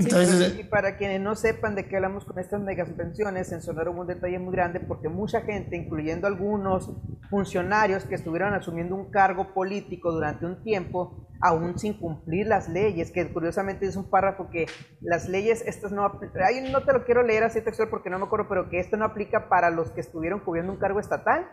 Entonces, 0.00 0.58
y 0.58 0.64
para 0.64 0.96
quienes 0.96 1.20
no 1.20 1.34
sepan 1.36 1.74
de 1.74 1.86
qué 1.86 1.96
hablamos 1.96 2.24
con 2.24 2.38
estas 2.38 2.60
megapensiones, 2.60 3.52
en 3.52 3.60
Sonora 3.60 3.90
hubo 3.90 4.00
un 4.00 4.06
detalle 4.06 4.38
muy 4.38 4.52
grande 4.52 4.80
porque 4.80 5.08
mucha 5.08 5.42
gente, 5.42 5.76
incluyendo 5.76 6.26
algunos 6.26 6.90
funcionarios 7.28 8.04
que 8.04 8.14
estuvieron 8.14 8.54
asumiendo 8.54 8.94
un 8.94 9.10
cargo 9.10 9.52
político 9.52 10.10
durante 10.10 10.46
un 10.46 10.62
tiempo, 10.62 11.28
aún 11.42 11.78
sin 11.78 11.94
cumplir 11.98 12.46
las 12.46 12.68
leyes, 12.68 13.10
que 13.10 13.30
curiosamente 13.30 13.86
es 13.86 13.96
un 13.96 14.08
párrafo 14.08 14.48
que 14.50 14.66
las 15.00 15.28
leyes, 15.28 15.62
estas 15.66 15.92
no, 15.92 16.10
ahí 16.44 16.70
no 16.72 16.82
te 16.84 16.92
lo 16.92 17.04
quiero 17.04 17.22
leer 17.22 17.44
así 17.44 17.60
textual 17.60 17.90
porque 17.90 18.10
no 18.10 18.18
me 18.18 18.24
acuerdo, 18.24 18.46
pero 18.48 18.70
que 18.70 18.80
esto 18.80 18.96
no 18.96 19.04
aplica 19.04 19.48
para 19.48 19.70
los 19.70 19.90
que 19.90 20.00
estuvieron 20.00 20.40
cubriendo 20.40 20.72
un 20.72 20.78
cargo 20.78 20.98
estatal 20.98 21.46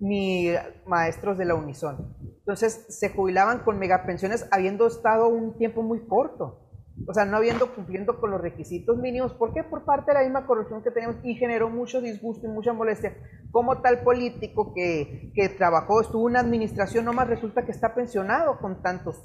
ni 0.00 0.50
maestros 0.86 1.36
de 1.38 1.44
la 1.44 1.56
Unison. 1.56 2.16
Entonces 2.20 2.86
se 2.88 3.10
jubilaban 3.10 3.64
con 3.64 3.80
megapensiones 3.80 4.46
habiendo 4.52 4.86
estado 4.86 5.28
un 5.28 5.58
tiempo 5.58 5.82
muy 5.82 6.06
corto 6.06 6.67
o 7.06 7.14
sea, 7.14 7.24
no 7.24 7.36
habiendo 7.36 7.74
cumpliendo 7.74 8.18
con 8.20 8.30
los 8.30 8.40
requisitos 8.40 8.98
mínimos. 8.98 9.32
¿Por 9.34 9.52
qué? 9.54 9.62
Por 9.62 9.84
parte 9.84 10.10
de 10.10 10.18
la 10.18 10.24
misma 10.24 10.46
corrupción 10.46 10.82
que 10.82 10.90
tenemos 10.90 11.16
y 11.22 11.34
generó 11.34 11.70
mucho 11.70 12.00
disgusto 12.00 12.46
y 12.46 12.50
mucha 12.50 12.72
molestia. 12.72 13.16
Como 13.50 13.80
tal 13.80 14.02
político 14.02 14.72
que, 14.74 15.32
que 15.34 15.48
trabajó, 15.48 16.00
estuvo 16.00 16.28
en 16.28 16.32
una 16.32 16.40
administración, 16.40 17.04
nomás 17.04 17.28
resulta 17.28 17.64
que 17.64 17.72
está 17.72 17.94
pensionado 17.94 18.58
con 18.58 18.82
tantos 18.82 19.16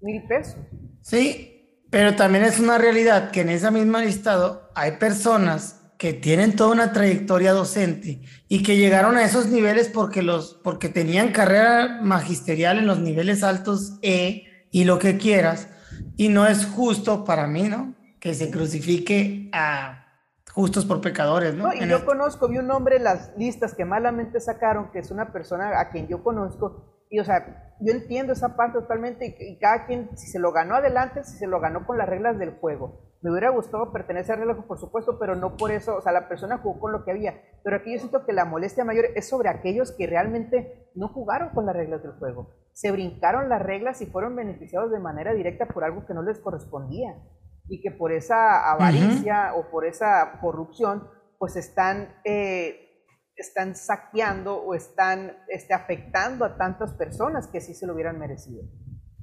mil 0.00 0.26
pesos. 0.26 0.56
Sí, 1.02 1.86
pero 1.90 2.16
también 2.16 2.44
es 2.44 2.60
una 2.60 2.78
realidad 2.78 3.30
que 3.30 3.42
en 3.42 3.50
esa 3.50 3.70
misma 3.70 4.02
listado 4.02 4.70
hay 4.74 4.92
personas 4.92 5.80
que 5.98 6.14
tienen 6.14 6.56
toda 6.56 6.72
una 6.72 6.92
trayectoria 6.92 7.52
docente 7.52 8.22
y 8.48 8.62
que 8.62 8.78
llegaron 8.78 9.16
a 9.16 9.24
esos 9.24 9.48
niveles 9.48 9.88
porque, 9.88 10.22
los, 10.22 10.58
porque 10.64 10.88
tenían 10.88 11.30
carrera 11.30 12.00
magisterial 12.02 12.78
en 12.78 12.86
los 12.86 13.00
niveles 13.00 13.42
altos 13.42 13.98
E 14.00 14.66
y 14.70 14.84
lo 14.84 14.98
que 14.98 15.18
quieras 15.18 15.68
y 16.20 16.28
no 16.28 16.46
es 16.46 16.66
justo 16.66 17.24
para 17.24 17.46
mí, 17.46 17.62
¿no? 17.62 17.94
Que 18.20 18.34
se 18.34 18.50
crucifique 18.50 19.48
a 19.54 20.04
justos 20.52 20.84
por 20.84 21.00
pecadores, 21.00 21.54
¿no? 21.54 21.72
y 21.72 21.88
yo 21.88 22.04
conozco, 22.04 22.46
vi 22.46 22.58
un 22.58 22.66
nombre 22.66 22.96
en 22.96 23.04
las 23.04 23.32
listas 23.38 23.72
que 23.74 23.86
malamente 23.86 24.38
sacaron, 24.38 24.90
que 24.92 24.98
es 24.98 25.10
una 25.10 25.32
persona 25.32 25.80
a 25.80 25.88
quien 25.88 26.08
yo 26.08 26.22
conozco, 26.22 27.06
y 27.08 27.20
o 27.20 27.24
sea, 27.24 27.74
yo 27.80 27.94
entiendo 27.94 28.34
esa 28.34 28.54
parte 28.54 28.80
totalmente, 28.80 29.34
y, 29.40 29.58
cada 29.58 29.86
quien, 29.86 30.10
si 30.14 30.26
se 30.26 30.38
lo 30.38 30.52
ganó 30.52 30.74
adelante, 30.74 31.24
si 31.24 31.38
se 31.38 31.46
lo 31.46 31.58
ganó 31.58 31.86
con 31.86 31.96
las 31.96 32.06
reglas 32.06 32.38
del 32.38 32.50
juego. 32.50 33.00
Me 33.22 33.30
hubiera 33.30 33.50
gustado 33.50 33.92
pertenecer 33.92 34.34
al 34.34 34.40
reloj, 34.40 34.64
por 34.66 34.78
supuesto, 34.78 35.18
pero 35.18 35.36
no 35.36 35.56
por 35.56 35.70
eso, 35.70 35.96
o 35.96 36.00
sea, 36.00 36.12
la 36.12 36.28
persona 36.28 36.58
jugó 36.58 36.80
con 36.80 36.92
lo 36.92 37.04
que 37.04 37.10
había. 37.10 37.40
Pero 37.62 37.76
aquí 37.76 37.92
yo 37.92 37.98
siento 37.98 38.24
que 38.24 38.32
la 38.32 38.44
molestia 38.44 38.84
mayor 38.84 39.06
es 39.14 39.28
sobre 39.28 39.48
aquellos 39.48 39.92
que 39.92 40.06
realmente 40.06 40.90
no 40.94 41.08
jugaron 41.08 41.50
con 41.50 41.66
las 41.66 41.76
reglas 41.76 42.02
del 42.02 42.12
juego 42.12 42.60
se 42.72 42.92
brincaron 42.92 43.48
las 43.48 43.60
reglas 43.60 44.00
y 44.00 44.06
fueron 44.06 44.36
beneficiados 44.36 44.90
de 44.90 44.98
manera 44.98 45.34
directa 45.34 45.66
por 45.66 45.84
algo 45.84 46.06
que 46.06 46.14
no 46.14 46.22
les 46.22 46.38
correspondía 46.38 47.14
y 47.68 47.82
que 47.82 47.90
por 47.90 48.10
esa 48.10 48.72
avaricia 48.72 49.54
o 49.54 49.70
por 49.70 49.84
esa 49.84 50.38
corrupción 50.40 51.06
pues 51.38 51.56
están, 51.56 52.14
eh, 52.24 53.04
están 53.36 53.76
saqueando 53.76 54.56
o 54.56 54.74
están 54.74 55.36
este, 55.48 55.74
afectando 55.74 56.44
a 56.44 56.56
tantas 56.56 56.94
personas 56.94 57.48
que 57.48 57.60
sí 57.60 57.74
se 57.74 57.86
lo 57.86 57.94
hubieran 57.94 58.18
merecido. 58.18 58.62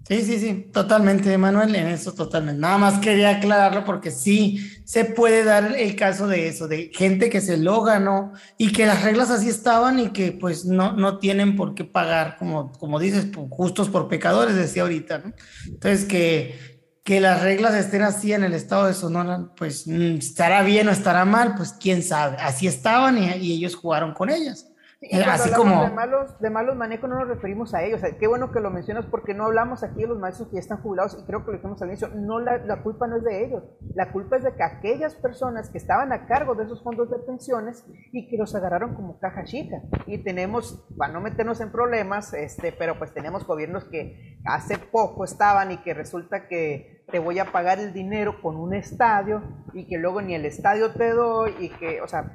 Sí, 0.07 0.21
sí, 0.21 0.39
sí, 0.39 0.69
totalmente, 0.71 1.37
Manuel, 1.37 1.75
en 1.75 1.87
eso 1.87 2.13
totalmente. 2.13 2.61
Nada 2.61 2.77
más 2.77 2.99
quería 2.99 3.31
aclararlo 3.31 3.83
porque 3.83 4.09
sí 4.09 4.71
se 4.85 5.03
puede 5.03 5.43
dar 5.43 5.75
el 5.75 5.97
caso 5.97 6.27
de 6.27 6.47
eso, 6.47 6.69
de 6.69 6.91
gente 6.93 7.29
que 7.29 7.41
se 7.41 7.57
lo 7.57 7.81
ganó 7.81 8.31
y 8.57 8.71
que 8.71 8.85
las 8.85 9.03
reglas 9.03 9.31
así 9.31 9.49
estaban 9.49 9.99
y 9.99 10.13
que 10.13 10.31
pues 10.31 10.63
no, 10.63 10.93
no 10.93 11.17
tienen 11.17 11.57
por 11.57 11.75
qué 11.75 11.83
pagar, 11.83 12.37
como, 12.37 12.71
como 12.71 12.99
dices, 12.99 13.27
justos 13.49 13.89
por 13.89 14.07
pecadores, 14.07 14.55
decía 14.55 14.83
ahorita, 14.83 15.17
¿no? 15.17 15.33
Entonces, 15.65 16.05
que, 16.05 16.87
que 17.03 17.19
las 17.19 17.41
reglas 17.41 17.75
estén 17.75 18.03
así 18.03 18.31
en 18.31 18.45
el 18.45 18.53
estado 18.53 18.87
de 18.87 18.93
Sonora, 18.93 19.49
pues 19.57 19.87
mm, 19.87 20.19
estará 20.19 20.63
bien 20.63 20.87
o 20.87 20.91
estará 20.91 21.25
mal, 21.25 21.55
pues 21.57 21.73
quién 21.73 22.01
sabe. 22.01 22.37
Así 22.39 22.65
estaban 22.65 23.17
y 23.17 23.51
ellos 23.51 23.75
jugaron 23.75 24.13
con 24.13 24.29
ellas. 24.29 24.67
Y 24.99 25.21
Así 25.21 25.51
como... 25.51 25.83
de, 25.83 25.91
malos, 25.91 26.39
de 26.39 26.49
malos 26.49 26.75
manejos 26.75 27.07
no 27.07 27.19
nos 27.19 27.27
referimos 27.27 27.73
a 27.75 27.83
ellos. 27.83 28.01
qué 28.19 28.27
bueno 28.27 28.51
que 28.51 28.59
lo 28.59 28.71
mencionas 28.71 29.05
porque 29.05 29.35
no 29.35 29.45
hablamos 29.45 29.83
aquí 29.83 30.01
de 30.01 30.07
los 30.07 30.17
maestros 30.17 30.49
que 30.49 30.55
ya 30.55 30.59
están 30.59 30.81
jubilados 30.81 31.17
y 31.21 31.25
creo 31.25 31.45
que 31.45 31.51
lo 31.51 31.57
dijimos 31.57 31.81
al 31.81 31.89
inicio. 31.89 32.09
No, 32.15 32.39
la, 32.39 32.57
la, 32.57 32.81
culpa 32.81 33.05
no 33.05 33.17
es 33.17 33.23
de 33.23 33.45
ellos. 33.45 33.63
La 33.93 34.11
culpa 34.11 34.37
es 34.37 34.43
de 34.43 34.55
que 34.55 34.63
aquellas 34.63 35.13
personas 35.13 35.69
que 35.69 35.77
estaban 35.77 36.11
a 36.13 36.25
cargo 36.25 36.55
de 36.55 36.63
esos 36.63 36.81
fondos 36.81 37.11
de 37.11 37.19
pensiones 37.19 37.85
y 38.11 38.27
que 38.27 38.37
los 38.37 38.55
agarraron 38.55 38.95
como 38.95 39.19
caja 39.19 39.43
chica. 39.43 39.83
Y 40.07 40.23
tenemos, 40.23 40.83
para 40.97 41.13
no 41.13 41.21
meternos 41.21 41.61
en 41.61 41.71
problemas, 41.71 42.33
este, 42.33 42.71
pero 42.71 42.97
pues 42.97 43.13
tenemos 43.13 43.45
gobiernos 43.45 43.85
que 43.85 44.39
hace 44.45 44.79
poco 44.79 45.25
estaban 45.25 45.71
y 45.71 45.77
que 45.77 45.93
resulta 45.93 46.47
que 46.47 47.03
te 47.11 47.19
voy 47.19 47.37
a 47.37 47.51
pagar 47.51 47.79
el 47.79 47.93
dinero 47.93 48.41
con 48.41 48.57
un 48.57 48.73
estadio 48.73 49.43
y 49.73 49.87
que 49.87 49.97
luego 49.97 50.21
ni 50.21 50.33
el 50.33 50.45
estadio 50.45 50.91
te 50.91 51.11
doy 51.11 51.53
y 51.59 51.69
que, 51.69 52.01
o 52.01 52.07
sea, 52.07 52.33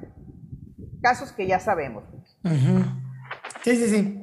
casos 1.03 1.33
que 1.33 1.45
ya 1.45 1.59
sabemos. 1.59 2.05
Sí, 3.63 3.75
sí, 3.75 3.89
sí. 3.89 4.19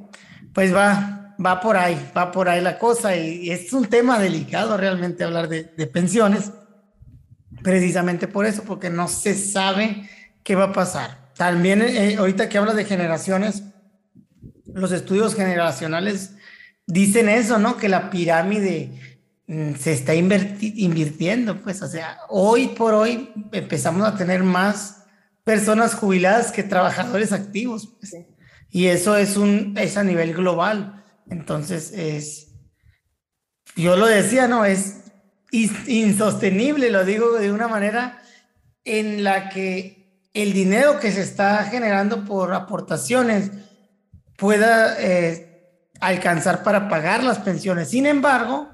Pues 0.52 0.74
va, 0.74 1.36
va 1.44 1.60
por 1.60 1.76
ahí, 1.76 2.10
va 2.16 2.32
por 2.32 2.48
ahí 2.48 2.60
la 2.60 2.78
cosa 2.78 3.14
y, 3.14 3.50
es 3.50 3.72
un 3.72 3.86
tema 3.86 4.18
delicado 4.18 4.76
realmente 4.76 5.22
hablar 5.22 5.48
de, 5.48 5.64
pensiones, 5.86 6.50
precisamente 7.62 8.26
por 8.26 8.46
eso, 8.46 8.64
porque 8.64 8.90
no 8.90 9.06
se 9.06 9.34
sabe 9.34 10.08
qué 10.42 10.56
va 10.56 10.64
a 10.64 10.72
pasar. 10.72 11.30
También 11.36 11.82
eh, 11.82 12.16
ahorita 12.16 12.48
que 12.48 12.58
hablas 12.58 12.76
de 12.76 12.84
generaciones, 12.84 13.62
los 14.66 14.90
estudios 14.90 15.34
generacionales 15.34 16.34
dicen 16.86 17.28
eso, 17.28 17.58
¿no? 17.58 17.76
Que 17.76 17.88
la 17.88 18.10
pirámide 18.10 18.90
mm, 19.46 19.74
se 19.74 19.92
está 19.92 20.14
invirtiendo, 20.14 21.60
pues, 21.62 21.82
o 21.82 21.88
sea, 21.88 22.18
hoy 22.30 22.68
por 22.68 22.94
hoy 22.94 23.32
empezamos 23.52 24.06
a 24.06 24.16
tener 24.16 24.42
más 24.42 24.99
personas 25.50 25.96
jubiladas 25.96 26.52
que 26.52 26.62
trabajadores 26.62 27.32
activos. 27.32 27.88
Pues. 27.98 28.14
Y 28.70 28.86
eso 28.86 29.16
es, 29.16 29.36
un, 29.36 29.76
es 29.76 29.96
a 29.96 30.04
nivel 30.04 30.32
global. 30.32 31.04
Entonces, 31.28 31.90
es, 31.92 32.52
yo 33.74 33.96
lo 33.96 34.06
decía, 34.06 34.46
¿no? 34.46 34.64
Es 34.64 35.10
insostenible, 35.50 36.88
lo 36.90 37.04
digo 37.04 37.32
de 37.32 37.50
una 37.50 37.66
manera 37.66 38.22
en 38.84 39.24
la 39.24 39.48
que 39.48 40.28
el 40.34 40.52
dinero 40.52 41.00
que 41.00 41.10
se 41.10 41.22
está 41.22 41.64
generando 41.64 42.24
por 42.24 42.54
aportaciones 42.54 43.50
pueda 44.36 44.94
eh, 45.00 45.88
alcanzar 46.00 46.62
para 46.62 46.88
pagar 46.88 47.24
las 47.24 47.40
pensiones. 47.40 47.90
Sin 47.90 48.06
embargo, 48.06 48.68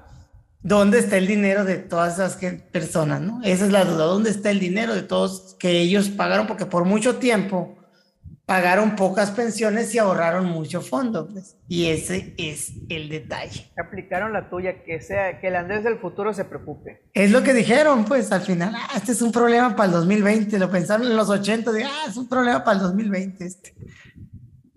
¿dónde 0.67 0.99
está 0.99 1.17
el 1.17 1.27
dinero 1.27 1.63
de 1.63 1.77
todas 1.77 2.15
esas 2.15 2.35
personas? 2.71 3.21
¿no? 3.21 3.41
Esa 3.43 3.65
es 3.65 3.71
la 3.71 3.85
duda, 3.85 4.03
¿dónde 4.05 4.29
está 4.29 4.51
el 4.51 4.59
dinero 4.59 4.93
de 4.93 5.01
todos 5.01 5.55
que 5.57 5.79
ellos 5.79 6.09
pagaron? 6.09 6.45
Porque 6.45 6.65
por 6.65 6.83
mucho 6.83 7.15
tiempo 7.15 7.77
pagaron 8.45 8.95
pocas 8.95 9.31
pensiones 9.31 9.95
y 9.95 9.97
ahorraron 9.97 10.45
mucho 10.45 10.81
fondo. 10.81 11.29
Pues, 11.29 11.55
y 11.69 11.87
ese 11.87 12.33
es 12.37 12.73
el 12.89 13.07
detalle. 13.07 13.71
Aplicaron 13.77 14.33
la 14.33 14.49
tuya, 14.49 14.83
que 14.83 15.01
sea 15.01 15.39
que 15.39 15.47
el 15.47 15.55
Andrés 15.55 15.85
del 15.85 15.99
futuro 15.99 16.33
se 16.33 16.43
preocupe. 16.43 17.01
Es 17.13 17.31
lo 17.31 17.43
que 17.43 17.53
dijeron, 17.53 18.03
pues 18.03 18.31
al 18.33 18.41
final, 18.41 18.73
ah, 18.75 18.89
este 18.95 19.13
es 19.13 19.21
un 19.21 19.31
problema 19.31 19.73
para 19.75 19.87
el 19.87 19.93
2020. 19.93 20.59
Lo 20.59 20.69
pensaron 20.69 21.07
en 21.07 21.15
los 21.15 21.29
80, 21.29 21.71
de, 21.71 21.85
ah, 21.85 22.05
es 22.09 22.17
un 22.17 22.27
problema 22.27 22.63
para 22.63 22.77
el 22.77 22.83
2020. 22.83 23.45
Este. 23.45 23.73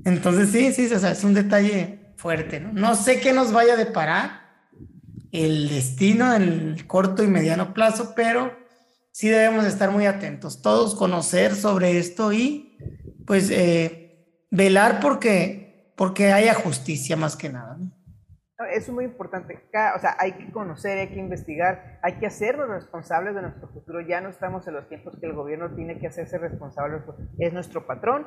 Entonces, 0.04 0.50
sí, 0.50 0.72
sí, 0.72 0.92
o 0.92 0.98
sea, 0.98 1.12
es 1.12 1.24
un 1.24 1.34
detalle 1.34 2.14
fuerte, 2.16 2.60
¿no? 2.60 2.72
No 2.72 2.94
sé 2.94 3.20
qué 3.20 3.32
nos 3.32 3.52
vaya 3.52 3.74
a 3.74 3.76
deparar 3.76 4.39
el 5.32 5.68
destino 5.68 6.34
en 6.34 6.42
el 6.42 6.86
corto 6.86 7.22
y 7.22 7.28
mediano 7.28 7.72
plazo, 7.72 8.12
pero 8.14 8.52
sí 9.12 9.28
debemos 9.28 9.64
estar 9.64 9.90
muy 9.90 10.06
atentos, 10.06 10.62
todos 10.62 10.94
conocer 10.94 11.54
sobre 11.54 11.98
esto 11.98 12.32
y 12.32 12.76
pues 13.26 13.50
eh, 13.50 14.26
velar 14.50 15.00
porque, 15.00 15.92
porque 15.96 16.32
haya 16.32 16.54
justicia 16.54 17.16
más 17.16 17.36
que 17.36 17.48
nada. 17.48 17.78
es 18.72 18.88
muy 18.88 19.04
importante. 19.04 19.62
O 19.96 20.00
sea, 20.00 20.16
hay 20.18 20.32
que 20.32 20.50
conocer, 20.50 20.98
hay 20.98 21.08
que 21.08 21.20
investigar, 21.20 22.00
hay 22.02 22.18
que 22.18 22.26
hacernos 22.26 22.68
responsables 22.68 23.34
de 23.34 23.42
nuestro 23.42 23.68
futuro. 23.68 24.00
Ya 24.00 24.20
no 24.20 24.30
estamos 24.30 24.66
en 24.66 24.74
los 24.74 24.88
tiempos 24.88 25.16
que 25.20 25.26
el 25.26 25.34
gobierno 25.34 25.74
tiene 25.74 25.98
que 25.98 26.08
hacerse 26.08 26.38
responsable. 26.38 27.02
Es 27.38 27.52
nuestro 27.52 27.86
patrón 27.86 28.26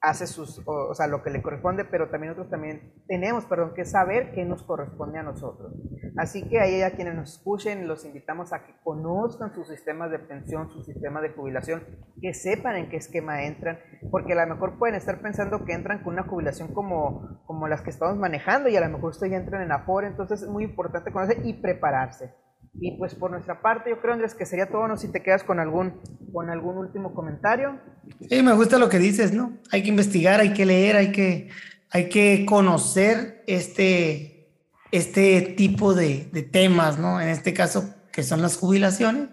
hace 0.00 0.26
sus, 0.26 0.62
o, 0.66 0.94
sea, 0.94 1.06
lo 1.06 1.22
que 1.22 1.30
le 1.30 1.42
corresponde, 1.42 1.84
pero 1.84 2.08
también 2.08 2.30
nosotros 2.30 2.50
también 2.50 2.94
tenemos, 3.06 3.44
perdón, 3.44 3.74
que 3.74 3.84
saber 3.84 4.32
qué 4.32 4.44
nos 4.44 4.62
corresponde 4.62 5.18
a 5.18 5.22
nosotros. 5.22 5.74
Así 6.16 6.48
que 6.48 6.58
ahí 6.58 6.80
a 6.82 6.92
quienes 6.92 7.14
nos 7.14 7.34
escuchen, 7.34 7.86
los 7.86 8.04
invitamos 8.06 8.52
a 8.52 8.64
que 8.64 8.74
conozcan 8.82 9.52
sus 9.52 9.68
sistemas 9.68 10.10
de 10.10 10.18
pensión, 10.18 10.70
su 10.70 10.82
sistema 10.82 11.20
de 11.20 11.30
jubilación, 11.30 11.82
que 12.20 12.32
sepan 12.32 12.76
en 12.76 12.88
qué 12.88 12.96
esquema 12.96 13.44
entran, 13.44 13.78
porque 14.10 14.32
a 14.32 14.46
lo 14.46 14.54
mejor 14.54 14.78
pueden 14.78 14.94
estar 14.94 15.20
pensando 15.20 15.64
que 15.66 15.74
entran 15.74 16.02
con 16.02 16.14
una 16.14 16.24
jubilación 16.24 16.72
como, 16.72 17.42
como 17.44 17.68
las 17.68 17.82
que 17.82 17.90
estamos 17.90 18.16
manejando 18.16 18.70
y 18.70 18.76
a 18.76 18.80
lo 18.80 18.88
mejor 18.88 19.10
ustedes 19.10 19.32
ya 19.32 19.38
entran 19.38 19.62
en 19.62 19.72
Afore, 19.72 20.06
entonces 20.06 20.42
es 20.42 20.48
muy 20.48 20.64
importante 20.64 21.12
conocer 21.12 21.44
y 21.44 21.54
prepararse. 21.54 22.34
Y 22.74 22.96
pues 22.96 23.14
por 23.14 23.30
nuestra 23.30 23.60
parte, 23.60 23.90
yo 23.90 24.00
creo, 24.00 24.14
Andrés, 24.14 24.34
que 24.34 24.46
sería 24.46 24.70
todo, 24.70 24.86
no 24.86 24.96
si 24.96 25.08
te 25.08 25.22
quedas 25.22 25.42
con 25.42 25.58
algún, 25.58 26.00
con 26.32 26.50
algún 26.50 26.78
último 26.78 27.14
comentario. 27.14 27.80
Sí, 28.28 28.42
me 28.42 28.52
gusta 28.52 28.78
lo 28.78 28.88
que 28.88 28.98
dices, 28.98 29.32
¿no? 29.32 29.58
Hay 29.72 29.82
que 29.82 29.88
investigar, 29.88 30.40
hay 30.40 30.52
que 30.52 30.66
leer, 30.66 30.96
hay 30.96 31.10
que, 31.10 31.50
hay 31.90 32.08
que 32.08 32.46
conocer 32.46 33.42
este, 33.46 34.52
este 34.92 35.40
tipo 35.56 35.94
de, 35.94 36.30
de 36.32 36.42
temas, 36.42 36.98
¿no? 36.98 37.20
En 37.20 37.28
este 37.28 37.52
caso, 37.52 37.94
que 38.12 38.22
son 38.22 38.40
las 38.40 38.56
jubilaciones. 38.56 39.30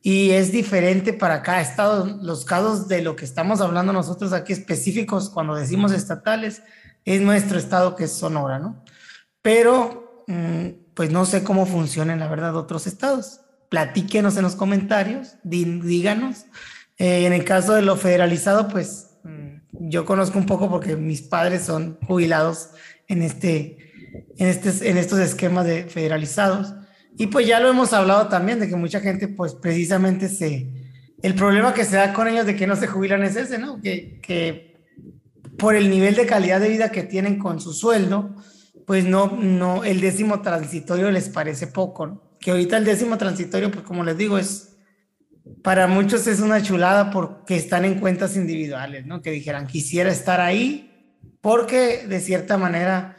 Y 0.00 0.30
es 0.30 0.52
diferente 0.52 1.12
para 1.12 1.42
cada 1.42 1.60
estado. 1.60 2.06
Los 2.22 2.44
casos 2.44 2.86
de 2.86 3.02
lo 3.02 3.16
que 3.16 3.24
estamos 3.24 3.60
hablando 3.60 3.92
nosotros 3.92 4.32
aquí 4.32 4.52
específicos, 4.52 5.30
cuando 5.30 5.56
decimos 5.56 5.92
estatales, 5.92 6.62
es 7.04 7.20
nuestro 7.20 7.58
estado 7.58 7.96
que 7.96 8.04
es 8.04 8.12
Sonora, 8.12 8.60
¿no? 8.60 8.84
Pero... 9.42 10.24
Mmm, 10.28 10.87
pues 10.98 11.12
no 11.12 11.24
sé 11.26 11.44
cómo 11.44 11.64
funcionan, 11.64 12.18
la 12.18 12.26
verdad, 12.26 12.56
otros 12.56 12.88
estados. 12.88 13.42
Platíquenos 13.68 14.36
en 14.36 14.42
los 14.42 14.56
comentarios, 14.56 15.36
díganos. 15.44 16.46
Eh, 16.96 17.24
en 17.24 17.32
el 17.32 17.44
caso 17.44 17.74
de 17.74 17.82
lo 17.82 17.94
federalizado, 17.94 18.66
pues 18.66 19.10
mm, 19.22 19.88
yo 19.90 20.04
conozco 20.04 20.40
un 20.40 20.46
poco 20.46 20.68
porque 20.68 20.96
mis 20.96 21.22
padres 21.22 21.62
son 21.62 22.00
jubilados 22.04 22.70
en, 23.06 23.22
este, 23.22 23.78
en, 24.38 24.48
este, 24.48 24.90
en 24.90 24.96
estos 24.96 25.20
esquemas 25.20 25.66
de 25.66 25.84
federalizados. 25.84 26.74
Y 27.16 27.28
pues 27.28 27.46
ya 27.46 27.60
lo 27.60 27.70
hemos 27.70 27.92
hablado 27.92 28.26
también, 28.26 28.58
de 28.58 28.66
que 28.66 28.74
mucha 28.74 28.98
gente, 28.98 29.28
pues 29.28 29.54
precisamente 29.54 30.28
se... 30.28 30.68
El 31.22 31.34
problema 31.36 31.74
que 31.74 31.84
se 31.84 31.94
da 31.94 32.12
con 32.12 32.26
ellos 32.26 32.44
de 32.44 32.56
que 32.56 32.66
no 32.66 32.74
se 32.74 32.88
jubilan 32.88 33.22
es 33.22 33.36
ese, 33.36 33.58
¿no? 33.58 33.80
Que, 33.80 34.18
que 34.20 34.82
por 35.56 35.76
el 35.76 35.90
nivel 35.90 36.16
de 36.16 36.26
calidad 36.26 36.60
de 36.60 36.70
vida 36.70 36.90
que 36.90 37.04
tienen 37.04 37.38
con 37.38 37.60
su 37.60 37.72
sueldo, 37.72 38.34
pues 38.88 39.04
no, 39.04 39.36
no, 39.36 39.84
el 39.84 40.00
décimo 40.00 40.40
transitorio 40.40 41.10
les 41.10 41.28
parece 41.28 41.66
poco, 41.66 42.34
Que 42.40 42.52
ahorita 42.52 42.78
el 42.78 42.86
décimo 42.86 43.18
transitorio, 43.18 43.70
pues 43.70 43.84
como 43.84 44.02
les 44.02 44.16
digo, 44.16 44.38
es, 44.38 44.78
para 45.62 45.86
muchos 45.86 46.26
es 46.26 46.40
una 46.40 46.62
chulada 46.62 47.10
porque 47.10 47.54
están 47.54 47.84
en 47.84 48.00
cuentas 48.00 48.34
individuales, 48.34 49.04
¿no? 49.04 49.20
Que 49.20 49.30
dijeran, 49.30 49.66
quisiera 49.66 50.10
estar 50.10 50.40
ahí 50.40 51.14
porque 51.42 52.06
de 52.06 52.18
cierta 52.18 52.56
manera 52.56 53.18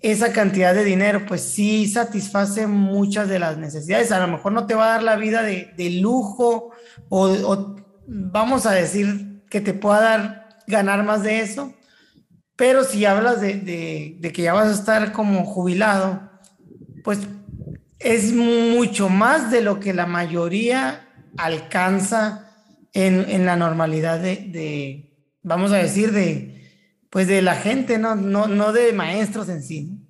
esa 0.00 0.30
cantidad 0.30 0.74
de 0.74 0.84
dinero, 0.84 1.24
pues 1.26 1.40
sí 1.40 1.88
satisface 1.88 2.66
muchas 2.66 3.30
de 3.30 3.38
las 3.38 3.56
necesidades. 3.56 4.12
A 4.12 4.20
lo 4.20 4.28
mejor 4.28 4.52
no 4.52 4.66
te 4.66 4.74
va 4.74 4.88
a 4.88 4.92
dar 4.92 5.02
la 5.02 5.16
vida 5.16 5.42
de, 5.42 5.72
de 5.74 5.88
lujo 5.88 6.72
o, 7.08 7.28
o, 7.28 7.76
vamos 8.06 8.66
a 8.66 8.72
decir 8.72 9.42
que 9.48 9.62
te 9.62 9.72
pueda 9.72 10.00
dar 10.02 10.48
ganar 10.66 11.02
más 11.02 11.22
de 11.22 11.40
eso, 11.40 11.72
pero 12.58 12.82
si 12.82 13.04
hablas 13.04 13.40
de, 13.40 14.18
que 14.20 14.42
ya 14.42 14.52
vas 14.52 14.66
a 14.66 14.74
estar 14.74 15.12
como 15.12 15.44
jubilado, 15.44 16.28
pues 17.04 17.20
es 18.00 18.32
mucho 18.34 19.08
más 19.08 19.52
de 19.52 19.62
lo 19.62 19.78
que 19.78 19.94
la 19.94 20.06
mayoría 20.06 21.08
alcanza 21.36 22.52
en, 22.92 23.46
la 23.46 23.54
normalidad 23.54 24.18
de, 24.18 25.14
vamos 25.44 25.70
a 25.70 25.76
decir, 25.76 26.10
de, 26.10 26.60
pues 27.10 27.28
de 27.28 27.42
la 27.42 27.54
gente, 27.54 27.96
no, 27.96 28.16
no, 28.16 28.48
no 28.48 28.72
de 28.72 28.92
maestros 28.92 29.48
en 29.48 29.62
sí. 29.62 30.04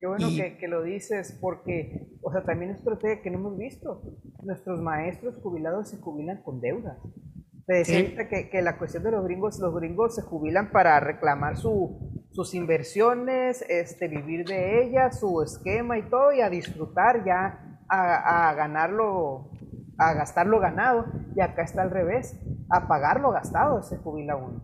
Qué 0.00 0.08
bueno 0.08 0.28
que, 0.58 0.66
lo 0.66 0.82
dices, 0.82 1.38
porque, 1.40 2.08
o 2.22 2.32
sea, 2.32 2.42
también 2.42 2.72
es 2.72 2.84
otra 2.84 3.22
que 3.22 3.30
no 3.30 3.38
hemos 3.38 3.56
visto. 3.56 4.02
Nuestros 4.42 4.80
maestros 4.80 5.36
jubilados 5.42 5.90
se 5.90 5.98
jubilan 5.98 6.42
con 6.42 6.60
deudas. 6.60 6.98
Te 7.68 7.74
decía 7.74 8.28
que, 8.30 8.48
que, 8.48 8.62
la 8.62 8.78
cuestión 8.78 9.02
de 9.02 9.10
los 9.10 9.22
gringos, 9.22 9.58
los 9.58 9.74
gringos 9.74 10.14
se 10.14 10.22
jubilan 10.22 10.72
para 10.72 10.98
reclamar 11.00 11.58
su, 11.58 11.98
sus 12.30 12.54
inversiones, 12.54 13.62
este, 13.68 14.08
vivir 14.08 14.46
de 14.46 14.82
ellas, 14.84 15.20
su 15.20 15.42
esquema 15.42 15.98
y 15.98 16.08
todo, 16.08 16.32
y 16.32 16.40
a 16.40 16.48
disfrutar 16.48 17.26
ya, 17.26 17.78
a, 17.90 18.48
a 18.48 18.54
ganarlo, 18.54 19.50
a 19.98 20.14
gastar 20.14 20.46
lo 20.46 20.60
ganado. 20.60 21.04
Y 21.36 21.42
acá 21.42 21.62
está 21.62 21.82
al 21.82 21.90
revés, 21.90 22.40
a 22.70 22.88
pagar 22.88 23.20
lo 23.20 23.32
gastado 23.32 23.82
se 23.82 23.98
jubila 23.98 24.36
uno. 24.36 24.62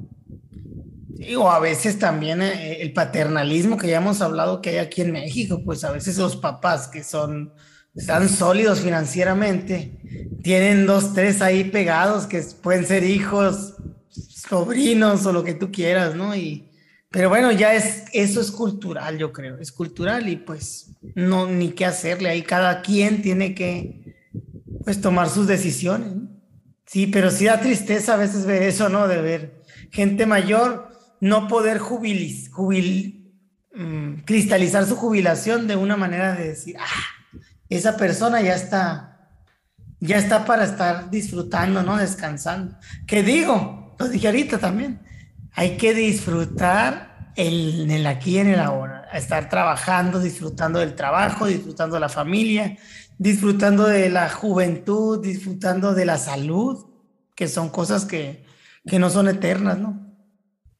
Sí, 1.18 1.36
o 1.36 1.50
a 1.50 1.58
veces 1.58 1.98
también 1.98 2.40
eh, 2.40 2.80
el 2.80 2.94
paternalismo 2.94 3.76
que 3.76 3.88
ya 3.88 3.98
hemos 3.98 4.22
hablado 4.22 4.62
que 4.62 4.70
hay 4.70 4.78
aquí 4.78 5.02
en 5.02 5.12
México, 5.12 5.60
pues 5.62 5.84
a 5.84 5.92
veces 5.92 6.16
los 6.16 6.36
papás 6.36 6.88
que 6.88 7.04
son 7.04 7.52
están 7.94 8.28
sólidos 8.28 8.80
financieramente, 8.80 9.98
tienen 10.42 10.86
dos, 10.86 11.14
tres 11.14 11.40
ahí 11.42 11.64
pegados 11.64 12.26
que 12.26 12.42
pueden 12.62 12.86
ser 12.86 13.04
hijos, 13.04 13.74
sobrinos 14.10 15.24
o 15.26 15.32
lo 15.32 15.44
que 15.44 15.54
tú 15.54 15.70
quieras, 15.70 16.14
¿no? 16.14 16.34
Y, 16.36 16.70
pero 17.10 17.28
bueno, 17.28 17.52
ya 17.52 17.74
es, 17.74 18.04
eso 18.12 18.40
es 18.40 18.50
cultural, 18.50 19.18
yo 19.18 19.32
creo, 19.32 19.58
es 19.58 19.72
cultural 19.72 20.28
y 20.28 20.36
pues 20.36 20.90
no, 21.14 21.46
ni 21.46 21.70
qué 21.70 21.86
hacerle, 21.86 22.28
ahí 22.28 22.42
cada 22.42 22.82
quien 22.82 23.22
tiene 23.22 23.54
que, 23.54 24.16
pues, 24.84 25.00
tomar 25.00 25.28
sus 25.28 25.46
decisiones. 25.46 26.12
Sí, 26.86 27.06
pero 27.06 27.30
sí 27.30 27.46
da 27.46 27.60
tristeza 27.60 28.14
a 28.14 28.18
veces 28.18 28.44
ver 28.44 28.62
eso, 28.62 28.88
¿no? 28.88 29.08
De 29.08 29.20
ver 29.20 29.62
gente 29.90 30.26
mayor 30.26 30.90
no 31.20 31.48
poder 31.48 31.78
jubilis, 31.78 32.50
jubil, 32.52 33.32
mm, 33.74 34.24
cristalizar 34.24 34.84
su 34.84 34.96
jubilación 34.96 35.66
de 35.66 35.76
una 35.76 35.96
manera 35.96 36.34
de 36.34 36.48
decir, 36.48 36.76
ah, 36.78 37.23
esa 37.68 37.96
persona 37.96 38.40
ya 38.40 38.54
está, 38.54 39.30
ya 40.00 40.18
está 40.18 40.44
para 40.44 40.64
estar 40.64 41.10
disfrutando, 41.10 41.82
¿no? 41.82 41.96
Descansando. 41.96 42.76
¿Qué 43.06 43.22
digo? 43.22 43.94
Lo 43.98 44.08
dije 44.08 44.26
ahorita 44.26 44.58
también. 44.58 45.00
Hay 45.52 45.76
que 45.76 45.94
disfrutar 45.94 47.32
el, 47.36 47.82
en 47.82 47.90
el 47.90 48.06
aquí 48.06 48.32
y 48.32 48.38
en 48.38 48.48
el 48.48 48.60
ahora. 48.60 49.08
Estar 49.12 49.48
trabajando, 49.48 50.20
disfrutando 50.20 50.78
del 50.80 50.94
trabajo, 50.94 51.46
disfrutando 51.46 51.94
de 51.94 52.00
la 52.00 52.08
familia, 52.08 52.76
disfrutando 53.18 53.86
de 53.86 54.10
la 54.10 54.28
juventud, 54.28 55.22
disfrutando 55.22 55.94
de 55.94 56.04
la 56.04 56.18
salud, 56.18 56.86
que 57.34 57.48
son 57.48 57.68
cosas 57.70 58.04
que, 58.04 58.44
que 58.86 58.98
no 58.98 59.10
son 59.10 59.28
eternas, 59.28 59.78
¿no? 59.78 60.13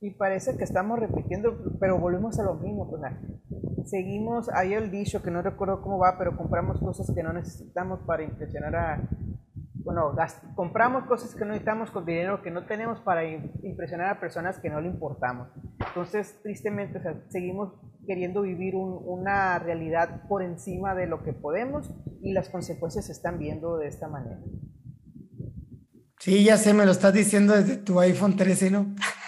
Y 0.04 0.10
parece 0.10 0.58
que 0.58 0.64
estamos 0.64 0.98
repitiendo, 0.98 1.56
pero 1.80 1.98
volvemos 1.98 2.38
a 2.38 2.42
lo 2.42 2.56
mismo. 2.56 2.90
Pues, 2.90 3.00
seguimos, 3.88 4.50
hay 4.50 4.74
el 4.74 4.90
dicho 4.90 5.22
que 5.22 5.30
no 5.30 5.40
recuerdo 5.40 5.80
cómo 5.80 5.98
va, 5.98 6.18
pero 6.18 6.36
compramos 6.36 6.78
cosas 6.78 7.10
que 7.14 7.22
no 7.22 7.32
necesitamos 7.32 8.00
para 8.06 8.22
impresionar 8.22 8.76
a... 8.76 9.08
Bueno, 9.76 10.14
compramos 10.56 11.06
cosas 11.06 11.34
que 11.34 11.40
no 11.46 11.52
necesitamos 11.52 11.90
con 11.90 12.04
dinero 12.04 12.42
que 12.42 12.50
no 12.50 12.66
tenemos 12.66 13.00
para 13.00 13.24
impresionar 13.24 14.10
a 14.10 14.20
personas 14.20 14.58
que 14.58 14.68
no 14.68 14.78
le 14.82 14.88
importamos. 14.88 15.48
Entonces, 15.88 16.38
tristemente, 16.42 17.00
seguimos 17.30 17.72
queriendo 18.06 18.42
vivir 18.42 18.74
una 18.76 19.58
realidad 19.58 20.28
por 20.28 20.42
encima 20.42 20.94
de 20.94 21.06
lo 21.06 21.22
que 21.22 21.32
podemos 21.32 21.90
y 22.20 22.34
las 22.34 22.50
consecuencias 22.50 23.06
se 23.06 23.12
están 23.12 23.38
viendo 23.38 23.78
de 23.78 23.88
esta 23.88 24.08
manera. 24.08 24.38
Sí, 26.18 26.44
ya 26.44 26.58
sé, 26.58 26.74
me 26.74 26.84
lo 26.84 26.92
estás 26.92 27.14
diciendo 27.14 27.54
desde 27.54 27.78
tu 27.78 27.98
iPhone 28.00 28.36
13, 28.36 28.70
¿no? 28.70 28.94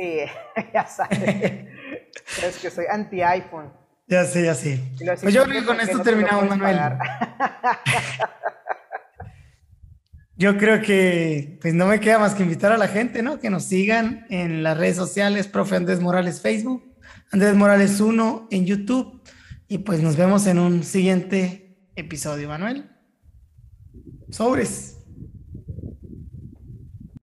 Sí, 0.00 0.16
ya 0.74 0.86
sabes. 0.86 1.66
es 2.42 2.58
que 2.60 2.70
soy 2.70 2.86
anti-iPhone. 2.90 3.70
Ya 4.08 4.24
sé, 4.24 4.44
ya 4.44 4.54
sé. 4.54 4.80
Pues 5.20 5.34
yo 5.34 5.44
creo 5.44 5.60
que 5.60 5.66
con 5.66 5.78
esto 5.78 6.00
terminamos, 6.00 6.48
Manuel. 6.48 6.78
yo 10.36 10.56
creo 10.56 10.80
que 10.80 11.58
pues 11.60 11.74
no 11.74 11.86
me 11.86 12.00
queda 12.00 12.18
más 12.18 12.34
que 12.34 12.42
invitar 12.42 12.72
a 12.72 12.78
la 12.78 12.88
gente, 12.88 13.22
¿no? 13.22 13.38
Que 13.38 13.50
nos 13.50 13.64
sigan 13.64 14.26
en 14.30 14.62
las 14.62 14.78
redes 14.78 14.96
sociales, 14.96 15.46
profe 15.46 15.76
Andrés 15.76 16.00
Morales 16.00 16.40
Facebook, 16.40 16.96
Andrés 17.30 17.54
Morales 17.54 18.00
1 18.00 18.48
en 18.50 18.64
YouTube. 18.64 19.22
Y 19.68 19.78
pues 19.78 20.00
nos 20.00 20.16
vemos 20.16 20.46
en 20.46 20.58
un 20.58 20.82
siguiente 20.82 21.78
episodio, 21.94 22.48
Manuel. 22.48 22.90
Sobres. 24.30 24.99